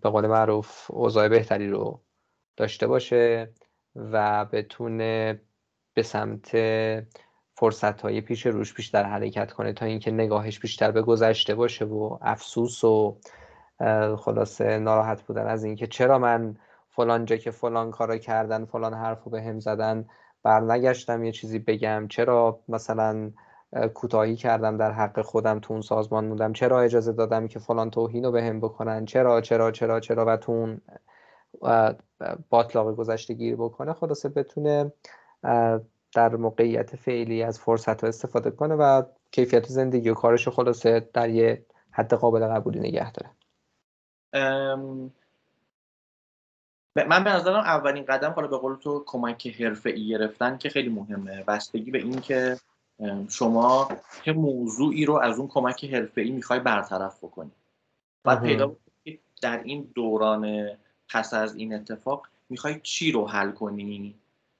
[0.01, 2.01] به قول معروف اوضاع بهتری رو
[2.57, 3.53] داشته باشه
[3.95, 5.41] و بتونه
[5.93, 6.51] به سمت
[7.55, 12.17] فرصت های پیش روش بیشتر حرکت کنه تا اینکه نگاهش بیشتر به گذشته باشه و
[12.21, 13.17] افسوس و
[14.17, 16.55] خلاصه ناراحت بودن از اینکه چرا من
[16.89, 20.05] فلان جا که فلان کارا کردن فلان حرفو به هم زدن
[20.43, 22.07] برنگشتم یه چیزی بگم.
[22.07, 23.31] چرا مثلا
[23.93, 28.23] کوتاهی کردم در حق خودم تو اون سازمان بودم چرا اجازه دادم که فلان توهین
[28.23, 30.81] رو به هم بکنن؟ چرا چرا چرا چرا؟ و تو اون
[32.49, 34.91] باطلاق گذشته گیر بکنه خلاصه بتونه
[36.15, 41.29] در موقعیت فعلی از فرصت ها استفاده کنه و کیفیت زندگی و کارش خلاصه در
[41.29, 43.31] یه حد قابل قبولی نگه داره.
[44.33, 45.11] من
[46.95, 51.43] به نظرم اولین قدم حالا به قول تو کمک حرفه ای گرفتن که خیلی مهمه.
[51.43, 52.57] بستگی به این که
[53.29, 53.89] شما
[54.23, 57.51] که موضوعی رو از اون کمک حرفه ای می‌خوای برطرف بکنی.
[58.23, 58.75] بعد پیدا
[59.41, 60.69] در این دوران
[61.09, 64.15] پس از این اتفاق می‌خوای چی رو حل کنی؟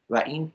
[0.10, 0.52] و این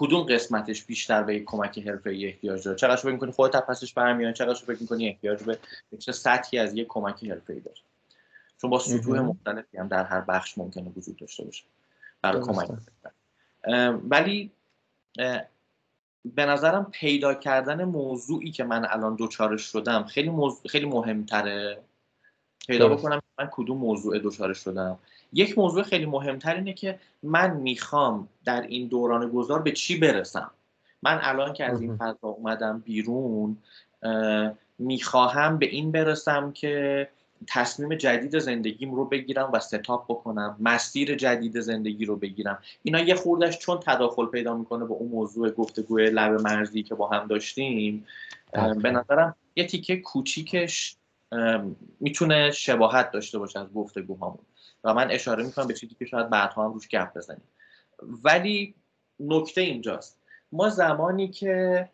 [0.00, 4.34] کدوم قسمتش بیشتر به کمک حرفه ای احتیاج داره؟ چقدر فکر می‌کنی خودت پسش برمیاد
[4.34, 5.58] چقدر فکر می‌کنی احتیاج به
[5.98, 7.76] چه سطحی از یک کمک حرفه ای داره؟
[8.60, 11.64] چون با سطوح مختلفی هم در هر بخش ممکنه وجود داشته باشه
[12.22, 12.68] برای کمک
[14.08, 14.50] ولی
[16.24, 21.78] به نظرم پیدا کردن موضوعی که من الان دوچارش شدم خیلی موضوع خیلی مهمتره.
[22.66, 24.98] پیدا بکنم من کدوم موضوع دوچارش شدم.
[25.32, 30.50] یک موضوع خیلی مهمتر اینه که من می‌خوام در این دوران گذار به چی برسم؟
[31.02, 33.56] من الان که از این فضا اومدم بیرون
[34.78, 37.08] می‌خواهم به این برسم که
[37.46, 42.58] تصمیم جدید زندگیم رو بگیرم و ستاپ بکنم مسیر جدید زندگی رو بگیرم.
[42.82, 47.08] اینا یه خوردش چون تداخل پیدا می‌کنه با اون موضوع گفتگوی لب مرزی که با
[47.08, 48.06] هم داشتیم
[48.82, 50.96] به نظرم یه تیکه کوچیکش
[52.00, 54.44] می‌تونه شباهت داشته باشه از گفتگوهامون.
[54.84, 57.42] و من اشاره می‌کنم به چیزی که شاید بعدها هم روش گپ بزنیم.
[58.24, 58.74] ولی
[59.20, 60.18] نکته اینجاست.
[60.52, 61.88] ما زمانی که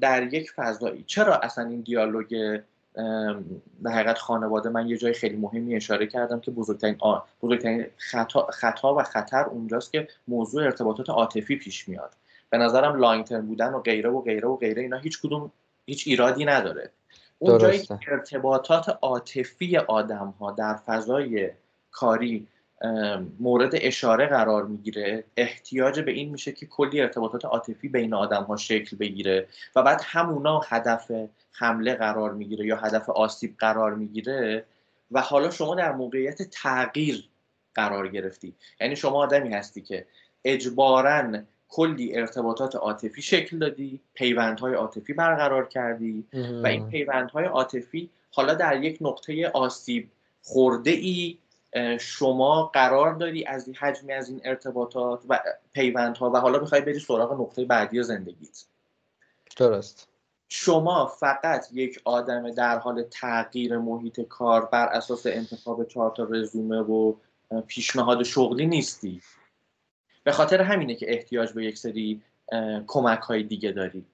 [0.00, 2.60] در یک فضایی چرا اصلا این دیالوگ
[3.82, 6.98] در حقیقت خانواده من یه جای خیلی مهمی اشاره کردم که بزرگترین,
[7.42, 12.12] بزرگترین خطا, خطا و خطر اونجاست که موضوع ارتباطات عاطفی پیش میاد.
[12.50, 15.52] به نظرم لانگ بودن و غیره و غیره و غیره اینا هیچ کدوم
[15.86, 16.90] هیچ ایرادی نداره.
[17.38, 21.50] اون جایی که ارتباطات عاطفی آدم ها در فضای
[21.96, 22.46] کاری
[23.40, 25.24] مورد اشاره قرار می‌گیره.
[25.36, 30.00] احتیاج به این میشه که کلی ارتباطات عاطفی بین آدم ها شکل بگیره و بعد
[30.04, 31.10] همونا هدف
[31.52, 34.64] حمله قرار می‌گیره یا هدف آسیب قرار می‌گیره
[35.10, 37.28] و حالا شما در موقعیت تغییر
[37.74, 38.54] قرار گرفتی.
[38.80, 40.06] یعنی شما آدمی هستی که
[40.44, 46.24] اجبارا کلی ارتباطات عاطفی شکل دادی پیوندهای عاطفی برقرار کردی
[46.62, 50.08] و این پیوندهای عاطفی حالا در یک نقطه آسیب
[50.42, 51.38] خورده ای
[52.00, 55.40] شما قرار داری از این حجمی از این ارتباطات و
[55.72, 58.64] پیوندها و حالا می‌خوای بری سراغ نقطه بعدی زندگیت.
[59.56, 60.08] درست.
[60.48, 66.78] شما فقط یک آدم در حال تغییر محیط کار بر اساس انتخاب چهار تا رزومه
[66.78, 67.14] و
[67.66, 69.22] پیشنهاد شغلی نیستی.
[70.24, 72.22] به خاطر همینه که احتیاج به یک سری
[72.86, 74.04] کمک های دیگه داری.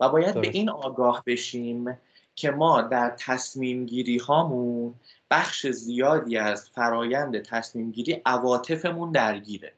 [0.00, 1.98] و باید به این آگاه بشیم
[2.34, 4.94] که ما در تصمیم گیری هامون
[5.30, 9.72] بخش زیادی از فرایند تصمیم گیری عواطفمون درگیره.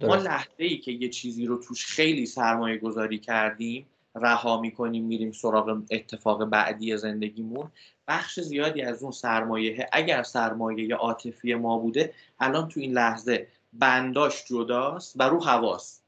[0.00, 5.32] ما لحظه ای که یه چیزی رو توش خیلی سرمایه گذاری کردیم رها می‌کنیم میریم
[5.32, 7.70] سراغ اتفاق بعدی زندگیمون
[8.08, 14.44] بخش زیادی از اون سرمایه اگر سرمایه عاطفی ما بوده الان تو این لحظه بنداش
[14.44, 16.02] جداست و رو حواس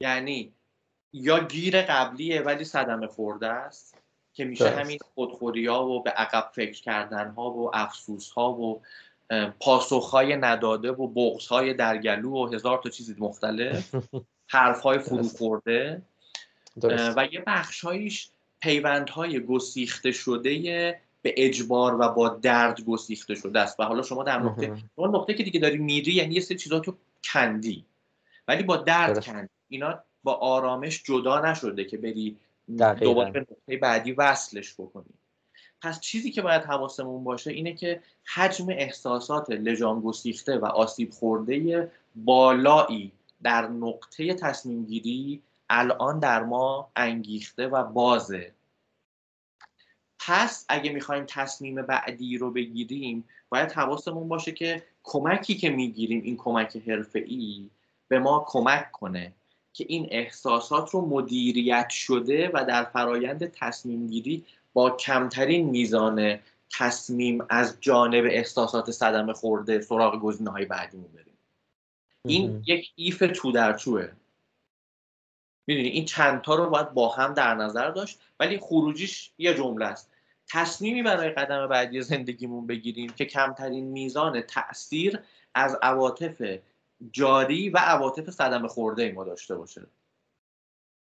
[0.00, 0.54] یعنی
[1.12, 3.98] یا گیر قبلیه ولی صدمه خورده است
[4.34, 8.82] که میشه همین خودخوری ها و به عقب فکر کردن ها و افسوس ها و
[9.60, 13.94] پاسخ های نداده و بغض های درگلو و هزار تا چیز مختلف.
[14.46, 16.02] حرف های فرو خورده.
[17.16, 18.30] و یه بخشهایش
[18.60, 23.80] پیوندهای گسیخته شده به اجبار و با درد گسیخته شده است.
[23.80, 26.80] و حالا شما در نقطه اون نقطه که دیگه داری میری یعنی یه سری چیزا
[26.80, 26.96] تو
[27.32, 27.84] کندی.
[28.48, 29.48] ولی با درد کندی.
[29.68, 32.36] اینا با آرامش جدا نشده که بری
[32.78, 35.14] دوباره به نقطه بعدی وصلش بکنی.
[35.82, 38.02] پس چیزی که باید حواسمون باشه اینه که
[38.34, 43.12] حجم احساسات لجام گسیخته و آسیب خورده بالایی
[43.42, 48.52] در نقطه تصمیم گیری الان در ما انگیخته و بازه.
[50.18, 56.36] پس اگه می‌خوایم تصمیم بعدی رو بگیریم باید حواسمون باشه که کمکی که می‌گیریم این
[56.36, 57.70] کمک حرفه‌ای
[58.08, 59.32] به ما کمک کنه.
[59.72, 66.38] که این احساسات رو مدیریت شده و در فرایند تصمیم گیری با کمترین میزان
[66.70, 71.38] تصمیم از جانب احساسات صدمه خورده سراغ گزینه های بعدیمون بریم
[72.24, 74.08] این یک ایف تو در توه
[75.66, 80.10] می‌دونی این چندتا رو باید با هم در نظر داشت ولی خروجیش یه جمله است.
[80.48, 85.20] تصمیمی برای قدم بعدی زندگیمون بگیریم که کمترین میزان تاثیر
[85.54, 86.58] از عواطف
[87.10, 89.86] جاری و عواطف صدمه خورده ما داشته باشه.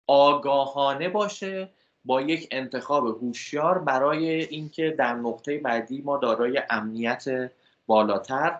[0.07, 1.69] آگاهانه باشه
[2.05, 7.51] با یک انتخاب هوشیار برای اینکه در نقطه بعدی ما دارای امنیت
[7.87, 8.59] بالاتر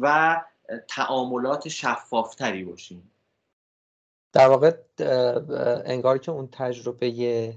[0.00, 0.40] و
[0.88, 3.10] تعاملات شفافتری باشیم.
[4.32, 4.76] در واقع
[5.84, 7.54] انگار که اون تجربه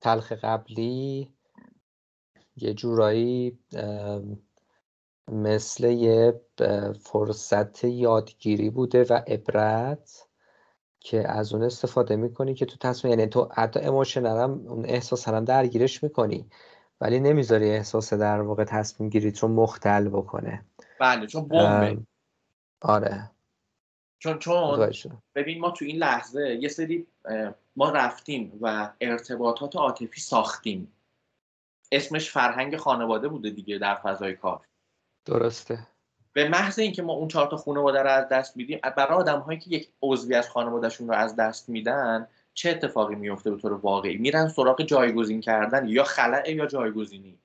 [0.00, 1.32] تلخ قبلی
[2.56, 3.58] یه جورایی
[5.30, 6.40] مثل یه
[7.00, 10.26] فرصت یادگیری بوده و عبرت
[11.00, 15.28] که از اون استفاده می‌کنی که تو تصمیم یعنی تو حتی اموشنال هم اون احساس
[15.28, 16.46] هم درگیرش می‌کنی
[17.00, 20.64] ولی نمی‌ذاری احساس در واقع تصمیم گیریت رو مختل بکنه.
[21.00, 21.98] بله چون بمبه.
[22.80, 23.30] آره.
[24.18, 24.90] چون چون
[25.34, 27.06] ببین ما تو این لحظه یه سری
[27.76, 30.92] ما رفتیم و ارتباطات عاطفی ساختیم.
[31.92, 34.60] اسمش فرهنگ خانواده بوده دیگه در فضای کار.
[35.30, 35.86] درسته.
[36.32, 39.58] به محض اینکه ما اون چهار تا خانواده رو از دست میدیم برای آدم هایی
[39.58, 44.16] که یک عضوی از خانوادهشون رو از دست میدن چه اتفاقی میفته به طور واقعی؟
[44.16, 47.38] میرن سراغ جایگزین کردن یا خلع یا جایگزینی؟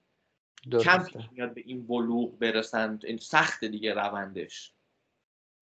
[0.82, 4.72] کم میاد به این بلوغ برسن این سخت دیگه روندش.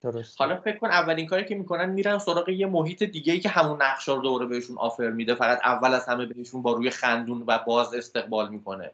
[0.02, 3.50] درست حالا فکر کن اولین کاری که می‌کنن میرن سراغ یه محیط دیگه ای که
[3.50, 5.36] همون نقشا رو دوره بهشون آفر میده.
[5.36, 8.92] فقط اول از همه بهشون با روی خندون و باز استقبال می‌کنه.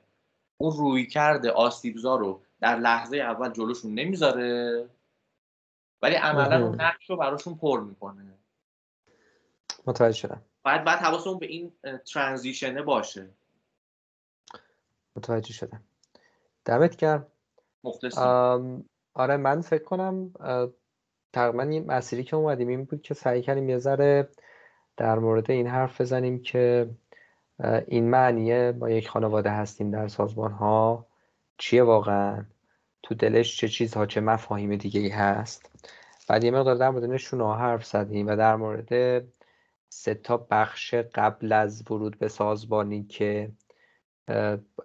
[0.57, 4.85] اون روی کرده آسیبزا رو در لحظه اول جلوشون نمی‌ذاره.
[6.01, 8.33] ولی عملا اون نقش رو براشون پر می‌کنه.
[9.85, 10.41] متوجه شدم.
[10.63, 11.71] باید بعد حواسمون به این
[12.13, 13.29] ترانزیشنه باشه.
[15.15, 15.83] متوجه شدم.
[16.65, 17.27] دمت گرم.
[19.13, 20.33] آره من فکر کنم
[21.33, 24.29] تقریبا این مسیری که اومدیم این بود که سعی کردیم یه ذره
[24.97, 26.89] در مورد این حرف بزنیم که
[27.87, 31.05] این معنیه با یک خانواده هستیم در سازمان ها
[31.59, 32.45] چیه واقعا؟
[33.03, 35.71] تو دلش چه چیزها چه مفاهیم دیگه ای هست؟
[36.27, 39.23] بعد یه مقدار در مورد نشونه حرف زدیم و در مورد
[39.89, 43.51] سه تا بخش قبل از ورود به سازمانی که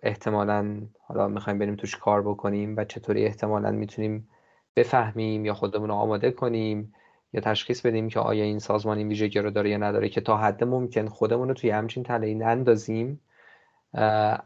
[0.02, 4.28] احتمالا حالا می‌خوایم بریم توش کار بکنیم و چطوری احتمالا می‌تونیم
[4.76, 6.94] بفهمیم یا خودمون رو آماده کنیم
[7.32, 10.36] یا تشخیص بدیم که آیا این سازمان این ویژگی رو داره یا نداره که تا
[10.36, 13.20] حد ممکن خودمون رو توی همچین تله نندازیم.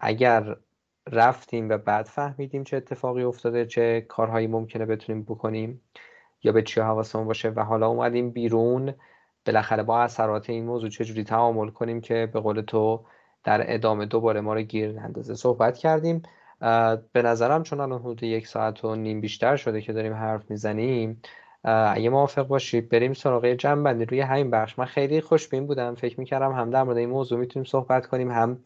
[0.00, 0.56] اگر
[1.12, 5.80] رفتیم و بعد فهمیدیم چه اتفاقی افتاده چه کارهایی ممکنه بتونیم بکنیم
[6.42, 7.48] یا به چی حواسمون باشه.
[7.50, 8.94] و حالا اومدیم بیرون.
[9.46, 13.04] بالاخره با اثرات این موضوع چجوری تعامل کنیم که به قول تو
[13.44, 15.34] در ادامه دوباره ما رو گیر نندازه.
[15.34, 16.22] صحبت کردیم.
[17.12, 21.22] به نظرم چون الان حدود یک ساعت و نیم بیشتر شده که داریم حرف می‌زنیم
[21.64, 24.78] اگه موافق باشید بریم سراغ جنبندی روی همین بخش.
[24.78, 25.94] من خیلی خوشبین بودم.
[25.94, 28.58] فکر می‌کردم هم در مورد این موضوع می‌تونیم صحبت کنیم هم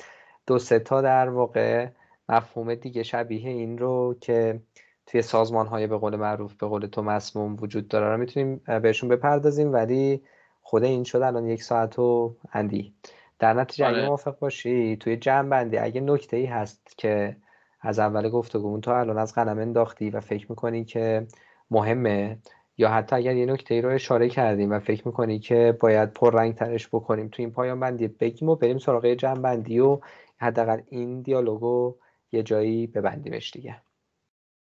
[0.47, 1.89] دو سه تا در واقع
[2.29, 4.61] مفهوم دیگه شبیه این رو که
[5.07, 9.09] توی سازمان های به قول معروف به قول تو مسموم وجود داره رو می‌تونیم بهشون
[9.09, 10.23] بپردازیم ولی
[10.63, 12.95] خود این شد الان یک ساعت و اندی
[13.39, 14.07] در نتیجه اگه آره.
[14.07, 17.37] موافق باشی توی جمع بندی اگه نکته ای هست که
[17.81, 21.27] از اول گفتگو تو الان از قلم انداختی و فکر می‌کنی که
[21.71, 22.39] مهمه
[22.79, 26.35] یا حتی اگر یه نکته ای رو اشاره کردیم و فکر می‌کنی که باید پر
[26.35, 30.01] رنگ ترش بکنیم تو این پایان بندی بگیم و بریم سراغ جمع بندی و
[30.39, 31.97] حداقل این دیالوگو
[32.33, 33.77] یه جایی ببندیمش دیگه.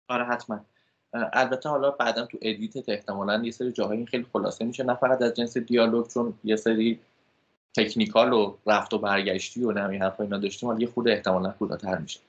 [0.08, 0.60] آره حتما.
[1.14, 5.34] البته حالا بعدا تو edit احتمالا یه سری جاهایی خیلی خلاصه میشه نه فقط از
[5.34, 7.00] جنس دیالوگ چون یه سری
[7.78, 11.98] technical و رفت و برگشتی و نمی حرفا اینا داشتیم ولی یه خورده احتمالا کوتاه‌تر
[11.98, 12.20] میشه.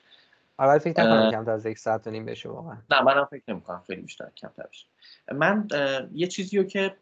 [0.57, 2.77] آره فکر نکنم کمتر از یک ساعت و نیم بشه واقعا.
[2.91, 4.85] نه منم فکر نمی‌کنم خیلی بیشتر کمتر بشه.
[5.31, 5.67] من
[6.13, 6.95] یه چیزی رو که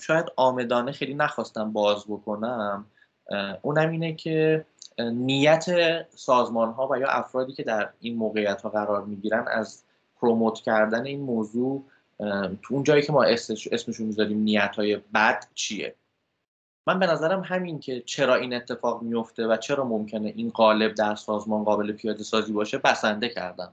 [0.00, 2.86] شاید عامدانه خیلی نخواستم باز بکنم
[3.62, 4.64] اونم اینه که
[4.98, 5.66] نیت
[6.10, 9.82] سازمان ها و یا افرادی که در این موقعیت ها قرار می‌گیرن از
[10.20, 11.84] پروموت کردن این موضوع
[12.62, 15.94] تو اون جایی که ما اسمشون می‌ذاریم نیت های بد چیه؟
[16.86, 21.14] من به نظرم همین که چرا این اتفاق میفته و چرا ممکنه این قالب در
[21.14, 23.72] سازمان قابل پیاده سازی باشه بسنده کردم.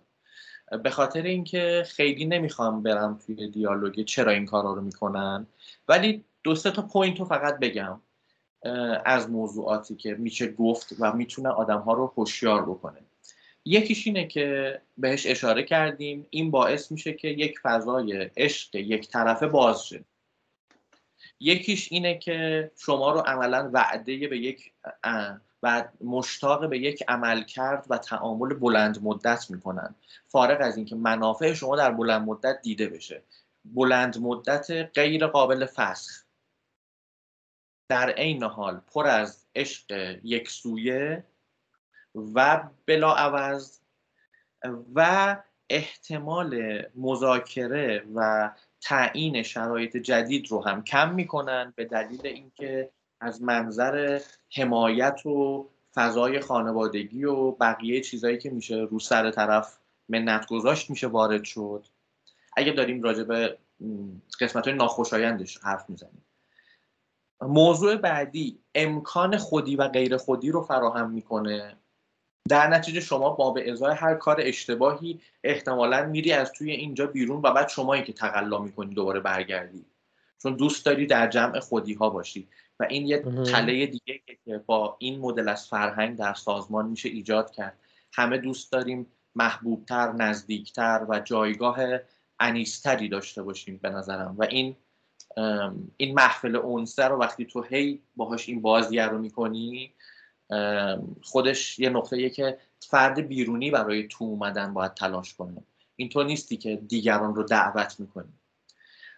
[0.84, 5.48] به خاطر اینکه خیلی نمی‌خوام برم توی دیالوگ چرا این کارا رو می‌کنن
[5.88, 8.02] ولی دو سه تا پوینت رو فقط بگم.
[9.06, 13.00] از موضوعاتی که میشه گفت و می‌تونه آدم ها رو هوشیار بکنه.
[13.66, 19.48] یکیش اینه که بهش اشاره کردیم این باعث میشه که یک فضای عشق یک طرفه
[19.48, 20.04] باز شه.
[21.40, 24.72] یکیش اینه که شما رو عملا وعده به یک
[25.64, 29.96] و مشتاق به یک عمل کرد و تعامل بلند مدت می‌کنن.
[30.28, 33.22] فارغ از اینکه منافع شما در بلند مدت دیده بشه.
[33.66, 36.23] بلند مدت غیر قابل فسخ.
[37.88, 41.24] در عین حال پر از عشق یک سویه
[42.16, 43.80] و بلا عوض
[44.96, 45.38] و
[45.70, 48.52] احتمال مذاکره و
[48.82, 52.90] تعیین شرایط جدید رو هم کم می‌کنن به دلیل اینکه
[53.20, 54.20] از منظر
[54.56, 59.78] حمایت و فضای خانوادگی و بقیه چیزایی که میشه رو سر طرف
[60.10, 61.86] منت گذاشت میشه وارد شد.
[62.58, 63.58] اگه داریم راجع به
[64.40, 66.26] قسمت های ناخوشایندش حرف می‌زنیم.
[67.42, 71.78] موضوع بعدی امکان خودی و غیر خودی رو فراهم می‌کنه.
[72.50, 77.42] در نتیجه شما با به ازای هر کار اشتباهی احتمالا میری از توی اینجا بیرون
[77.44, 79.86] و بعد شمایی که تقلا می‌کنی دوباره برگردی.
[80.44, 82.48] چون دوست داری در جمع خودی ها باشی
[82.80, 87.52] و این یه تله دیگه که با این مدل از فرهنگ در سازمان میشه ایجاد
[87.52, 87.80] کرد.
[88.14, 91.80] همه دوست داریم محبوبتر نزدیکتر و جایگاه
[92.40, 94.36] انیستری داشته باشیم به نظرم.
[94.38, 94.76] و این
[95.98, 99.94] این محفل اونسه رو وقتی تو هی باهاش این بازیه رو می‌کنی
[101.22, 105.64] خودش یه نقطه که فرد بیرونی برای تو اومدن باید تلاش کنه.
[105.96, 108.34] اینطور نیستی که دیگران رو دعوت می‌کنی.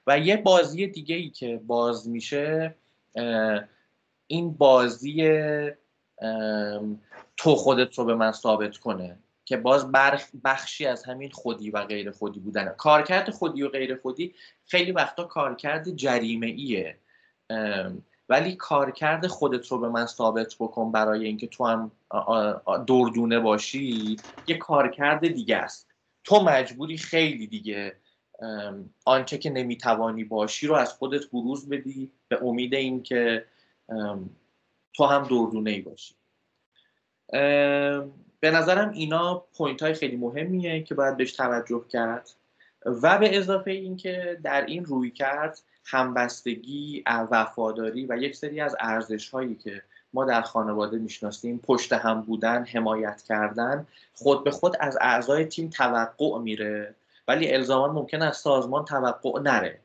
[0.08, 2.76] و یه بازی دیگه ای که باز میشه
[4.28, 5.30] این بازی
[7.38, 9.18] تو خودت رو به من ثابت کنه.
[9.46, 9.92] که باز
[10.44, 14.36] بخشی از همین خودی و غیر خودی بودن کارکرد خودی و غیر خودی
[14.66, 16.98] خیلی وقتا کارکرد جریمه ایه
[18.30, 21.92] ولی کارکرد خودت رو به من ثابت بکن برای اینکه تو هم
[22.88, 24.18] دردونه باشی
[24.48, 25.88] یه کارکرد دیگه است.
[26.24, 27.96] تو مجبوری خیلی دیگه
[29.06, 33.46] آنچه که نمی‌توانی باشی رو از خودت بروز بدی به امید اینکه
[34.94, 36.16] تو هم دردونه ای باشی
[38.46, 42.30] به نظرم اینا پوینت های خیلی مهمیه که باید بهش توجه کرد.
[42.86, 49.30] و به اضافه اینکه در این روی کرد همبستگی وفاداری و یک سری از ارزش
[49.30, 49.82] هایی که
[50.14, 55.70] ما در خانواده می‌شناسیم پشت هم بودن حمایت کردن خود به خود از اعضای تیم
[55.70, 56.96] توقع میره.
[57.28, 59.80] ولی الزاما ممکن از سازمان توقع نره.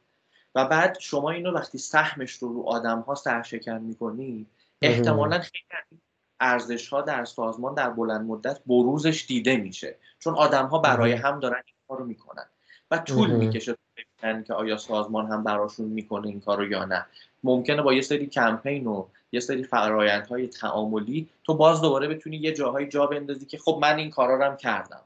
[0.55, 4.47] و بعد شما اینو وقتی سهمش رو رو آدم ها سرشکن می‌کنی
[4.83, 6.01] احتمالا خیلی
[6.41, 9.97] ارزش ها در سازمان در بلند مدت بروزش دیده میشه.
[10.19, 12.47] چون آدم ها برای هم دارن این کارو می‌کنن
[12.91, 17.07] و طول می‌کشه ببینن که آیا سازمان هم براشون می‌کنه این کارو یا نه.
[17.45, 22.53] ممکنه با یه سری کمپین و یه سری فرایندهای تعاملی تو باز دوباره بتونی یه
[22.53, 25.03] جاهای جا بندازی که خب من این کارا رو هم کردم.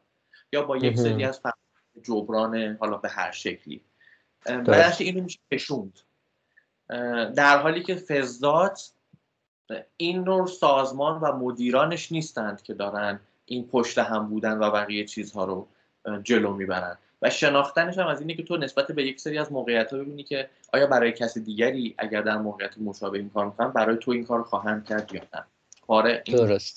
[0.52, 1.40] یا با یک سری از
[2.02, 3.80] جبران حالا به هر شکلی.
[4.46, 6.00] و اینو میشه کشوند
[7.36, 8.92] در حالی که فضات
[9.96, 15.44] این نوع سازمان و مدیرانش نیستند که دارن این پشت هم بودن و بقیه چیزها
[15.44, 15.68] رو
[16.22, 16.98] جلو می‌برن.
[17.22, 20.22] و شناختنش هم از اینه که تو نسبت به یک سری از موقعیت ها ببینی
[20.22, 24.24] که آیا برای کسی دیگری اگر در موقعیت مشابه این کار می‌کنن برای تو این
[24.24, 25.44] کار خواهند کرد یا نه؟
[25.86, 26.22] کار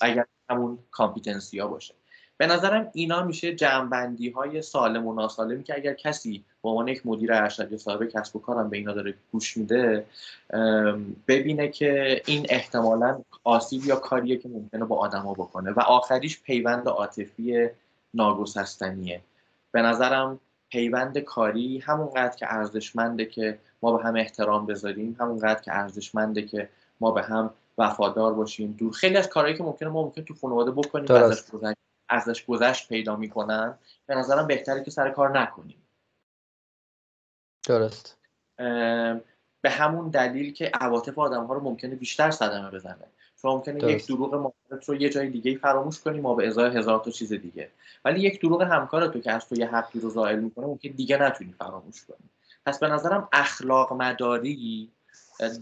[0.00, 1.94] اگر همون کامپیتنسی ها باشه.
[2.38, 7.06] به نظرم اینا میشه جمعبندی های سالم و ناسالمی که اگر کسی به عنوان یک
[7.06, 10.06] مدیر ارشد یا صاحب کسب و کارم به اینا داره گوش میده
[11.28, 16.88] ببینه که این احتمالا آسیب یا کاریه که ممکنه با آدما بکنه و آخریش پیوند
[16.88, 17.68] عاطفی
[18.14, 19.20] ناگسستنیه.
[19.72, 20.40] به نظرم
[20.70, 26.68] پیوند کاری همونقدر که ارزشمنده که ما به هم احترام بذاریم همونقدر که ارزشمنده که
[27.00, 28.74] ما به هم وفادار باشیم.
[28.78, 31.42] دور خیلی از کارهایی که ممکنه ما ممکن تو خانواده بکنیم ازش
[32.08, 35.82] ازش گذشت پیدا می‌کنن به نظرم بهتره که سر کار نکنیم.
[37.66, 38.18] درست.
[39.60, 43.06] به همون دلیل که عواطف آدم ها رو ممکنه بیشتر صدمه بزنه.
[43.42, 46.98] شما ممکنه یک دروغ مامورت رو یه جای دیگه فراموش کنی ما به ازای هزار
[46.98, 47.70] تا چیز دیگه.
[48.04, 51.22] ولی یک دروغ همکار تو که از تو یه حقی رو زائل می‌کنه ممکن دیگه
[51.22, 52.30] نتونی فراموش کنی.
[52.66, 54.90] پس به نظرم اخلاق مداری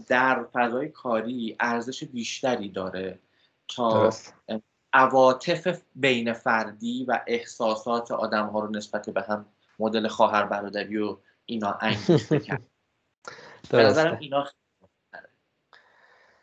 [0.07, 3.19] در فضای کاری ارزش بیشتری داره
[3.67, 4.11] تا
[4.93, 9.45] عواطف بین فردی و احساسات آدم ها رو نسبت به هم
[9.79, 12.61] مدل خواهر برادری و اینا انگیخته کرد.
[13.69, 14.47] به نظرم اینا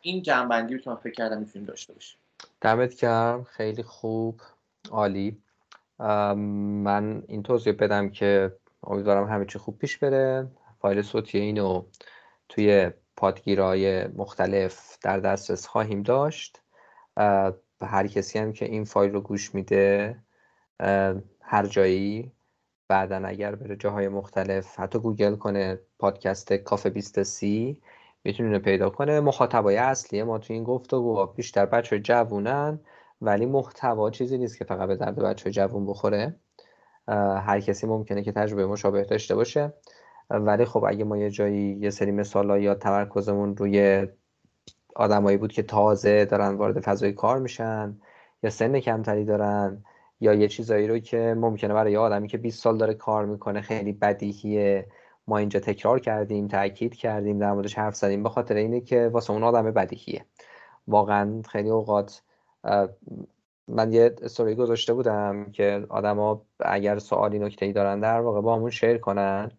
[0.01, 2.19] این جنبندی که من فکر کردم می‌تونیم داشته باشیم.
[2.61, 3.45] دمت گرم.
[3.45, 4.41] خیلی خوب.
[4.91, 5.43] عالی.
[5.99, 10.47] من این توضیح بدم که امیدوارم همه چی خوب پیش بره.
[10.79, 11.85] فایل صوتی اینو
[12.49, 16.61] توی پادگیرهای مختلف در دسترس خواهیم داشت.
[17.83, 20.17] هر کسی هم که این فایل رو گوش میده
[21.41, 22.33] هر جایی
[22.89, 27.81] بعدا اگر بره جاهای مختلف حتی گوگل کنه پادکست کافه 20 سی
[28.25, 29.21] می‌تونه پیدا کنه.
[29.21, 32.81] مخاطبای اصلی ما تو این گفتگو بیشتر بچه جوونن
[33.21, 36.37] ولی محتوا چیزی نیست که فقط به درد بچه جوون بخوره.
[37.09, 39.73] هر کسی ممکنه که تجربه مشابه داشته باشه.
[40.31, 44.07] ولی خب اگه ما یه جایی یه سری مثال یا تمرکزمون روی
[44.95, 48.01] آدمایی بود که تازه دارن وارد فضای کار میشن
[48.43, 49.85] یا سن کمتری دارن
[50.21, 53.93] یا یه چیزایی رو که ممکنه برای آدمی که 20 سال داره کار می‌کنه خیلی
[53.93, 54.87] بدیهیه.
[55.27, 58.23] ما اینجا تکرار کردیم تاکید کردیم در موردش حرف زدیم.
[58.23, 60.25] به خاطر اینه که واسه اون آدم بدیهیه.
[60.89, 62.23] واقعا خیلی اوقات
[63.69, 68.57] من یه استوری گذاشته بودم که آدما اگر سوالی نکته ای دارن در واقع با
[68.57, 69.51] همون شیر کنن.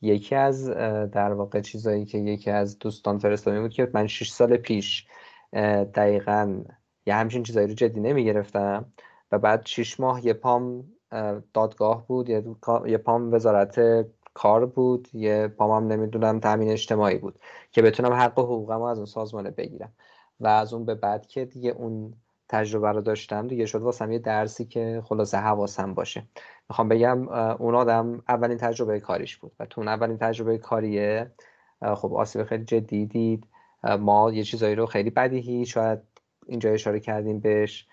[0.00, 0.70] یکی از
[1.10, 5.06] در واقع چیزایی که یکی از دوستان فرستاده بود که من 6 سال پیش
[5.94, 6.64] دقیقا
[7.06, 8.92] یه همچین چیزایی رو جدی نمی گرفتم
[9.32, 10.84] و بعد 6 ماه یه پام
[11.54, 12.28] دادگاه بود
[12.86, 17.38] یه پام وزارت کار بود یه پام هم نمی‌دونم تامین اجتماعی بود
[17.72, 19.92] که بتونم حق و حقوقم از اون سازمانه بگیرم
[20.40, 22.14] و از اون به بعد که دیگه اون
[22.48, 26.22] تجربه رو داشتم دیگه شد واسم یه درسی که خلاصه حواسم باشه.
[26.68, 27.28] می‌خوام بگم
[27.58, 31.30] اون آدم اولین تجربه کاریش بود و تو اون اولین تجربه کاریه
[31.96, 33.46] خب آسیب خیلی جدی دید.
[34.00, 35.98] ما یه چیزایی رو خیلی بدیهی شاید
[36.46, 37.86] اینجا اشاره کردیم بهش.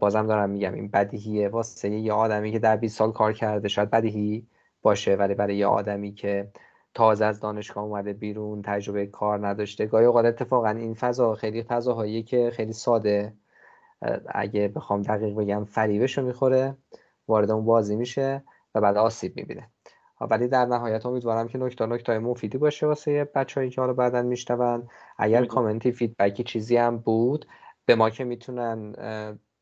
[0.00, 1.48] بازم دارم میگم این بدیهیه.
[1.48, 4.46] واسه یه آدمی که در 20 سال کار کرده شاید بدیهی
[4.82, 6.50] باشه ولی برای یه آدمی که
[6.94, 12.22] تازه از دانشگاه اومده بیرون تجربه کار نداشته گاهی اوقات اتفاقا این فضا خیلی فضاهایی
[12.22, 13.32] که خیلی ساده.
[14.26, 16.76] اگه بخوام دقیق بگم فریبش رو می‌خوره
[17.28, 18.44] وارد اون بازی میشه
[18.74, 19.70] و بعد آسیب می‌بینه.
[20.20, 24.88] ولی در نهایت امیدوارم که نکته نکته مفیدی باشه واسه بچه‌هایی که حالا بعدا میشنون.
[25.18, 27.46] اگر comment ی feedback ی چیزی هم بود
[27.86, 28.92] به ما که می‌تونن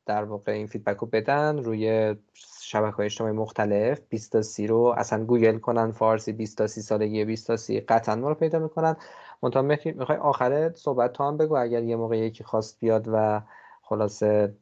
[0.06, 2.16] در واقع این feedback رو بدن روی
[2.60, 6.80] شبکه های اجتماعی مختلف 20 تا 30 رو اصلا گوگل کنن فارسی 20 تا 30
[6.80, 8.96] سالگی 20 تا 30 قطعا ما رو پیدا می‌کنن.
[9.42, 13.40] منتها می‌خوای آخره صحبت تو هم بگو اگر یه موقع یکی خواست بیاد و
[13.82, 14.54] خلاصه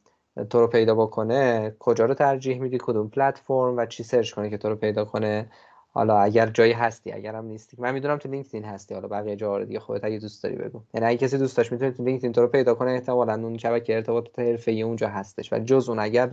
[0.49, 4.57] تو رو پیدا بکنه کجا رو ترجیح میدی؟ کدوم پلتفرم؟ و چی search کنه که
[4.57, 5.51] تو رو پیدا کنه؟
[5.93, 7.77] حالا اگر جایی هستی اگر هم نیستی.
[7.79, 8.93] من می‌دونم تو لینکدین هستی.
[8.93, 10.81] حالا بقیه جا رو دیگه خودت اگه دوست داری بگو.
[10.93, 13.95] یعنی اگه کسی دوست داشت می‌تونه تو لینکدین تو رو پیدا کنه احتمالاً اون شبکه
[13.95, 15.53] ارتباطات حرفه‌ای اونجا هستش.
[15.53, 16.31] و جز اون اگر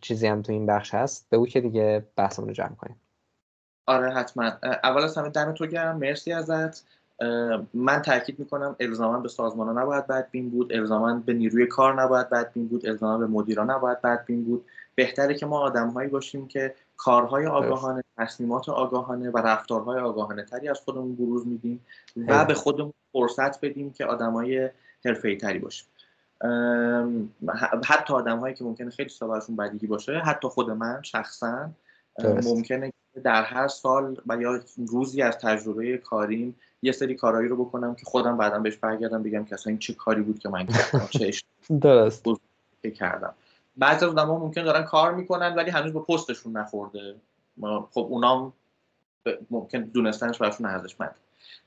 [0.00, 1.26] چیزی هم تو این بخش هست.
[1.30, 3.00] بگو که دیگه بحثمون رو جمع کنیم.
[3.86, 4.52] آره حتما.
[4.62, 5.96] اول از همه دم تو گرم.
[5.98, 6.86] مرسی ازت.
[7.74, 12.30] من تاکید می‌کنم الزاما به سازمان ها نباید بدبین بود الزاما به نیروی کار نباید
[12.30, 14.64] بدبین بود الزاما به مدیران نباید بدبین بود.
[14.94, 20.80] بهتره که ما آدمهایی باشیم که کارهای آگاهانه تصمیمات آگاهانه و رفتارهای آگاهانه تری از
[20.80, 21.86] خودمون بروز میدیم
[22.28, 24.70] و به خودمون فرصت بدیم که آدمای
[25.04, 25.86] حرفه‌ای تری باشیم
[27.84, 31.70] حتی آدم هایی که ممکنه خیلی سوالشون بدیهی باشه حتی خود من شخصا
[32.44, 32.92] ممکنه
[33.24, 38.04] در هر سال و یا روزی از تجربه کاریم یه سری کارهایی رو بکنم که
[38.04, 41.30] خودم بعدا بهش برگردم بگم که اصلا این چه کاری بود که من کردم چه
[41.80, 42.26] درست.
[42.94, 43.34] کردم.
[43.76, 47.14] بعضی از ها ممکن دارن کار می‌کنن ولی هنوز به پستشون نخورده.
[47.90, 48.52] خب اونام
[49.50, 51.14] ممکن دونستنش براشون ارزشمند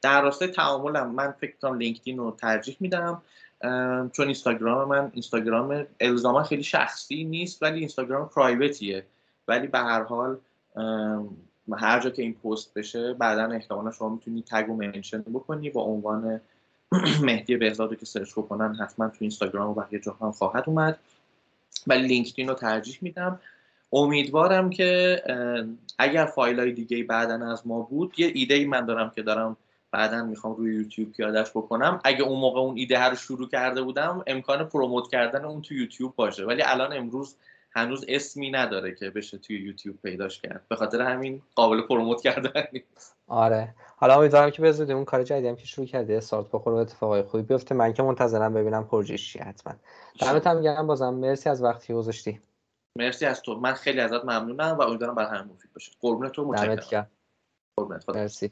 [0.02, 3.22] در راستای تعاملم من فکر کنم لینکدین رو ترجیح میدم.
[4.11, 9.06] چون اینستاگرام من اینستاگرام الزاما خیلی شخصی نیست ولی اینستاگرام private یه
[9.48, 10.38] ولی به هر حال
[11.76, 15.81] هر جا که این پست بشه بعدا احتمالا شما می‌تونی tag و mention بکنی با
[15.81, 16.41] عنوان
[17.27, 20.99] مهدی بهزاد که search بکنن حتما تو اینستاگرام و بقیه جا هم خواهد اومد.
[21.88, 23.39] ولی لینکدین رو ترجیح میدم.
[23.94, 25.22] امیدوارم که
[25.98, 29.57] اگر فایل های دیگه بعدا از ما بود یه ایده ای من دارم که دارم
[29.91, 31.99] بعدا می‌خوام روی یوتیوب پیادش بکنم.
[32.03, 36.15] اگه اون موقع اون ایده رو شروع کرده بودم امکان پروموت کردن اون تو یوتیوب
[36.15, 36.45] باشه.
[36.45, 37.35] ولی الان امروز
[37.78, 40.66] هنوز اسمی نداره که بشه توی یوتیوب پیداش کرد.
[40.68, 43.16] به خاطر همین قابل پروموت کردن نیست.
[43.28, 43.76] آره.
[43.98, 44.94] حالا امیدوارم که بزودی.
[44.94, 47.76] اون کار جدیدی که شروع کرده استارت بخوره و اتفاقای خوبی بیفته.
[47.76, 49.74] من که منتظرم ببینم پروژهش چیه حتما.
[50.20, 51.14] دمت هم گرم بازم.
[51.14, 52.41] مرسی از وقتی گذاشتی.
[52.95, 53.56] مرسی از تو.
[53.56, 55.91] من خیلی ازت ممنونم و امیدوارم برای همه مفید باشه.
[55.99, 57.12] قربون تو متشکرم.
[58.08, 58.52] مرسی.